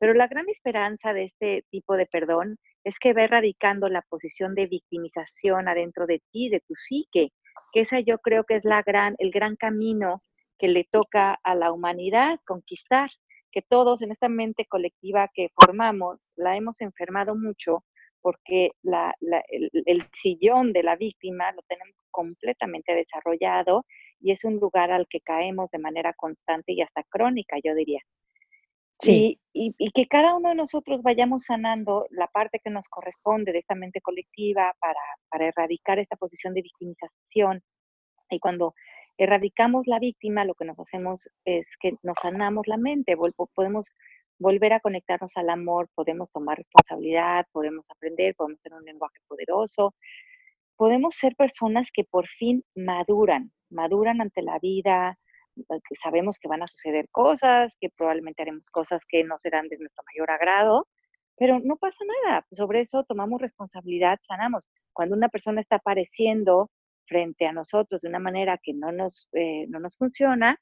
Pero 0.00 0.14
la 0.14 0.26
gran 0.26 0.48
esperanza 0.48 1.12
de 1.12 1.26
este 1.26 1.64
tipo 1.70 1.96
de 1.96 2.06
perdón 2.06 2.58
es 2.88 2.94
que 2.98 3.12
va 3.12 3.24
erradicando 3.24 3.90
la 3.90 4.00
posición 4.08 4.54
de 4.54 4.66
victimización 4.66 5.68
adentro 5.68 6.06
de 6.06 6.22
ti, 6.32 6.48
de 6.48 6.60
tu 6.60 6.74
psique, 6.74 7.32
que 7.72 7.80
esa 7.80 8.00
yo 8.00 8.16
creo 8.18 8.44
que 8.44 8.56
es 8.56 8.64
la 8.64 8.82
gran, 8.82 9.14
el 9.18 9.30
gran 9.30 9.56
camino 9.56 10.22
que 10.58 10.68
le 10.68 10.84
toca 10.90 11.38
a 11.44 11.54
la 11.54 11.70
humanidad 11.70 12.40
conquistar, 12.46 13.10
que 13.52 13.60
todos 13.60 14.00
en 14.00 14.10
esta 14.12 14.30
mente 14.30 14.64
colectiva 14.64 15.28
que 15.34 15.50
formamos 15.54 16.18
la 16.34 16.56
hemos 16.56 16.80
enfermado 16.80 17.36
mucho 17.36 17.84
porque 18.22 18.70
el, 18.82 19.70
el 19.84 20.02
sillón 20.22 20.72
de 20.72 20.82
la 20.82 20.96
víctima 20.96 21.52
lo 21.52 21.60
tenemos 21.68 21.94
completamente 22.10 22.94
desarrollado 22.94 23.84
y 24.18 24.32
es 24.32 24.44
un 24.44 24.56
lugar 24.56 24.90
al 24.92 25.06
que 25.08 25.20
caemos 25.20 25.70
de 25.70 25.78
manera 25.78 26.14
constante 26.14 26.72
y 26.72 26.80
hasta 26.80 27.02
crónica, 27.04 27.56
yo 27.62 27.74
diría. 27.74 28.00
Sí. 28.98 29.40
Y, 29.52 29.74
que 29.92 30.06
cada 30.06 30.36
uno 30.36 30.50
de 30.50 30.54
nosotros 30.54 31.02
vayamos 31.02 31.44
sanando 31.44 32.06
la 32.10 32.28
parte 32.28 32.60
que 32.62 32.70
nos 32.70 32.86
corresponde 32.88 33.52
de 33.52 33.58
esta 33.58 33.74
mente 33.74 34.00
colectiva 34.00 34.72
para, 34.78 35.00
para 35.28 35.48
erradicar 35.48 35.98
esta 35.98 36.16
posición 36.16 36.54
de 36.54 36.62
victimización. 36.62 37.62
Y 38.30 38.38
cuando 38.38 38.74
erradicamos 39.16 39.86
la 39.86 39.98
víctima, 39.98 40.44
lo 40.44 40.54
que 40.54 40.64
nos 40.64 40.78
hacemos 40.78 41.28
es 41.44 41.66
que 41.80 41.96
nos 42.02 42.16
sanamos 42.22 42.68
la 42.68 42.76
mente, 42.76 43.16
podemos 43.54 43.86
volver 44.38 44.72
a 44.72 44.80
conectarnos 44.80 45.32
al 45.36 45.50
amor, 45.50 45.88
podemos 45.94 46.30
tomar 46.30 46.58
responsabilidad, 46.58 47.46
podemos 47.52 47.90
aprender, 47.90 48.34
podemos 48.36 48.60
tener 48.60 48.78
un 48.78 48.84
lenguaje 48.84 49.18
poderoso, 49.26 49.94
podemos 50.76 51.16
ser 51.16 51.34
personas 51.34 51.88
que 51.92 52.04
por 52.04 52.28
fin 52.28 52.64
maduran, 52.76 53.50
maduran 53.70 54.20
ante 54.20 54.42
la 54.42 54.58
vida, 54.60 55.18
que 55.66 55.94
sabemos 56.02 56.38
que 56.38 56.48
van 56.48 56.62
a 56.62 56.66
suceder 56.66 57.08
cosas, 57.10 57.74
que 57.80 57.90
probablemente 57.90 58.42
haremos 58.42 58.64
cosas 58.70 59.02
que 59.08 59.24
no 59.24 59.38
serán 59.38 59.68
de 59.68 59.78
nuestro 59.78 60.02
mayor 60.04 60.30
agrado, 60.30 60.86
pero 61.36 61.60
no 61.60 61.76
pasa 61.76 61.98
nada. 62.24 62.44
Sobre 62.52 62.80
eso 62.80 63.04
tomamos 63.04 63.40
responsabilidad, 63.40 64.18
sanamos. 64.26 64.68
Cuando 64.92 65.16
una 65.16 65.28
persona 65.28 65.60
está 65.60 65.76
apareciendo 65.76 66.70
frente 67.06 67.46
a 67.46 67.52
nosotros 67.52 68.00
de 68.00 68.08
una 68.08 68.18
manera 68.18 68.58
que 68.62 68.74
no 68.74 68.92
nos, 68.92 69.28
eh, 69.32 69.66
no 69.68 69.80
nos 69.80 69.96
funciona, 69.96 70.58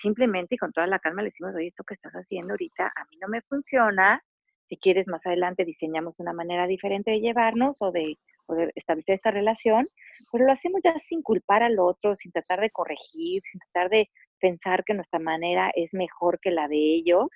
simplemente 0.00 0.54
y 0.54 0.58
con 0.58 0.72
toda 0.72 0.86
la 0.86 0.98
calma 0.98 1.22
le 1.22 1.28
decimos, 1.28 1.54
oye, 1.54 1.68
esto 1.68 1.84
que 1.84 1.94
estás 1.94 2.12
haciendo 2.12 2.54
ahorita 2.54 2.86
a 2.86 3.04
mí 3.10 3.18
no 3.20 3.28
me 3.28 3.42
funciona. 3.42 4.22
Si 4.68 4.76
quieres, 4.76 5.06
más 5.08 5.24
adelante 5.26 5.64
diseñamos 5.64 6.14
una 6.18 6.32
manera 6.32 6.66
diferente 6.66 7.10
de 7.10 7.20
llevarnos 7.20 7.76
o 7.80 7.90
de, 7.90 8.18
o 8.46 8.54
de 8.54 8.70
establecer 8.76 9.16
esta 9.16 9.32
relación, 9.32 9.86
pero 10.30 10.46
lo 10.46 10.52
hacemos 10.52 10.80
ya 10.82 10.94
sin 11.08 11.22
culpar 11.22 11.62
al 11.62 11.78
otro, 11.78 12.14
sin 12.14 12.32
tratar 12.32 12.60
de 12.60 12.70
corregir, 12.70 13.42
sin 13.50 13.60
tratar 13.60 13.90
de 13.90 14.08
pensar 14.40 14.84
que 14.84 14.94
nuestra 14.94 15.18
manera 15.20 15.70
es 15.74 15.92
mejor 15.92 16.40
que 16.40 16.50
la 16.50 16.68
de 16.68 16.76
ellos, 16.76 17.28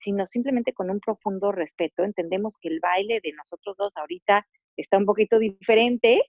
sino 0.00 0.26
simplemente 0.26 0.72
con 0.72 0.90
un 0.90 1.00
profundo 1.00 1.52
respeto. 1.52 2.04
Entendemos 2.04 2.56
que 2.60 2.68
el 2.68 2.80
baile 2.80 3.20
de 3.22 3.32
nosotros 3.32 3.76
dos 3.76 3.92
ahorita 3.96 4.46
está 4.76 4.98
un 4.98 5.06
poquito 5.06 5.38
diferente 5.38 6.22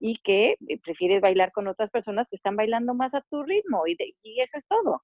y 0.00 0.18
que 0.24 0.56
eh, 0.68 0.78
prefieres 0.82 1.20
bailar 1.20 1.52
con 1.52 1.68
otras 1.68 1.90
personas 1.90 2.26
que 2.28 2.36
están 2.36 2.56
bailando 2.56 2.94
más 2.94 3.14
a 3.14 3.22
tu 3.30 3.42
ritmo 3.42 3.86
y, 3.86 3.96
y 4.22 4.40
eso 4.40 4.58
es 4.58 4.66
todo. 4.66 5.02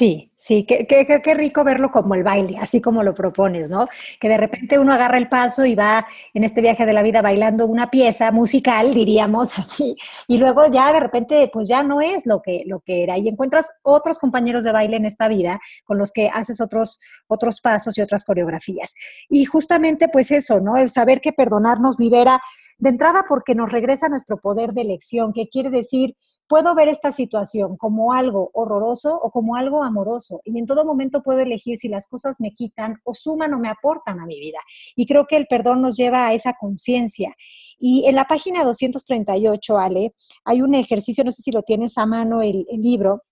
Sí, 0.00 0.32
sí, 0.38 0.64
qué, 0.64 0.86
qué, 0.86 1.20
qué, 1.22 1.34
rico 1.34 1.62
verlo 1.62 1.90
como 1.90 2.14
el 2.14 2.22
baile, 2.22 2.56
así 2.56 2.80
como 2.80 3.02
lo 3.02 3.12
propones, 3.12 3.68
¿no? 3.68 3.86
Que 4.18 4.30
de 4.30 4.38
repente 4.38 4.78
uno 4.78 4.94
agarra 4.94 5.18
el 5.18 5.28
paso 5.28 5.66
y 5.66 5.74
va 5.74 6.06
en 6.32 6.42
este 6.42 6.62
viaje 6.62 6.86
de 6.86 6.94
la 6.94 7.02
vida 7.02 7.20
bailando 7.20 7.66
una 7.66 7.90
pieza 7.90 8.32
musical, 8.32 8.94
diríamos 8.94 9.50
así, 9.58 9.94
y 10.26 10.38
luego 10.38 10.72
ya 10.72 10.90
de 10.90 11.00
repente, 11.00 11.50
pues 11.52 11.68
ya 11.68 11.82
no 11.82 12.00
es 12.00 12.24
lo 12.24 12.40
que, 12.40 12.62
lo 12.64 12.80
que 12.80 13.02
era. 13.02 13.18
Y 13.18 13.28
encuentras 13.28 13.72
otros 13.82 14.18
compañeros 14.18 14.64
de 14.64 14.72
baile 14.72 14.96
en 14.96 15.04
esta 15.04 15.28
vida 15.28 15.60
con 15.84 15.98
los 15.98 16.12
que 16.12 16.30
haces 16.30 16.62
otros, 16.62 16.98
otros 17.26 17.60
pasos 17.60 17.98
y 17.98 18.00
otras 18.00 18.24
coreografías. 18.24 18.94
Y 19.28 19.44
justamente, 19.44 20.08
pues 20.08 20.30
eso, 20.30 20.60
¿no? 20.62 20.78
El 20.78 20.88
saber 20.88 21.20
que 21.20 21.34
perdonar 21.34 21.78
nos 21.78 22.00
libera 22.00 22.40
de 22.80 22.88
entrada 22.88 23.24
porque 23.28 23.54
nos 23.54 23.70
regresa 23.70 24.08
nuestro 24.08 24.38
poder 24.38 24.72
de 24.72 24.82
elección, 24.82 25.32
que 25.32 25.48
quiere 25.48 25.70
decir 25.70 26.16
puedo 26.50 26.74
ver 26.74 26.88
esta 26.88 27.12
situación 27.12 27.76
como 27.76 28.12
algo 28.12 28.50
horroroso 28.54 29.14
o 29.14 29.30
como 29.30 29.54
algo 29.54 29.84
amoroso 29.84 30.40
y 30.44 30.58
en 30.58 30.66
todo 30.66 30.84
momento 30.84 31.22
puedo 31.22 31.38
elegir 31.38 31.78
si 31.78 31.88
las 31.88 32.08
cosas 32.08 32.40
me 32.40 32.56
quitan 32.56 32.96
o 33.04 33.14
suman 33.14 33.54
o 33.54 33.60
me 33.60 33.68
aportan 33.68 34.18
a 34.18 34.26
mi 34.26 34.40
vida. 34.40 34.58
Y 34.96 35.06
creo 35.06 35.28
que 35.28 35.36
el 35.36 35.46
perdón 35.46 35.80
nos 35.80 35.96
lleva 35.96 36.26
a 36.26 36.34
esa 36.34 36.54
conciencia. 36.54 37.32
Y 37.78 38.04
en 38.08 38.16
la 38.16 38.24
página 38.24 38.64
238, 38.64 39.78
Ale, 39.78 40.12
hay 40.44 40.60
un 40.60 40.74
ejercicio, 40.74 41.22
no 41.22 41.30
sé 41.30 41.40
si 41.40 41.52
lo 41.52 41.62
tienes 41.62 41.96
a 41.98 42.06
mano 42.06 42.42
el, 42.42 42.66
el 42.68 42.82
libro, 42.82 43.22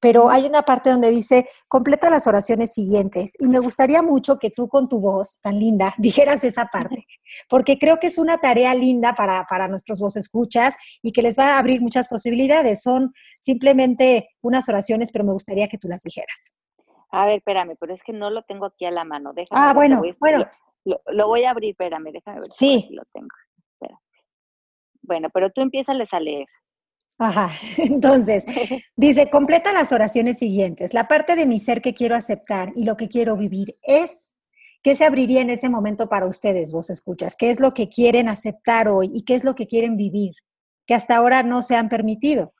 pero 0.00 0.30
hay 0.30 0.46
una 0.46 0.62
parte 0.62 0.90
donde 0.90 1.10
dice, 1.10 1.46
completa 1.68 2.10
las 2.10 2.26
oraciones 2.26 2.72
siguientes. 2.72 3.34
Y 3.38 3.48
me 3.48 3.58
gustaría 3.58 4.02
mucho 4.02 4.38
que 4.38 4.50
tú 4.50 4.68
con 4.68 4.88
tu 4.88 5.00
voz 5.00 5.40
tan 5.40 5.58
linda 5.58 5.94
dijeras 5.98 6.44
esa 6.44 6.66
parte, 6.66 7.06
porque 7.48 7.78
creo 7.78 7.98
que 7.98 8.08
es 8.08 8.18
una 8.18 8.38
tarea 8.38 8.74
linda 8.74 9.14
para, 9.14 9.44
para 9.48 9.68
nuestros 9.68 10.00
voz 10.00 10.16
escuchas 10.16 10.74
y 11.02 11.12
que 11.12 11.22
les 11.22 11.38
va 11.38 11.54
a 11.54 11.58
abrir 11.58 11.80
muchas 11.80 12.08
posibilidades. 12.08 12.82
Son 12.82 13.12
simplemente 13.40 14.30
unas 14.40 14.68
oraciones, 14.68 15.10
pero 15.12 15.24
me 15.24 15.32
gustaría 15.32 15.68
que 15.68 15.78
tú 15.78 15.88
las 15.88 16.02
dijeras. 16.02 16.52
A 17.10 17.26
ver, 17.26 17.36
espérame, 17.36 17.76
pero 17.78 17.94
es 17.94 18.00
que 18.04 18.12
no 18.12 18.30
lo 18.30 18.42
tengo 18.42 18.64
aquí 18.66 18.86
a 18.86 18.90
la 18.90 19.04
mano. 19.04 19.32
Déjame 19.34 19.60
ah, 19.60 19.72
bueno, 19.74 20.00
bueno. 20.18 20.46
Lo, 20.84 21.28
voy 21.28 21.44
a 21.44 21.50
abrir, 21.50 21.70
espérame, 21.70 22.10
déjame 22.10 22.40
ver. 22.40 22.48
Sí. 22.50 22.88
lo 22.90 23.02
tengo. 23.12 23.28
Bueno, 25.02 25.28
pero 25.30 25.50
tú 25.50 25.60
empiezas 25.60 25.96
a 26.12 26.20
leer. 26.20 26.46
Ajá, 27.22 27.50
entonces, 27.78 28.44
dice, 28.96 29.30
completa 29.30 29.72
las 29.72 29.92
oraciones 29.92 30.38
siguientes. 30.38 30.92
La 30.92 31.06
parte 31.06 31.36
de 31.36 31.46
mi 31.46 31.60
ser 31.60 31.80
que 31.80 31.94
quiero 31.94 32.16
aceptar 32.16 32.72
y 32.74 32.84
lo 32.84 32.96
que 32.96 33.08
quiero 33.08 33.36
vivir 33.36 33.78
es, 33.82 34.34
¿qué 34.82 34.96
se 34.96 35.04
abriría 35.04 35.40
en 35.40 35.50
ese 35.50 35.68
momento 35.68 36.08
para 36.08 36.26
ustedes, 36.26 36.72
vos 36.72 36.90
escuchas? 36.90 37.36
¿Qué 37.36 37.50
es 37.50 37.60
lo 37.60 37.74
que 37.74 37.88
quieren 37.88 38.28
aceptar 38.28 38.88
hoy 38.88 39.08
y 39.14 39.24
qué 39.24 39.36
es 39.36 39.44
lo 39.44 39.54
que 39.54 39.68
quieren 39.68 39.96
vivir? 39.96 40.34
Que 40.84 40.94
hasta 40.94 41.16
ahora 41.16 41.44
no 41.44 41.62
se 41.62 41.76
han 41.76 41.88
permitido. 41.88 42.54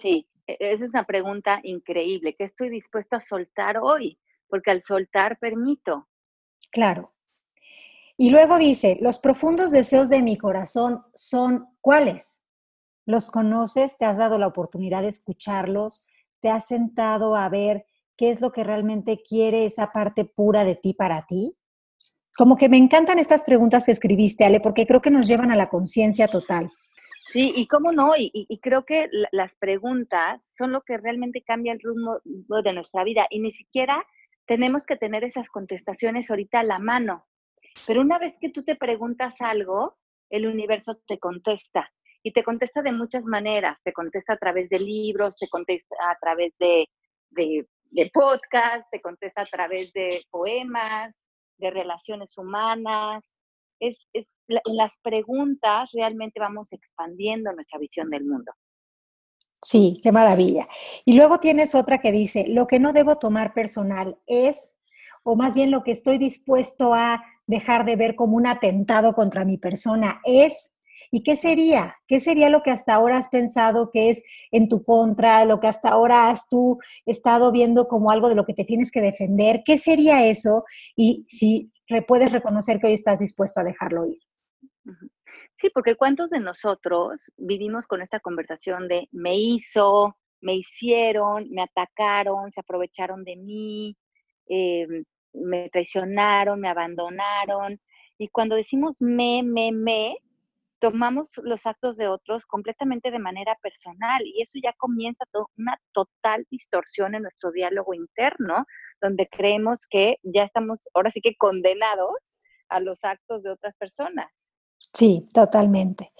Sí, 0.00 0.26
e, 0.46 0.56
esa 0.58 0.84
es 0.84 0.90
una 0.90 1.04
pregunta 1.04 1.60
increíble. 1.62 2.34
¿Qué 2.36 2.44
estoy 2.44 2.70
dispuesto 2.70 3.16
a 3.16 3.20
soltar 3.20 3.76
hoy? 3.76 4.18
Porque 4.48 4.70
al 4.70 4.80
soltar 4.80 5.38
permito. 5.38 6.08
Claro. 6.70 7.12
Y 8.16 8.30
luego 8.30 8.56
dice, 8.56 8.96
los 9.02 9.18
profundos 9.18 9.70
deseos 9.70 10.08
de 10.08 10.22
mi 10.22 10.38
corazón 10.38 11.04
son 11.12 11.66
cuáles? 11.82 12.45
¿Los 13.06 13.30
conoces? 13.30 13.96
¿Te 13.96 14.04
has 14.04 14.18
dado 14.18 14.36
la 14.36 14.48
oportunidad 14.48 15.02
de 15.02 15.08
escucharlos? 15.08 16.04
¿Te 16.40 16.50
has 16.50 16.66
sentado 16.66 17.36
a 17.36 17.48
ver 17.48 17.86
qué 18.16 18.30
es 18.30 18.40
lo 18.40 18.50
que 18.50 18.64
realmente 18.64 19.22
quiere 19.22 19.64
esa 19.64 19.92
parte 19.92 20.24
pura 20.24 20.64
de 20.64 20.74
ti 20.74 20.92
para 20.92 21.24
ti? 21.26 21.56
Como 22.36 22.56
que 22.56 22.68
me 22.68 22.76
encantan 22.76 23.20
estas 23.20 23.42
preguntas 23.42 23.86
que 23.86 23.92
escribiste, 23.92 24.44
Ale, 24.44 24.58
porque 24.58 24.86
creo 24.86 25.00
que 25.00 25.12
nos 25.12 25.28
llevan 25.28 25.52
a 25.52 25.56
la 25.56 25.68
conciencia 25.68 26.26
total. 26.26 26.68
Sí, 27.32 27.52
y 27.54 27.68
cómo 27.68 27.92
no, 27.92 28.12
y, 28.16 28.58
creo 28.60 28.84
que 28.84 29.08
las 29.30 29.54
preguntas 29.56 30.40
son 30.58 30.72
lo 30.72 30.82
que 30.82 30.98
realmente 30.98 31.42
cambia 31.42 31.72
el 31.72 31.80
rumbo 31.80 32.20
de 32.24 32.72
nuestra 32.72 33.04
vida 33.04 33.26
y 33.30 33.38
ni 33.38 33.52
siquiera 33.52 34.04
tenemos 34.46 34.84
que 34.84 34.96
tener 34.96 35.22
esas 35.22 35.48
contestaciones 35.48 36.28
ahorita 36.28 36.60
a 36.60 36.64
la 36.64 36.78
mano. 36.78 37.26
Pero 37.86 38.00
una 38.00 38.18
vez 38.18 38.34
que 38.40 38.48
tú 38.48 38.64
te 38.64 38.74
preguntas 38.74 39.34
algo, 39.40 39.96
el 40.30 40.46
universo 40.46 40.98
te 41.06 41.18
contesta 41.18 41.92
y 42.26 42.32
te 42.32 42.42
contesta 42.42 42.82
de 42.82 42.90
muchas 42.90 43.22
maneras. 43.22 43.78
Te 43.84 43.92
contesta 43.92 44.32
a 44.32 44.36
través 44.36 44.68
de 44.68 44.80
libros, 44.80 45.36
te 45.36 45.48
contesta 45.48 45.94
a 46.10 46.18
través 46.20 46.52
de, 46.58 46.88
de, 47.30 47.64
te 47.92 49.00
contesta 49.00 49.42
a 49.42 49.46
través 49.46 49.92
de 49.92 50.24
poemas, 50.28 51.14
de 51.56 51.70
relaciones 51.70 52.36
humanas. 52.36 53.22
Es, 53.78 53.96
es, 54.12 54.26
en 54.48 54.76
las 54.76 54.90
preguntas 55.04 55.88
realmente 55.92 56.40
vamos 56.40 56.66
expandiendo 56.72 57.52
nuestra 57.52 57.78
visión 57.78 58.10
del 58.10 58.24
mundo. 58.24 58.50
Sí, 59.62 60.00
qué 60.02 60.10
maravilla. 60.10 60.66
Y 61.04 61.16
luego 61.16 61.38
tienes 61.38 61.76
otra 61.76 62.00
que 62.00 62.10
dice, 62.10 62.46
lo 62.48 62.66
que 62.66 62.80
no 62.80 62.92
debo 62.92 63.18
tomar 63.18 63.54
personal 63.54 64.18
es, 64.26 64.80
o 65.22 65.36
más 65.36 65.54
bien 65.54 65.70
lo 65.70 65.84
que 65.84 65.92
estoy 65.92 66.18
dispuesto 66.18 66.92
a 66.92 67.22
dejar 67.46 67.84
de 67.84 67.94
ver 67.94 68.16
como 68.16 68.36
un 68.36 68.48
atentado 68.48 69.14
contra 69.14 69.44
mi 69.44 69.58
persona 69.58 70.20
es, 70.24 70.72
¿y 71.10 71.22
qué 71.22 71.36
sería? 71.36 71.96
¿Qué 72.06 72.20
sería 72.20 72.50
lo 72.50 72.62
que 72.62 72.70
hasta 72.70 72.94
ahora 72.94 73.18
has 73.18 73.28
pensado 73.28 73.90
que 73.92 74.10
es 74.10 74.22
en 74.50 74.68
tu 74.68 74.82
contra, 74.82 75.44
lo 75.44 75.60
que 75.60 75.68
hasta 75.68 75.90
ahora 75.90 76.28
has 76.28 76.48
tú 76.48 76.78
estado 77.04 77.52
viendo 77.52 77.88
como 77.88 78.10
algo 78.10 78.28
de 78.28 78.34
lo 78.34 78.44
que 78.44 78.54
te 78.54 78.64
tienes 78.64 78.90
que 78.90 79.00
defender? 79.00 79.62
¿Qué 79.64 79.78
sería 79.78 80.26
eso? 80.26 80.64
Y 80.96 81.24
si 81.28 81.70
puedes 82.06 82.32
reconocer 82.32 82.80
que 82.80 82.88
hoy 82.88 82.94
estás 82.94 83.18
dispuesto 83.18 83.60
a 83.60 83.64
dejarlo 83.64 84.06
ir. 84.06 84.18
Sí, 85.60 85.70
porque 85.72 85.96
¿cuántos 85.96 86.30
de 86.30 86.40
nosotros 86.40 87.20
vivimos 87.36 87.86
con 87.86 88.02
esta 88.02 88.20
conversación 88.20 88.88
de 88.88 89.08
me 89.10 89.36
hizo, 89.36 90.16
me 90.40 90.54
hicieron, 90.54 91.48
me 91.50 91.62
atacaron, 91.62 92.52
se 92.52 92.60
aprovecharon 92.60 93.24
de 93.24 93.36
mí, 93.36 93.96
em, 94.48 95.04
me 95.32 95.70
traicionaron, 95.70 96.60
me 96.60 96.68
abandonaron? 96.68 97.80
Y 98.18 98.28
cuando 98.28 98.54
decimos 98.56 98.96
me, 99.00 99.42
me, 99.42 99.72
me, 99.72 100.16
tomamos 100.78 101.30
los 101.42 101.66
actos 101.66 101.96
de 101.96 102.08
otros 102.08 102.44
completamente 102.46 103.10
de 103.10 103.18
manera 103.18 103.56
personal 103.62 104.22
y 104.24 104.42
eso 104.42 104.58
ya 104.62 104.72
comienza 104.78 105.24
una 105.56 105.80
total 105.92 106.46
distorsión 106.50 107.14
en 107.14 107.22
nuestro 107.22 107.50
diálogo 107.52 107.94
interno, 107.94 108.66
donde 109.00 109.28
creemos 109.28 109.86
que 109.88 110.16
ya 110.22 110.44
estamos 110.44 110.78
ahora 110.94 111.10
sí 111.10 111.20
que 111.20 111.36
condenados 111.36 112.16
a 112.68 112.80
los 112.80 112.98
actos 113.02 113.42
de 113.42 113.50
otras 113.50 113.74
personas. 113.76 114.50
Sí, 114.78 115.26
totalmente. 115.32 116.12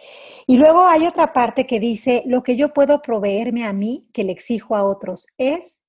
Y 0.46 0.58
luego 0.58 0.86
hay 0.86 1.06
otra 1.06 1.32
parte 1.32 1.66
que 1.66 1.80
dice, 1.80 2.22
lo 2.26 2.42
que 2.42 2.56
yo 2.56 2.72
puedo 2.72 3.00
proveerme 3.02 3.64
a 3.64 3.72
mí, 3.72 4.08
que 4.12 4.24
le 4.24 4.32
exijo 4.32 4.76
a 4.76 4.84
otros, 4.84 5.26
es, 5.38 5.82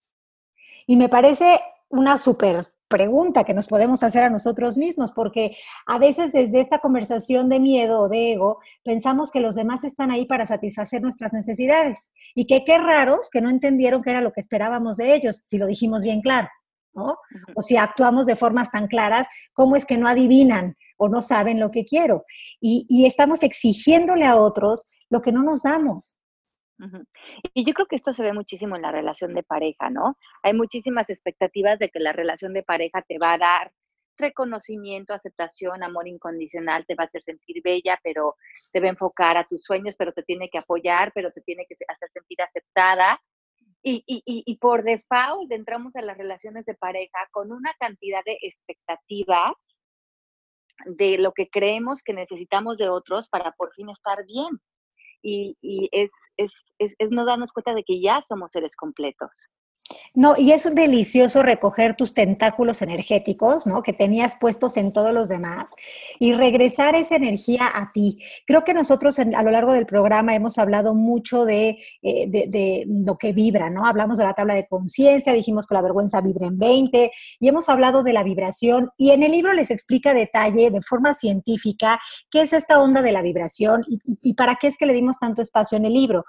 y 0.86 0.96
me 0.96 1.10
parece 1.10 1.60
una 1.90 2.18
súper 2.18 2.66
pregunta 2.88 3.44
que 3.44 3.54
nos 3.54 3.68
podemos 3.68 4.04
hacer 4.04 4.24
a 4.24 4.30
nosotros 4.30 4.78
mismos, 4.78 5.12
porque 5.12 5.56
a 5.86 5.98
veces 5.98 6.32
desde 6.32 6.62
esta 6.62 6.80
conversación 6.80 7.50
de 7.50 7.60
miedo 7.60 8.02
o 8.02 8.10
de 8.10 8.34
ego, 8.34 8.60
pensamos 8.84 9.32
que 9.32 9.40
los 9.40 9.56
demás 9.56 9.84
están 9.84 10.12
ahí 10.12 10.26
para 10.26 10.46
satisfacer 10.46 11.02
nuestras 11.02 11.34
necesidades 11.34 12.12
y 12.36 12.48
que 12.48 12.64
qué 12.64 12.78
raros 12.78 13.30
que 13.30 13.42
no 13.42 13.50
entendieron 13.50 14.02
qué 14.02 14.12
era 14.12 14.22
lo 14.22 14.32
que 14.32 14.42
esperábamos 14.42 14.98
de 14.98 15.14
ellos, 15.14 15.42
si 15.46 15.58
lo 15.58 15.68
dijimos 15.68 16.04
bien 16.04 16.22
claro, 16.22 16.48
¿no? 16.94 17.18
O 17.56 17.62
si 17.62 17.78
actuamos 17.78 18.26
de 18.26 18.36
formas 18.36 18.72
tan 18.72 18.88
claras, 18.88 19.28
¿cómo 19.54 19.76
es 19.76 19.86
que 19.86 19.98
no 19.98 20.08
adivinan 20.08 20.76
o 20.98 21.10
no 21.10 21.22
saben 21.22 21.60
lo 21.60 21.72
que 21.72 21.86
quiero. 21.86 22.26
Y, 22.60 23.06
estamos 23.06 23.44
exigiéndole 23.44 24.26
a 24.26 24.36
otros 24.36 24.90
lo 25.10 25.22
que 25.22 25.32
no 25.32 25.44
nos 25.44 25.64
damos. 25.64 26.17
Y 27.54 27.66
yo 27.66 27.74
creo 27.74 27.88
que 27.88 27.96
esto 27.96 28.14
se 28.14 28.24
ve 28.24 28.34
muchísimo 28.34 28.76
en 28.76 28.84
la 28.84 28.92
relación 28.92 29.34
de 29.34 29.44
pareja, 29.44 29.90
¿no? 29.90 30.18
Hay 30.44 30.54
muchísimas 30.54 31.10
expectativas 31.10 31.80
de 31.80 31.90
que 31.90 32.00
la 32.00 32.14
relación 32.14 32.54
de 32.54 32.64
pareja 32.64 33.02
te 33.02 33.18
va 33.18 33.34
a 33.34 33.38
dar 33.38 33.72
reconocimiento, 34.18 35.14
aceptación, 35.14 35.84
amor 35.84 36.08
incondicional, 36.08 36.86
te 36.86 36.96
va 36.96 37.04
a 37.04 37.08
hacer 37.08 37.22
sentir 37.24 37.62
bella, 37.64 38.00
pero 38.04 38.36
te 38.72 38.80
va 38.80 38.88
a 38.88 38.90
enfocar 38.90 39.38
a 39.38 39.46
tus 39.46 39.64
sueños, 39.64 39.96
pero 39.98 40.12
te 40.14 40.24
tiene 40.24 40.50
que 40.50 40.58
apoyar, 40.58 41.12
pero 41.14 41.32
te 41.32 41.42
tiene 41.42 41.66
que 41.68 41.76
hacer 41.88 42.10
sentir 42.12 42.42
aceptada. 42.42 43.22
Y, 43.84 44.04
y, 44.08 44.22
y 44.26 44.58
por 44.58 44.84
default 44.84 45.52
entramos 45.52 45.96
a 45.96 46.02
las 46.02 46.18
relaciones 46.18 46.66
de 46.66 46.74
pareja 46.74 47.20
con 47.32 47.52
una 47.52 47.74
cantidad 47.80 48.24
de 48.26 48.38
expectativas 48.42 49.54
de 50.86 51.18
lo 51.18 51.34
que 51.34 51.50
creemos 51.50 52.04
que 52.04 52.14
necesitamos 52.14 52.78
de 52.78 52.90
otros 52.90 53.28
para 53.30 53.52
por 53.54 53.74
fin 53.74 53.90
estar 53.90 54.26
bien. 54.26 54.60
Y, 55.22 55.58
es, 55.92 56.10
es, 56.38 56.52
es, 56.80 56.94
es 57.00 57.10
no 57.12 57.26
darnos 57.26 57.52
cuenta 57.52 57.74
de 57.74 57.84
que 57.84 58.02
ya 58.02 58.22
somos 58.22 58.52
seres 58.52 58.76
completos. 58.76 59.32
No, 60.14 60.36
y 60.38 60.52
es 60.52 60.74
delicioso 60.74 61.44
recoger 61.44 61.96
tus 61.96 62.14
tentáculos 62.14 62.82
energéticos, 62.82 63.68
¿no? 63.68 63.84
Que 63.84 63.94
tenías 63.94 64.36
puestos 64.36 64.78
en 64.78 64.92
todos 64.92 65.14
los 65.14 65.30
demás 65.30 65.72
y 66.20 66.34
regresar 66.34 66.96
esa 66.96 67.16
energía 67.16 67.70
a 67.74 67.92
ti. 67.92 68.20
Creo 68.46 68.64
que 68.64 68.74
nosotros 68.74 69.20
a 69.20 69.44
lo 69.44 69.52
largo 69.52 69.74
del 69.74 69.86
programa 69.86 70.36
hemos 70.36 70.58
hablado 70.58 70.96
mucho 70.96 71.46
de, 71.46 71.78
eh, 72.02 72.28
de, 72.28 72.86
lo 72.88 73.18
que 73.18 73.34
vibra, 73.34 73.70
¿no? 73.70 73.86
Hablamos 73.86 74.18
de 74.18 74.24
la 74.24 74.34
tabla 74.34 74.56
de 74.56 74.68
conciencia, 74.68 75.34
dijimos 75.34 75.68
que 75.68 75.76
la 75.76 75.82
vergüenza 75.82 76.22
vibra 76.22 76.48
en 76.48 76.58
20 76.58 77.12
y 77.40 77.48
hemos 77.48 77.70
hablado 77.70 78.04
de 78.04 78.14
la 78.14 78.24
vibración 78.24 78.90
y 78.98 79.12
en 79.12 79.24
el 79.24 79.32
libro 79.32 79.54
les 79.54 79.72
explica 79.72 80.14
detalle, 80.14 80.72
de 80.72 80.82
forma 80.82 81.14
científica, 81.14 82.00
qué 82.32 82.42
es 82.42 82.54
esta 82.54 82.80
onda 82.80 83.02
de 83.02 83.12
la 83.12 83.22
vibración 83.22 83.84
y 83.88 84.34
para 84.34 84.56
qué 84.56 84.68
es 84.68 84.78
que 84.78 84.86
le 84.86 84.94
dimos 84.94 85.20
tanto 85.20 85.42
espacio 85.42 85.78
en 85.78 85.86
el 85.86 85.94
libro 85.94 86.26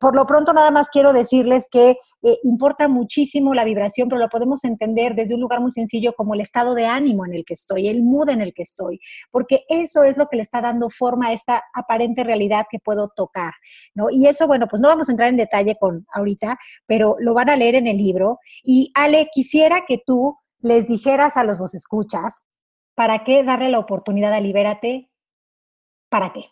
por 0.00 0.16
lo 0.16 0.26
pronto 0.26 0.52
nada 0.52 0.70
más 0.70 0.90
quiero 0.90 1.12
decirles 1.12 1.68
que 1.70 1.98
eh, 2.22 2.38
importa 2.42 2.88
muchísimo 2.88 3.54
la 3.54 3.64
vibración, 3.64 4.08
pero 4.08 4.20
lo 4.20 4.28
podemos 4.28 4.64
entender 4.64 5.14
desde 5.14 5.34
un 5.34 5.40
lugar 5.40 5.60
muy 5.60 5.70
sencillo 5.70 6.14
como 6.14 6.34
el 6.34 6.40
estado 6.40 6.74
de 6.74 6.86
ánimo 6.86 7.26
en 7.26 7.34
el 7.34 7.44
que 7.44 7.54
estoy, 7.54 7.88
el 7.88 8.02
mood 8.02 8.30
en 8.30 8.40
el 8.40 8.54
que 8.54 8.62
estoy, 8.62 9.00
porque 9.30 9.64
eso 9.68 10.04
es 10.04 10.16
lo 10.16 10.28
que 10.28 10.36
le 10.36 10.42
está 10.42 10.60
dando 10.60 10.90
forma 10.90 11.28
a 11.28 11.32
esta 11.32 11.62
aparente 11.74 12.24
realidad 12.24 12.66
que 12.70 12.78
puedo 12.78 13.08
tocar, 13.14 13.52
¿no? 13.94 14.10
Y 14.10 14.26
eso, 14.26 14.46
bueno, 14.46 14.66
pues 14.68 14.80
no 14.80 14.88
vamos 14.88 15.08
a 15.08 15.12
entrar 15.12 15.28
en 15.28 15.36
detalle 15.36 15.76
con 15.78 16.06
ahorita, 16.12 16.58
pero 16.86 17.16
lo 17.18 17.34
van 17.34 17.50
a 17.50 17.56
leer 17.56 17.74
en 17.74 17.86
el 17.86 17.96
libro. 17.96 18.38
Y 18.62 18.90
Ale, 18.94 19.28
quisiera 19.32 19.84
que 19.86 20.02
tú 20.04 20.38
les 20.60 20.88
dijeras 20.88 21.36
a 21.36 21.44
los 21.44 21.58
vos 21.58 21.74
escuchas, 21.74 22.42
¿para 22.94 23.24
qué 23.24 23.44
darle 23.44 23.68
la 23.68 23.78
oportunidad 23.78 24.32
a 24.32 24.40
Libérate? 24.40 25.10
¿Para 26.08 26.32
qué? 26.32 26.46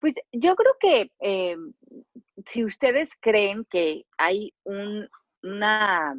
Pues 0.00 0.14
yo 0.32 0.56
creo 0.56 0.72
que 0.80 1.12
eh, 1.20 1.56
si 2.46 2.64
ustedes 2.64 3.08
creen 3.20 3.66
que 3.70 4.06
hay 4.16 4.52
un, 4.64 5.06
una, 5.42 6.14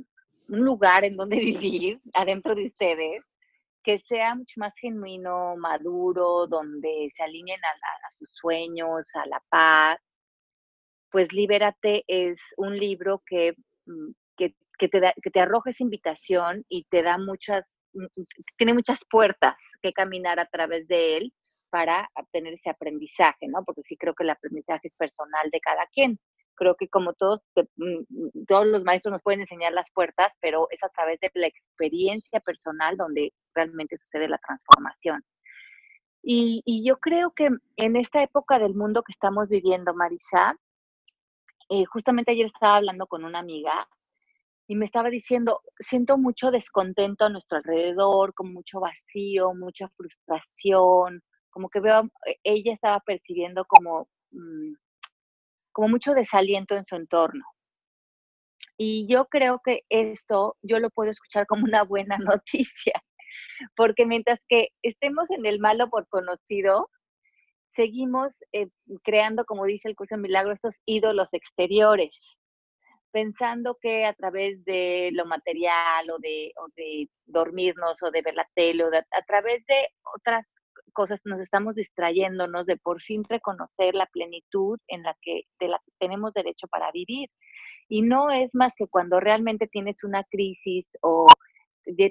un 0.49 0.59
lugar 0.59 1.03
en 1.03 1.17
donde 1.17 1.35
vivir 1.37 1.99
adentro 2.13 2.55
de 2.55 2.67
ustedes, 2.67 3.23
que 3.83 3.99
sea 4.07 4.35
mucho 4.35 4.53
más 4.57 4.73
genuino, 4.79 5.55
maduro, 5.57 6.45
donde 6.45 7.11
se 7.15 7.23
alineen 7.23 7.59
a, 7.63 8.11
sus 8.11 8.29
sueños, 8.39 9.07
a 9.15 9.25
la 9.25 9.41
paz, 9.49 9.99
pues 11.09 11.27
Libérate 11.33 12.03
es 12.07 12.37
un 12.57 12.77
libro 12.77 13.23
que, 13.25 13.55
mm, 13.87 14.11
que, 14.37 14.53
que, 14.77 14.87
te 14.87 14.99
da, 14.99 15.13
que 15.21 15.31
te 15.31 15.39
arroja 15.39 15.71
esa 15.71 15.83
invitación 15.83 16.63
y 16.69 16.83
te 16.85 17.01
da 17.01 17.17
muchas, 17.17 17.65
mm, 17.93 18.03
mm, 18.03 18.25
tiene 18.57 18.73
muchas 18.75 18.99
puertas 19.09 19.55
que 19.81 19.93
caminar 19.93 20.39
a 20.39 20.45
través 20.45 20.87
de 20.87 21.17
él 21.17 21.33
para 21.71 22.09
obtener 22.15 22.53
ese 22.53 22.69
aprendizaje, 22.69 23.47
¿no? 23.47 23.63
Porque 23.63 23.81
sí 23.87 23.97
creo 23.97 24.13
que 24.13 24.23
el 24.23 24.29
aprendizaje 24.29 24.89
es 24.89 24.95
personal 24.95 25.49
de 25.51 25.59
cada 25.59 25.87
quien. 25.87 26.19
Creo 26.55 26.75
que 26.75 26.89
como 26.89 27.13
todos, 27.13 27.41
mm, 27.55 28.05
mm, 28.09 28.45
todos 28.47 28.67
los 28.67 28.83
maestros 28.83 29.13
nos 29.13 29.23
pueden 29.23 29.41
enseñar 29.41 29.73
las 29.73 29.89
puertas, 29.93 30.31
pero 30.41 30.67
es 30.69 30.83
a 30.83 30.89
través 30.89 31.19
de 31.21 31.31
la 31.33 31.47
experiencia 31.47 32.39
personal 32.41 32.97
donde 32.97 33.33
realmente 33.55 33.97
sucede 33.97 34.27
la 34.27 34.37
transformación. 34.37 35.23
Y, 36.23 36.83
yo 36.85 36.97
creo 36.99 37.31
que 37.31 37.49
en 37.77 37.95
esta 37.95 38.21
época 38.21 38.59
del 38.59 38.75
mundo 38.75 39.01
que 39.03 39.13
estamos 39.13 39.49
viviendo, 39.49 39.93
Marisa, 39.95 40.55
eh, 41.69 41.85
justamente 41.85 42.31
ayer 42.31 42.47
estaba 42.47 42.77
hablando 42.77 43.07
con 43.07 43.23
una 43.25 43.39
amiga 43.39 43.87
y 44.67 44.75
me 44.75 44.85
estaba 44.85 45.09
diciendo, 45.09 45.61
siento 45.89 46.17
mucho 46.17 46.51
descontento 46.51 47.25
a 47.25 47.29
nuestro 47.29 47.57
alrededor, 47.57 48.33
con 48.33 48.53
mucho 48.53 48.79
vacío, 48.79 49.53
mucha 49.53 49.89
frustración, 49.89 51.21
como 51.51 51.69
que 51.69 51.79
veo, 51.79 52.09
eh, 52.25 52.37
ella 52.43 52.73
estaba 52.73 52.99
percibiendo 53.01 53.65
como, 53.65 54.07
mm, 54.31 54.73
como 55.71 55.89
mucho 55.89 56.13
desaliento 56.13 56.75
en 56.75 56.85
su 56.85 56.95
entorno. 56.95 57.45
Y 58.77 59.05
yo 59.07 59.25
creo 59.27 59.61
que 59.63 59.81
esto 59.89 60.57
yo 60.63 60.79
lo 60.79 60.89
puedo 60.89 61.11
escuchar 61.11 61.45
como 61.45 61.65
una 61.65 61.83
buena 61.83 62.17
noticia, 62.41 63.03
porque 63.75 64.05
mientras 64.05 64.39
que 64.49 64.69
estemos 64.81 65.29
en 65.29 65.45
el 65.45 65.59
malo 65.59 65.89
por 65.89 66.07
conocido, 66.07 66.89
seguimos 67.75 68.31
eh, 68.53 68.67
creando, 69.03 69.45
como 69.45 69.65
dice 69.65 69.87
el 69.87 69.95
curso 69.95 70.15
de 70.15 70.21
milagro, 70.21 70.53
estos 70.53 70.75
ídolos 70.85 71.29
exteriores, 71.31 72.11
pensando 73.11 73.77
que 73.81 74.05
a 74.05 74.13
través 74.13 74.63
de 74.65 75.09
lo 75.13 75.25
material 75.25 76.09
o 76.09 76.17
de, 76.19 76.51
o 76.57 76.67
de 76.75 77.09
dormirnos 77.25 78.01
o 78.01 78.11
de 78.11 78.21
ver 78.21 78.35
la 78.35 78.49
tele 78.55 78.85
o 78.85 78.87
a 78.87 79.21
través 79.27 79.65
de 79.67 79.89
otras 80.15 80.45
cosas 80.91 81.19
nos 81.25 81.39
estamos 81.39 81.75
distrayéndonos 81.75 82.65
de 82.65 82.77
por 82.77 83.01
fin 83.01 83.23
reconocer 83.27 83.95
la 83.95 84.05
plenitud 84.07 84.79
en 84.87 85.03
la 85.03 85.15
que, 85.21 85.43
de 85.59 85.67
la 85.67 85.79
que 85.85 85.91
tenemos 85.99 86.33
derecho 86.33 86.67
para 86.67 86.91
vivir. 86.91 87.29
Y 87.89 88.01
no 88.01 88.29
es 88.29 88.49
más 88.53 88.71
que 88.77 88.87
cuando 88.87 89.19
realmente 89.19 89.67
tienes 89.67 90.03
una 90.03 90.23
crisis 90.23 90.85
o 91.01 91.27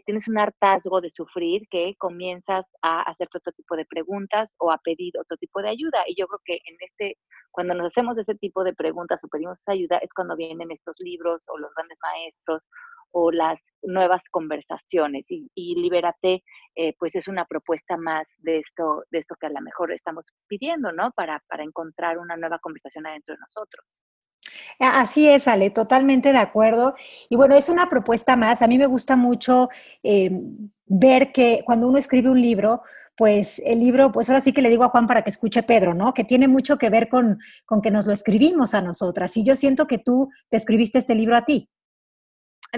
tienes 0.05 0.29
un 0.29 0.39
hartazgo 0.39 1.01
de 1.01 1.11
sufrir 1.11 1.63
que 1.71 1.95
comienzas 1.97 2.67
a 2.83 3.03
hacer 3.03 3.29
otro 3.35 3.53
tipo 3.53 3.77
de 3.77 3.85
preguntas 3.87 4.51
o 4.59 4.71
a 4.73 4.79
pedir 4.79 5.13
otro 5.19 5.37
tipo 5.37 5.63
de 5.63 5.71
ayuda. 5.71 6.05
Y 6.07 6.17
yo 6.19 6.27
creo 6.27 6.41
que 6.45 6.55
en 6.55 6.77
este, 6.81 7.19
cuando 7.51 7.75
nos 7.75 7.87
hacemos 7.89 8.19
ese 8.19 8.35
tipo 8.35 8.65
de 8.65 8.75
preguntas 8.75 9.21
o 9.23 9.29
pedimos 9.29 9.63
ayuda, 9.67 9.99
es 9.99 10.13
cuando 10.15 10.37
vienen 10.37 10.71
estos 10.71 10.97
libros 10.99 11.43
o 11.49 11.59
los 11.59 11.73
grandes 11.75 11.99
maestros 12.03 12.63
o 13.13 13.31
las 13.31 13.59
nuevas 13.83 14.23
conversaciones 14.31 15.25
y, 15.29 15.49
Libérate 15.81 16.43
eh, 16.75 16.95
pues 16.99 17.15
es 17.15 17.29
una 17.29 17.45
propuesta 17.47 17.97
más 17.97 18.27
de 18.39 18.59
esto, 18.59 19.05
de 19.11 19.19
esto 19.21 19.35
que 19.41 19.47
a 19.47 19.51
lo 19.51 19.61
mejor 19.61 19.93
estamos 19.93 20.25
pidiendo, 20.47 20.93
¿no? 20.93 21.11
Para, 21.13 21.43
para 21.49 21.65
encontrar 21.65 22.19
una 22.19 22.37
nueva 22.37 22.59
conversación 22.59 23.07
adentro 23.07 23.35
de 23.35 23.41
nosotros. 23.41 23.87
Así 24.79 25.29
es, 25.29 25.47
Ale, 25.47 25.71
totalmente 25.71 26.33
de 26.33 26.39
acuerdo. 26.39 26.95
Y 27.29 27.37
bueno, 27.37 27.55
es 27.57 27.69
una 27.69 27.89
propuesta 27.89 28.37
más. 28.37 28.63
A 28.63 28.67
mí 28.67 28.79
me 28.79 28.87
gusta 28.87 29.17
mucho 29.17 29.69
eh, 30.03 30.31
ver 30.87 31.33
que 31.33 31.63
cuando 31.67 31.87
uno 31.89 31.99
escribe 31.99 32.31
un 32.31 32.41
libro, 32.41 32.83
pues 33.17 33.61
el 33.65 33.81
libro, 33.81 34.11
pues 34.11 34.29
ahora 34.31 34.41
sí 34.41 34.53
que 34.53 34.63
le 34.63 34.71
digo 34.71 34.85
a 34.85 34.89
Juan 34.89 35.07
para 35.07 35.23
que 35.23 35.31
escuche 35.31 35.63
Pedro, 35.63 35.95
¿no? 35.95 36.15
Que 36.15 36.25
tiene 36.25 36.49
mucho 36.49 36.79
que 36.79 36.89
ver 36.89 37.09
con, 37.09 37.39
con 37.67 37.83
que 37.83 37.91
nos 37.91 38.07
lo 38.07 38.13
escribimos 38.13 38.75
a 38.75 38.81
nosotras. 38.81 39.37
Y 39.37 39.45
yo 39.45 39.55
siento 39.55 39.87
que 39.87 39.99
tú 39.99 40.31
te 40.49 40.57
escribiste 40.57 40.99
este 40.99 41.15
libro 41.15 41.37
a 41.37 41.45
ti. 41.45 41.69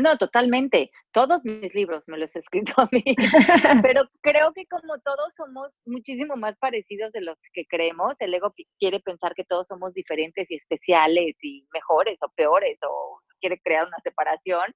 No, 0.01 0.17
totalmente. 0.17 0.91
Todos 1.13 1.45
mis 1.45 1.75
libros 1.75 2.05
me 2.07 2.19
los 2.19 2.35
he 2.35 2.39
escrito 2.39 2.73
a 2.77 2.89
mí. 2.91 3.03
Pero 3.87 4.03
creo 4.23 4.53
que 4.53 4.67
como 4.67 4.99
todos 5.01 5.33
somos 5.37 5.69
muchísimo 5.85 6.37
más 6.37 6.57
parecidos 6.59 7.13
de 7.13 7.21
los 7.21 7.37
que 7.53 7.67
creemos, 7.67 8.15
el 8.19 8.33
ego 8.35 8.55
quiere 8.79 9.01
pensar 9.01 9.35
que 9.35 9.45
todos 9.45 9.67
somos 9.69 9.93
diferentes 9.93 10.51
y 10.51 10.57
especiales 10.57 11.37
y 11.43 11.67
mejores 11.73 12.19
o 12.23 12.29
peores 12.31 12.79
o 12.89 13.21
quiere 13.41 13.61
crear 13.61 13.87
una 13.87 13.99
separación. 14.03 14.75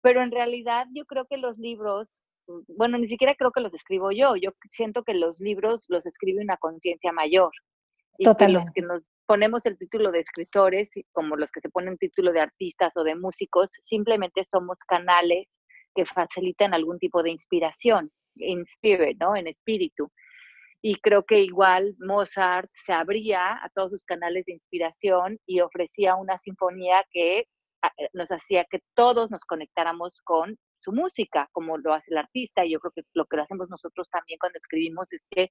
Pero 0.00 0.22
en 0.22 0.30
realidad 0.30 0.86
yo 0.94 1.04
creo 1.04 1.26
que 1.26 1.36
los 1.36 1.58
libros, 1.58 2.08
bueno, 2.68 2.96
ni 2.96 3.08
siquiera 3.08 3.34
creo 3.34 3.52
que 3.52 3.60
los 3.60 3.74
escribo 3.74 4.12
yo. 4.12 4.36
Yo 4.36 4.52
siento 4.70 5.02
que 5.02 5.14
los 5.14 5.38
libros 5.40 5.84
los 5.88 6.06
escribe 6.06 6.42
una 6.42 6.56
conciencia 6.56 7.12
mayor. 7.12 7.52
Y 8.16 8.24
los 8.24 8.70
que 8.74 8.82
nos 8.82 9.02
ponemos 9.28 9.66
el 9.66 9.76
título 9.76 10.10
de 10.10 10.20
escritores, 10.20 10.88
como 11.12 11.36
los 11.36 11.50
que 11.50 11.60
se 11.60 11.68
ponen 11.68 11.98
título 11.98 12.32
de 12.32 12.40
artistas 12.40 12.96
o 12.96 13.04
de 13.04 13.14
músicos, 13.14 13.68
simplemente 13.86 14.46
somos 14.50 14.78
canales 14.88 15.46
que 15.94 16.06
facilitan 16.06 16.72
algún 16.72 16.98
tipo 16.98 17.22
de 17.22 17.32
inspiración, 17.32 18.10
in 18.36 18.62
spirit, 18.62 19.18
¿no? 19.20 19.36
En 19.36 19.46
espíritu. 19.46 20.10
Y 20.80 20.94
creo 21.02 21.24
que 21.24 21.42
igual 21.42 21.94
Mozart 21.98 22.70
se 22.86 22.94
abría 22.94 23.62
a 23.62 23.68
todos 23.74 23.90
sus 23.90 24.04
canales 24.04 24.46
de 24.46 24.54
inspiración 24.54 25.38
y 25.44 25.60
ofrecía 25.60 26.14
una 26.14 26.38
sinfonía 26.38 27.04
que 27.10 27.44
ah, 27.82 27.92
eh, 27.98 28.08
nos 28.14 28.30
hacía 28.30 28.64
que 28.64 28.80
todos 28.94 29.30
nos 29.30 29.44
conectáramos 29.44 30.12
con 30.24 30.56
su 30.78 30.92
música, 30.92 31.50
como 31.52 31.76
lo 31.76 31.92
hace 31.92 32.12
el 32.12 32.16
artista. 32.16 32.64
Y 32.64 32.70
yo 32.70 32.80
creo 32.80 32.92
que 32.92 33.02
lo 33.12 33.26
que 33.26 33.38
hacemos 33.38 33.68
nosotros 33.68 34.08
también 34.08 34.38
cuando 34.38 34.56
escribimos 34.56 35.12
es 35.12 35.20
que 35.30 35.50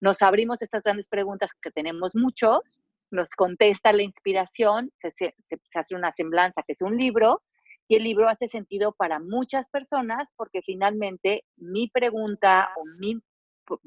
nos 0.00 0.20
abrimos 0.22 0.60
estas 0.60 0.82
grandes 0.82 1.06
preguntas 1.06 1.52
que 1.62 1.70
tenemos 1.70 2.16
muchos 2.16 2.81
nos 3.12 3.30
contesta 3.30 3.92
la 3.92 4.02
inspiración, 4.02 4.90
se, 5.00 5.34
hace 5.74 5.94
una 5.94 6.12
semblanza 6.16 6.62
que 6.66 6.72
es 6.72 6.80
un 6.80 6.96
libro, 6.96 7.42
y 7.88 7.96
el 7.96 8.04
libro 8.04 8.28
hace 8.28 8.48
sentido 8.48 8.92
para 8.92 9.18
muchas 9.20 9.68
personas 9.70 10.26
porque 10.36 10.62
finalmente 10.62 11.44
mi 11.56 11.88
pregunta 11.88 12.70
o 12.76 12.84
mi 12.98 13.20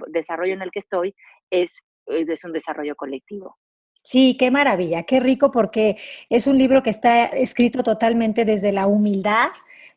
desarrollo 0.08 0.54
en 0.54 0.62
el 0.62 0.72
que 0.72 0.80
estoy 0.80 1.16
es, 1.50 1.70
es 2.06 2.44
un 2.44 2.54
desarrollo 2.54 2.96
colectivo. 2.96 3.58
Sí, 4.04 4.38
qué 4.38 4.52
maravilla, 4.52 5.04
qué 5.04 5.20
rico 5.20 5.50
porque 5.50 5.98
es 6.30 6.46
un 6.46 6.60
libro 6.60 6.84
que 6.84 6.92
está 6.92 7.26
escrito 7.26 7.82
totalmente 7.82 8.46
desde 8.46 8.72
la 8.72 8.86
humildad, 8.86 9.48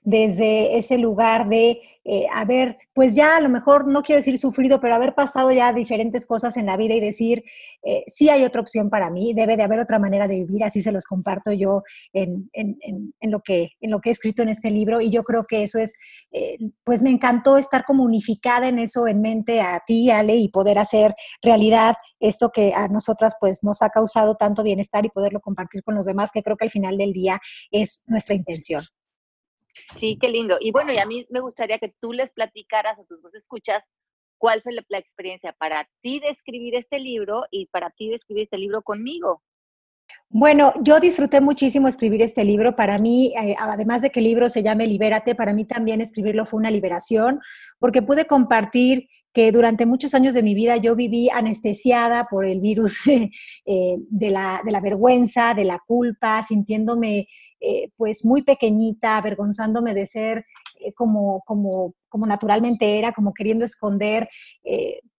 desde 0.03 0.79
ese 0.79 0.97
lugar 0.97 1.49
de 1.49 1.83
eh, 2.05 2.27
haber, 2.33 2.79
pues 2.95 3.15
ya 3.15 3.37
a 3.37 3.41
lo 3.41 3.51
mejor, 3.51 3.87
no 3.87 4.03
quiero 4.03 4.19
decir 4.19 4.39
sufrido, 4.39 4.81
pero 4.81 4.95
haber 4.95 5.15
pasado 5.15 5.53
ya 5.53 5.73
diferentes 5.75 6.25
cosas 6.25 6.57
en 6.57 6.65
la 6.65 6.79
vida 6.79 6.95
y 6.95 7.01
decir, 7.01 7.45
eh, 7.83 8.05
sí 8.07 8.31
hay 8.31 8.45
otra 8.45 8.63
opción 8.63 8.89
para 8.89 9.11
mí, 9.11 9.35
debe 9.35 9.59
de 9.59 9.65
haber 9.65 9.81
otra 9.81 9.99
manera 9.99 10.27
de 10.27 10.37
vivir, 10.37 10.65
así 10.65 10.81
se 10.81 10.93
los 10.93 11.05
comparto 11.05 11.53
yo 11.53 11.83
en, 12.15 12.49
lo, 13.21 13.41
que, 13.41 13.73
en 13.81 13.91
lo 13.91 14.01
que 14.01 14.09
he 14.09 14.13
escrito 14.13 14.43
en 14.43 14.49
este 14.49 14.71
libro 14.71 15.03
y 15.03 15.11
yo 15.11 15.25
creo 15.25 15.45
que 15.47 15.63
eso 15.63 15.79
es, 15.79 15.93
eh, 16.33 16.57
pues 16.85 17.03
me 17.03 17.11
encantó 17.11 17.59
estar 17.59 17.85
como 17.85 18.05
unificada 18.05 18.69
en 18.69 18.79
eso 18.79 19.07
en 19.09 19.21
mente 19.21 19.61
a 19.61 19.81
ti, 19.87 20.11
Ale, 20.11 20.37
y 20.37 20.49
poder 20.49 20.79
hacer 20.79 21.15
realidad 21.43 21.97
esto 22.21 22.51
que 22.51 22.73
a 22.73 22.89
nosotras 22.89 23.35
pues 23.39 23.63
nos 23.63 23.83
ha 23.83 23.91
causado 23.91 24.37
tanto 24.37 24.63
bienestar 24.63 25.05
y 25.05 25.11
poderlo 25.11 25.41
compartir 25.41 25.83
con 25.83 25.95
los 25.95 26.07
demás, 26.07 26.31
que 26.33 26.43
creo 26.43 26.57
que 26.57 26.65
al 26.65 26.71
final 26.71 26.97
del 26.97 27.13
día 27.13 27.39
es 27.71 28.03
nuestra 28.07 28.35
intención. 28.35 28.83
Sí, 29.99 30.19
qué 30.21 30.29
lindo. 30.29 30.57
Y 30.61 30.71
bueno, 30.71 30.93
y 30.93 30.99
a 30.99 31.07
mí 31.07 31.27
me 31.31 31.41
gustaría 31.41 31.79
que 31.79 31.95
tú 32.01 32.13
les 32.13 32.31
platicaras 32.31 32.99
a 32.99 33.05
tus 33.05 33.23
dos 33.23 33.35
escuchas 33.35 33.83
cuál 34.39 34.63
fue 34.63 34.73
la, 34.73 34.99
experiencia 34.99 35.53
para 35.53 35.89
ti 36.01 36.21
de 36.21 36.31
escribir 36.31 36.75
este 36.77 36.99
libro 36.99 37.45
y 37.51 37.67
para 37.67 37.91
ti 37.91 38.09
de 38.09 38.17
escribir 38.17 38.45
este 38.45 38.59
libro 38.59 38.83
conmigo. 38.83 39.43
Bueno, 40.31 40.73
yo 40.81 41.01
disfruté 41.01 41.41
muchísimo 41.41 41.87
escribir 41.87 42.23
este 42.23 42.45
libro. 42.45 42.77
Para 42.77 42.99
mí, 42.99 43.35
eh, 43.37 43.55
además 43.59 44.01
de 44.01 44.11
que 44.11 44.21
el 44.21 44.27
libro 44.27 44.49
se 44.49 44.63
llame 44.63 44.87
Libérate, 44.87 45.35
para 45.35 45.53
mí 45.53 45.67
también 45.67 46.01
escribirlo 46.01 46.47
fue 46.47 46.61
una 46.61 46.71
liberación, 46.71 47.41
porque 47.79 48.01
pude 48.01 48.27
compartir 48.27 49.09
que 49.39 49.53
durante 49.53 49.87
muchos 49.87 50.17
años 50.17 50.35
de 50.35 50.43
mi 50.43 50.53
vida 50.53 50.79
yo 50.79 50.97
viví 50.97 51.31
anestesiada 51.31 52.27
por 52.29 52.45
el 52.45 52.61
virus 52.61 53.07
eh, 53.07 53.97
de, 54.11 54.31
la, 54.31 54.61
de, 54.65 54.73
la, 54.73 54.81
vergüenza, 54.81 55.55
de 55.55 55.65
la 55.65 55.79
culpa, 55.87 56.43
sintiéndome 56.43 57.29
eh, 57.61 57.93
pues 57.97 58.25
muy 58.25 58.43
pequeñita, 58.43 59.17
avergonzándome 59.17 59.95
de 59.95 60.07
ser 60.07 60.45
como, 60.97 61.45
como, 61.47 61.95
como 62.09 62.27
naturalmente 62.27 62.99
era, 62.99 63.13
como 63.13 63.33
queriendo 63.33 63.65
esconder 63.65 64.29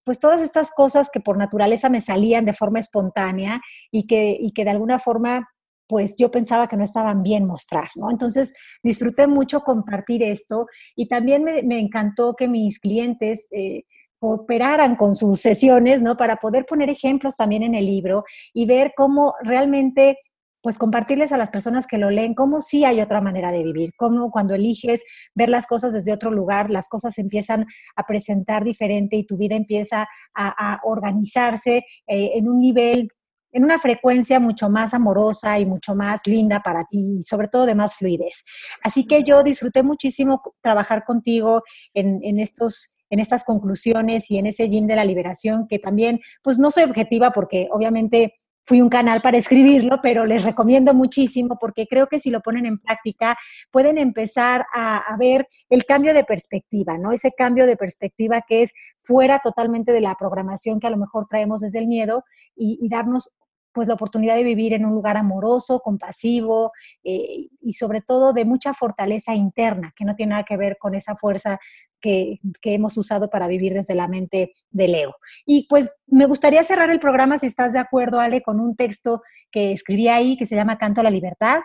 pues 0.03 0.19
todas 0.19 0.41
estas 0.41 0.71
cosas 0.71 1.09
que 1.09 1.21
por 1.21 1.37
naturaleza 1.37 1.87
me 1.87 2.01
salían 2.01 2.43
de 2.43 2.51
forma 2.51 2.79
espontánea 2.79 3.61
y 3.89 4.05
que, 4.05 4.35
y 4.37 4.51
que 4.51 4.65
de 4.65 4.71
alguna 4.71 4.99
forma 4.99 5.47
pues 5.87 6.17
yo 6.17 6.29
pensaba 6.29 6.67
que 6.67 6.77
no 6.77 6.83
estaban 6.83 7.23
bien 7.23 7.45
mostrar, 7.45 7.89
¿no? 7.95 8.11
Entonces 8.11 8.53
disfruté 8.83 9.27
mucho 9.27 9.61
compartir 9.61 10.21
esto 10.21 10.67
y 10.95 11.07
también 11.07 11.43
me, 11.43 11.79
encantó 11.79 12.35
que 12.35 12.47
mis 12.47 12.79
clientes 12.79 13.47
eh, 13.51 13.85
cooperaran 14.19 14.95
con 14.95 15.15
sus 15.15 15.39
sesiones, 15.39 16.01
¿no? 16.01 16.17
Para 16.17 16.37
poder 16.37 16.65
poner 16.65 16.89
ejemplos 16.89 17.35
también 17.37 17.63
en 17.63 17.75
el 17.75 17.85
libro 17.85 18.25
y 18.53 18.65
ver 18.65 18.93
cómo 18.95 19.33
realmente 19.41 20.17
pues 20.61 20.77
compartirles 20.77 21.31
a 21.31 21.37
las 21.37 21.49
personas 21.49 21.87
que 21.87 21.97
lo 21.97 22.09
leen 22.09 22.33
cómo 22.33 22.61
sí 22.61 22.83
hay 22.83 23.01
otra 23.01 23.21
manera 23.21 23.51
de 23.51 23.63
vivir, 23.63 23.93
cómo 23.95 24.29
cuando 24.31 24.55
eliges 24.55 25.03
ver 25.33 25.49
las 25.49 25.65
cosas 25.67 25.93
desde 25.93 26.11
otro 26.11 26.31
lugar, 26.31 26.69
las 26.69 26.89
cosas 26.89 27.17
empiezan 27.17 27.65
a 27.95 28.03
presentar 28.03 28.63
diferente 28.63 29.15
y 29.15 29.25
tu 29.25 29.37
vida 29.37 29.55
empieza 29.55 30.07
a, 30.35 30.79
organizarse 30.83 31.85
eh, 32.07 32.31
en 32.35 32.49
un 32.49 32.59
nivel, 32.59 33.09
en 33.51 33.63
una 33.63 33.79
frecuencia 33.79 34.39
mucho 34.39 34.69
más 34.69 34.93
amorosa 34.93 35.59
y 35.59 35.65
mucho 35.65 35.95
más 35.95 36.27
linda 36.27 36.61
para 36.61 36.83
ti 36.83 37.19
y 37.19 37.23
sobre 37.23 37.47
todo 37.47 37.65
de 37.65 37.75
más 37.75 37.95
fluidez. 37.95 38.43
Así 38.83 39.05
que 39.05 39.23
yo 39.23 39.43
disfruté 39.43 39.83
muchísimo 39.83 40.41
trabajar 40.61 41.05
contigo 41.05 41.63
en, 41.93 42.19
en 42.21 42.39
estos 42.39 42.98
en 43.09 43.19
estas 43.19 43.43
conclusiones 43.43 44.29
y 44.31 44.37
en 44.37 44.47
ese 44.47 44.67
gym 44.67 44.87
de 44.87 44.95
la 44.95 45.05
liberación, 45.05 45.67
que 45.67 45.79
también, 45.79 46.19
pues 46.43 46.59
no 46.59 46.71
soy 46.71 46.83
objetiva 46.83 47.31
porque 47.31 47.67
obviamente 47.71 48.33
fui 48.69 48.81
un 48.81 48.89
canal 48.89 49.21
para 49.21 49.37
escribirlo, 49.43 49.99
pero 50.01 50.25
les 50.25 50.43
recomiendo 50.43 50.93
muchísimo 50.93 51.57
porque 51.59 51.87
creo 51.87 52.07
que 52.07 52.19
si 52.19 52.29
lo 52.29 52.41
ponen 52.41 52.67
en 52.67 52.77
práctica 52.77 53.35
pueden 53.71 53.97
empezar 53.97 54.65
a, 54.73 55.15
ver 55.19 55.47
el 55.69 55.85
cambio 55.85 56.13
de 56.13 56.23
perspectiva, 56.23 56.97
¿no? 56.97 57.11
Ese 57.11 57.31
cambio 57.35 57.65
de 57.65 57.75
perspectiva 57.75 58.41
que 58.47 58.61
es 58.61 58.73
fuera 59.01 59.39
totalmente 59.39 59.91
de 59.91 60.01
la 60.01 60.15
programación 60.15 60.79
que 60.79 60.87
a 60.87 60.91
lo 60.91 60.97
mejor 60.97 61.25
traemos 61.27 61.61
desde 61.61 61.79
el 61.79 61.87
miedo 61.87 62.23
y, 62.55 62.87
darnos 62.89 63.31
pues 63.71 63.87
la 63.87 63.93
oportunidad 63.93 64.35
de 64.35 64.43
vivir 64.43 64.73
en 64.73 64.85
un 64.85 64.93
lugar 64.93 65.17
amoroso, 65.17 65.79
compasivo 65.79 66.71
eh, 67.03 67.47
y 67.61 67.73
sobre 67.73 68.01
todo 68.01 68.33
de 68.33 68.45
mucha 68.45 68.73
fortaleza 68.73 69.35
interna, 69.35 69.93
que 69.95 70.05
no 70.05 70.15
tiene 70.15 70.31
nada 70.31 70.43
que 70.43 70.57
ver 70.57 70.77
con 70.77 70.95
esa 70.95 71.15
fuerza 71.15 71.59
que, 71.99 72.39
que, 72.61 72.73
hemos 72.73 72.97
usado 72.97 73.29
para 73.29 73.47
vivir 73.47 73.73
desde 73.73 73.95
la 73.95 74.07
mente 74.07 74.51
del 74.69 74.95
ego. 74.95 75.15
Y 75.45 75.67
pues 75.67 75.91
me 76.07 76.25
gustaría 76.25 76.63
cerrar 76.63 76.89
el 76.89 76.99
programa, 76.99 77.39
si 77.39 77.47
estás 77.47 77.73
de 77.73 77.79
acuerdo, 77.79 78.19
Ale, 78.19 78.41
con 78.41 78.59
un 78.59 78.75
texto 78.75 79.21
que 79.51 79.71
escribí 79.71 80.07
ahí 80.07 80.37
que 80.37 80.45
se 80.45 80.55
llama 80.55 80.77
Canto 80.77 81.01
a 81.01 81.03
la 81.03 81.11
Libertad. 81.11 81.59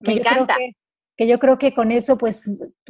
me 0.00 0.14
encanta. 0.14 0.56
que 1.16 1.26
yo 1.26 1.38
creo 1.38 1.58
que 1.58 1.74
con 1.74 1.92
eso, 1.92 2.16
pues, 2.16 2.44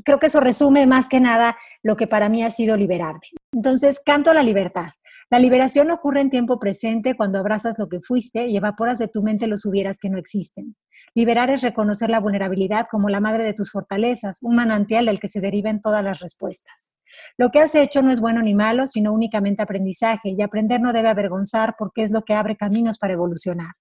creo 0.04 0.18
que 0.18 0.26
eso 0.26 0.40
resume 0.40 0.86
más 0.86 1.08
que 1.08 1.20
nada 1.20 1.58
lo 1.82 1.96
que 1.96 2.06
para 2.06 2.28
mí 2.28 2.42
ha 2.44 2.50
sido 2.50 2.76
liberarme. 2.76 3.26
Entonces, 3.52 4.00
canto 4.04 4.30
a 4.30 4.34
la 4.34 4.42
libertad. 4.42 4.90
La 5.32 5.38
liberación 5.38 5.90
ocurre 5.90 6.20
en 6.20 6.28
tiempo 6.28 6.58
presente 6.58 7.16
cuando 7.16 7.38
abrazas 7.38 7.78
lo 7.78 7.88
que 7.88 8.00
fuiste 8.00 8.48
y 8.48 8.56
evaporas 8.58 8.98
de 8.98 9.08
tu 9.08 9.22
mente 9.22 9.46
los 9.46 9.64
hubieras 9.64 9.98
que 9.98 10.10
no 10.10 10.18
existen. 10.18 10.76
Liberar 11.14 11.48
es 11.48 11.62
reconocer 11.62 12.10
la 12.10 12.20
vulnerabilidad 12.20 12.86
como 12.90 13.08
la 13.08 13.18
madre 13.18 13.42
de 13.42 13.54
tus 13.54 13.70
fortalezas, 13.70 14.40
un 14.42 14.56
manantial 14.56 15.06
del 15.06 15.20
que 15.20 15.28
se 15.28 15.40
deriven 15.40 15.80
todas 15.80 16.04
las 16.04 16.20
respuestas. 16.20 16.92
Lo 17.38 17.48
que 17.48 17.60
has 17.60 17.74
hecho 17.74 18.02
no 18.02 18.12
es 18.12 18.20
bueno 18.20 18.42
ni 18.42 18.54
malo, 18.54 18.86
sino 18.86 19.14
únicamente 19.14 19.62
aprendizaje, 19.62 20.34
y 20.36 20.42
aprender 20.42 20.82
no 20.82 20.92
debe 20.92 21.08
avergonzar 21.08 21.76
porque 21.78 22.02
es 22.02 22.10
lo 22.10 22.26
que 22.26 22.34
abre 22.34 22.58
caminos 22.58 22.98
para 22.98 23.14
evolucionar. 23.14 23.72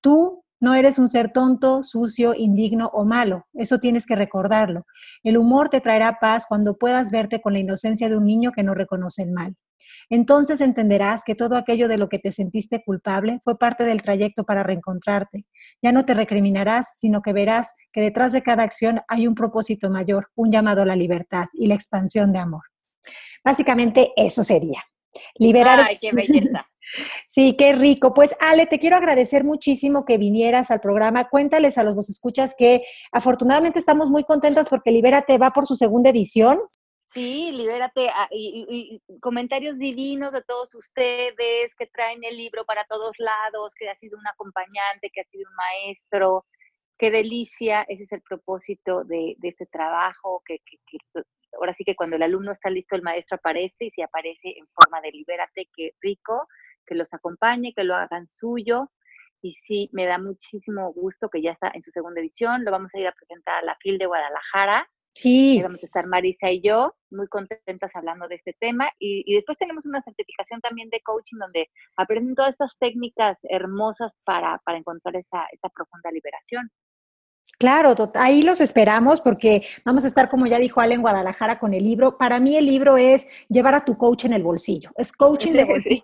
Tú 0.00 0.44
no 0.60 0.74
eres 0.74 1.00
un 1.00 1.08
ser 1.08 1.32
tonto, 1.32 1.82
sucio, 1.82 2.34
indigno 2.36 2.88
o 2.92 3.04
malo. 3.04 3.46
Eso 3.52 3.80
tienes 3.80 4.06
que 4.06 4.14
recordarlo. 4.14 4.86
El 5.24 5.38
humor 5.38 5.70
te 5.70 5.80
traerá 5.80 6.18
paz 6.20 6.46
cuando 6.48 6.78
puedas 6.78 7.10
verte 7.10 7.42
con 7.42 7.52
la 7.52 7.58
inocencia 7.58 8.08
de 8.08 8.16
un 8.16 8.26
niño 8.26 8.52
que 8.52 8.62
no 8.62 8.74
reconoce 8.74 9.24
el 9.24 9.32
mal. 9.32 9.56
Entonces 10.10 10.60
entenderás 10.60 11.22
que 11.24 11.34
todo 11.34 11.56
aquello 11.56 11.88
de 11.88 11.98
lo 11.98 12.08
que 12.08 12.18
te 12.18 12.32
sentiste 12.32 12.82
culpable 12.84 13.40
fue 13.44 13.58
parte 13.58 13.84
del 13.84 14.02
trayecto 14.02 14.44
para 14.44 14.62
reencontrarte. 14.62 15.46
Ya 15.82 15.92
no 15.92 16.04
te 16.04 16.14
recriminarás, 16.14 16.98
sino 16.98 17.22
que 17.22 17.32
verás 17.32 17.74
que 17.92 18.00
detrás 18.00 18.32
de 18.32 18.42
cada 18.42 18.62
acción 18.62 19.00
hay 19.08 19.26
un 19.26 19.34
propósito 19.34 19.90
mayor, 19.90 20.30
un 20.34 20.52
llamado 20.52 20.82
a 20.82 20.86
la 20.86 20.96
libertad 20.96 21.46
y 21.52 21.66
la 21.66 21.74
expansión 21.74 22.32
de 22.32 22.38
amor. 22.38 22.62
Básicamente 23.44 24.12
eso 24.16 24.42
sería. 24.42 24.82
Liberar. 25.36 25.80
Ay, 25.80 25.98
qué 26.00 26.12
belleza. 26.12 26.66
Sí, 27.28 27.56
qué 27.56 27.72
rico. 27.72 28.12
Pues 28.12 28.36
Ale, 28.40 28.66
te 28.66 28.78
quiero 28.78 28.96
agradecer 28.96 29.42
muchísimo 29.42 30.04
que 30.04 30.18
vinieras 30.18 30.70
al 30.70 30.80
programa. 30.80 31.30
Cuéntales 31.30 31.78
a 31.78 31.82
los 31.82 31.94
vos 31.94 32.10
escuchas 32.10 32.54
que 32.56 32.82
afortunadamente 33.10 33.78
estamos 33.78 34.10
muy 34.10 34.24
contentas 34.24 34.68
porque 34.68 34.90
Libérate 34.90 35.38
va 35.38 35.50
por 35.50 35.66
su 35.66 35.76
segunda 35.76 36.10
edición. 36.10 36.60
Sí, 37.14 37.52
libérate. 37.52 38.08
Ah, 38.08 38.28
y, 38.32 39.00
comentarios 39.20 39.78
divinos 39.78 40.32
de 40.32 40.42
todos 40.42 40.74
ustedes 40.74 41.72
que 41.78 41.86
traen 41.86 42.24
el 42.24 42.36
libro 42.36 42.64
para 42.64 42.84
todos 42.86 43.12
lados, 43.18 43.72
que 43.78 43.88
ha 43.88 43.94
sido 43.96 44.18
un 44.18 44.26
acompañante, 44.26 45.10
que 45.10 45.20
ha 45.20 45.24
sido 45.24 45.48
un 45.48 45.54
maestro. 45.54 46.44
Qué 46.98 47.12
delicia, 47.12 47.82
ese 47.88 48.04
es 48.04 48.12
el 48.12 48.22
propósito 48.22 49.04
de, 49.04 49.36
este 49.42 49.66
trabajo, 49.66 50.42
que, 50.44 50.60
ahora 51.56 51.74
sí 51.74 51.84
que 51.84 51.94
cuando 51.94 52.16
el 52.16 52.22
alumno 52.24 52.52
está 52.52 52.68
listo, 52.70 52.96
el 52.96 53.02
maestro 53.02 53.36
aparece 53.36 53.86
y 53.86 53.90
si 53.90 54.02
aparece 54.02 54.58
en 54.58 54.66
forma 54.74 55.00
de 55.00 55.12
libérate, 55.12 55.68
qué 55.76 55.92
rico, 56.00 56.48
que 56.84 56.96
los 56.96 57.12
acompañe, 57.14 57.74
que 57.74 57.84
lo 57.84 57.94
hagan 57.94 58.28
suyo. 58.28 58.90
Y 59.40 59.54
sí, 59.66 59.88
me 59.92 60.06
da 60.06 60.18
muchísimo 60.18 60.92
gusto 60.92 61.28
que 61.28 61.42
ya 61.42 61.52
está 61.52 61.70
en 61.74 61.82
su 61.82 61.92
segunda 61.92 62.20
edición. 62.20 62.64
Lo 62.64 62.72
vamos 62.72 62.90
a 62.94 62.98
ir 62.98 63.06
a 63.06 63.12
presentar 63.12 63.62
a 63.62 63.66
la 63.66 63.76
FIL 63.76 63.98
de 63.98 64.06
Guadalajara 64.06 64.88
Sí. 65.14 65.60
vamos 65.62 65.82
a 65.82 65.86
estar 65.86 66.06
Marisa 66.06 66.50
y 66.50 66.60
yo 66.60 66.94
muy 67.10 67.28
contentas 67.28 67.90
hablando 67.94 68.26
de 68.28 68.34
este 68.36 68.54
tema. 68.58 68.90
Y, 68.98 69.34
después 69.34 69.56
tenemos 69.58 69.86
una 69.86 70.02
certificación 70.02 70.60
también 70.60 70.90
de 70.90 71.00
coaching 71.00 71.38
donde 71.38 71.68
aprenden 71.96 72.34
todas 72.34 72.52
estas 72.52 72.72
técnicas 72.78 73.38
hermosas 73.44 74.12
para, 74.24 74.60
para 74.64 74.78
encontrar 74.78 75.16
esa, 75.16 75.46
esa 75.52 75.68
profunda 75.68 76.10
liberación. 76.10 76.70
Claro, 77.58 77.94
ahí 78.14 78.42
los 78.42 78.60
esperamos 78.60 79.20
porque 79.20 79.62
vamos 79.84 80.04
a 80.04 80.08
estar, 80.08 80.28
como 80.28 80.46
ya 80.46 80.58
dijo 80.58 80.80
Ale, 80.80 80.94
en 80.94 81.02
Guadalajara 81.02 81.58
con 81.58 81.72
el 81.72 81.84
libro. 81.84 82.18
Para 82.18 82.40
mí 82.40 82.56
el 82.56 82.66
libro 82.66 82.96
es 82.96 83.26
llevar 83.48 83.74
a 83.74 83.84
tu 83.84 83.96
coach 83.96 84.24
en 84.24 84.32
el 84.32 84.42
bolsillo, 84.42 84.90
es 84.96 85.12
coaching 85.12 85.52
de 85.52 85.64
bolsillo, 85.64 86.02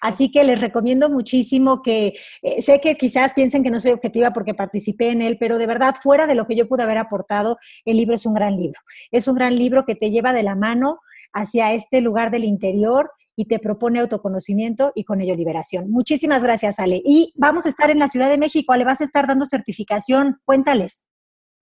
así 0.00 0.30
que 0.30 0.44
les 0.44 0.60
recomiendo 0.60 1.08
muchísimo 1.08 1.82
que 1.82 2.14
eh, 2.42 2.62
sé 2.62 2.80
que 2.80 2.96
quizás 2.96 3.32
piensen 3.32 3.62
que 3.62 3.70
no 3.70 3.80
soy 3.80 3.92
objetiva 3.92 4.32
porque 4.32 4.54
participé 4.54 5.10
en 5.10 5.22
él, 5.22 5.36
pero 5.38 5.58
de 5.58 5.66
verdad, 5.66 5.94
fuera 6.00 6.26
de 6.26 6.34
lo 6.34 6.46
que 6.46 6.54
yo 6.54 6.68
pude 6.68 6.82
haber 6.84 6.98
aportado, 6.98 7.58
el 7.84 7.96
libro 7.96 8.14
es 8.14 8.24
un 8.24 8.34
gran 8.34 8.56
libro. 8.56 8.80
Es 9.10 9.26
un 9.26 9.34
gran 9.34 9.56
libro 9.56 9.84
que 9.84 9.94
te 9.94 10.10
lleva 10.10 10.32
de 10.32 10.42
la 10.42 10.54
mano 10.54 11.00
hacia 11.32 11.72
este 11.72 12.00
lugar 12.00 12.30
del 12.30 12.44
interior 12.44 13.10
y 13.36 13.46
te 13.46 13.58
propone 13.58 14.00
autoconocimiento 14.00 14.92
y 14.94 15.04
con 15.04 15.20
ello 15.20 15.34
liberación. 15.34 15.90
Muchísimas 15.90 16.42
gracias, 16.42 16.78
Ale. 16.78 17.00
Y 17.04 17.32
vamos 17.36 17.66
a 17.66 17.68
estar 17.68 17.90
en 17.90 17.98
la 17.98 18.08
Ciudad 18.08 18.28
de 18.28 18.38
México, 18.38 18.72
Ale, 18.72 18.84
vas 18.84 19.00
a 19.00 19.04
estar 19.04 19.26
dando 19.26 19.44
certificación. 19.44 20.40
Cuéntales. 20.44 21.06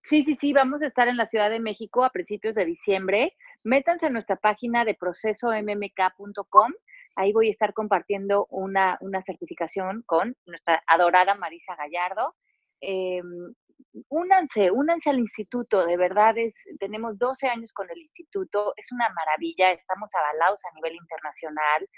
Sí, 0.08 0.24
sí, 0.24 0.36
sí, 0.40 0.52
vamos 0.52 0.82
a 0.82 0.86
estar 0.86 1.08
en 1.08 1.16
la 1.16 1.28
Ciudad 1.28 1.48
de 1.48 1.60
México 1.60 2.04
a 2.04 2.10
principios 2.10 2.54
de 2.54 2.64
diciembre. 2.64 3.34
Métanse 3.64 4.06
a 4.06 4.10
nuestra 4.10 4.36
página 4.36 4.84
de 4.84 4.94
procesommk.com. 4.94 6.72
Ahí 7.14 7.32
voy 7.32 7.48
a 7.48 7.52
estar 7.52 7.72
compartiendo 7.72 8.46
una, 8.50 8.98
una 9.00 9.22
certificación 9.22 10.02
con 10.06 10.36
nuestra 10.46 10.82
adorada 10.86 11.34
Marisa 11.34 11.76
Gallardo. 11.76 12.34
Eh, 12.80 13.22
únanse, 14.08 14.70
únanse 14.70 15.10
al 15.10 15.18
instituto, 15.18 15.86
de 15.86 15.96
verdad 15.96 16.36
es, 16.38 16.54
tenemos 16.78 17.18
12 17.18 17.46
años 17.48 17.72
con 17.72 17.90
el 17.90 17.98
instituto, 17.98 18.72
es 18.76 18.90
una 18.92 19.08
maravilla, 19.10 19.72
estamos 19.72 20.10
avalados 20.14 20.60
a 20.64 20.74
nivel 20.74 20.94
internacional, 20.96 21.88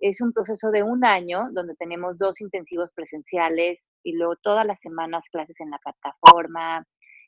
es 0.00 0.20
un 0.20 0.32
proceso 0.32 0.70
de 0.70 0.82
un 0.82 1.04
año 1.04 1.48
donde 1.52 1.74
tenemos 1.76 2.18
dos 2.18 2.40
intensivos 2.40 2.90
presenciales 2.94 3.78
y 4.02 4.12
luego 4.12 4.36
todas 4.36 4.66
las 4.66 4.78
semanas 4.80 5.24
clases 5.30 5.56
en 5.60 5.70
la 5.70 5.78
plataforma, 5.78 6.84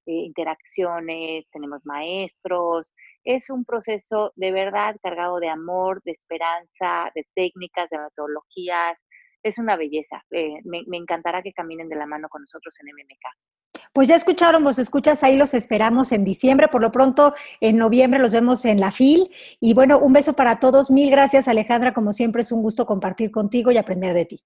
eh, 0.07 0.13
interacciones, 0.13 1.47
tenemos 1.51 1.85
maestros, 1.85 2.93
es 3.25 3.51
un 3.51 3.65
proceso 3.65 4.33
de 4.37 4.53
verdad 4.53 4.97
cargado 5.03 5.39
de 5.39 5.49
amor, 5.49 6.03
de 6.05 6.13
esperanza, 6.13 7.11
de 7.15 7.27
técnicas, 7.35 7.91
de 7.91 7.99
metodologías, 7.99 8.99
es 9.43 9.59
una 9.59 9.77
belleza. 9.77 10.23
Eh, 10.31 10.61
me, 10.65 10.83
me 10.87 10.97
encantará 10.97 11.43
que 11.43 11.53
caminen 11.53 11.89
de 11.89 11.97
la 11.97 12.07
mano 12.07 12.29
con 12.29 12.43
nosotros 12.43 12.75
en 12.81 12.87
MMK. 12.95 13.58
Pues 13.99 14.07
ya 14.07 14.15
escucharon, 14.15 14.63
vos 14.63 14.79
escuchas, 14.79 15.25
ahí 15.25 15.37
los 15.37 15.55
esperamos 15.55 16.13
en 16.13 16.23
diciembre, 16.23 16.69
por 16.69 16.81
lo 16.81 16.93
pronto 16.93 17.35
en 17.61 17.79
noviembre 17.79 18.21
los 18.21 18.31
vemos 18.31 18.65
en 18.65 18.79
la 18.79 18.93
FIL. 18.93 19.29
Y 19.59 19.75
bueno, 19.75 19.99
un 19.99 20.13
beso 20.13 20.35
para 20.35 20.61
todos, 20.61 20.89
mil 20.89 21.11
gracias 21.11 21.49
Alejandra, 21.49 21.93
como 21.93 22.13
siempre 22.13 22.43
es 22.43 22.53
un 22.53 22.63
gusto 22.63 22.87
compartir 22.87 23.33
contigo 23.33 23.73
y 23.73 23.77
aprender 23.77 24.15
de 24.15 24.25
ti. 24.25 24.41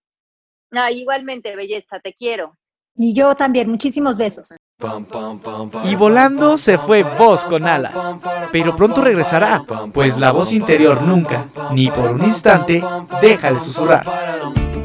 No, 0.71 0.89
igualmente, 0.89 1.55
belleza, 1.55 2.01
te 2.01 2.15
quiero. 2.15 2.57
Y 2.97 3.13
yo 3.13 3.35
también, 3.35 3.69
muchísimos 3.69 4.17
besos. 4.17 4.57
Y 5.85 5.97
volando 5.97 6.57
se 6.57 6.79
fue 6.79 7.03
voz 7.03 7.45
con 7.45 7.67
alas, 7.67 8.17
pero 8.53 8.75
pronto 8.75 9.03
regresará, 9.03 9.67
pues 9.93 10.17
la 10.17 10.33
voz 10.33 10.55
interior 10.55 11.03
nunca, 11.03 11.51
ni 11.75 11.91
por 11.91 12.13
un 12.13 12.25
instante, 12.25 12.83
deja 13.21 13.53
de 13.53 13.59
susurrar. 13.59 14.07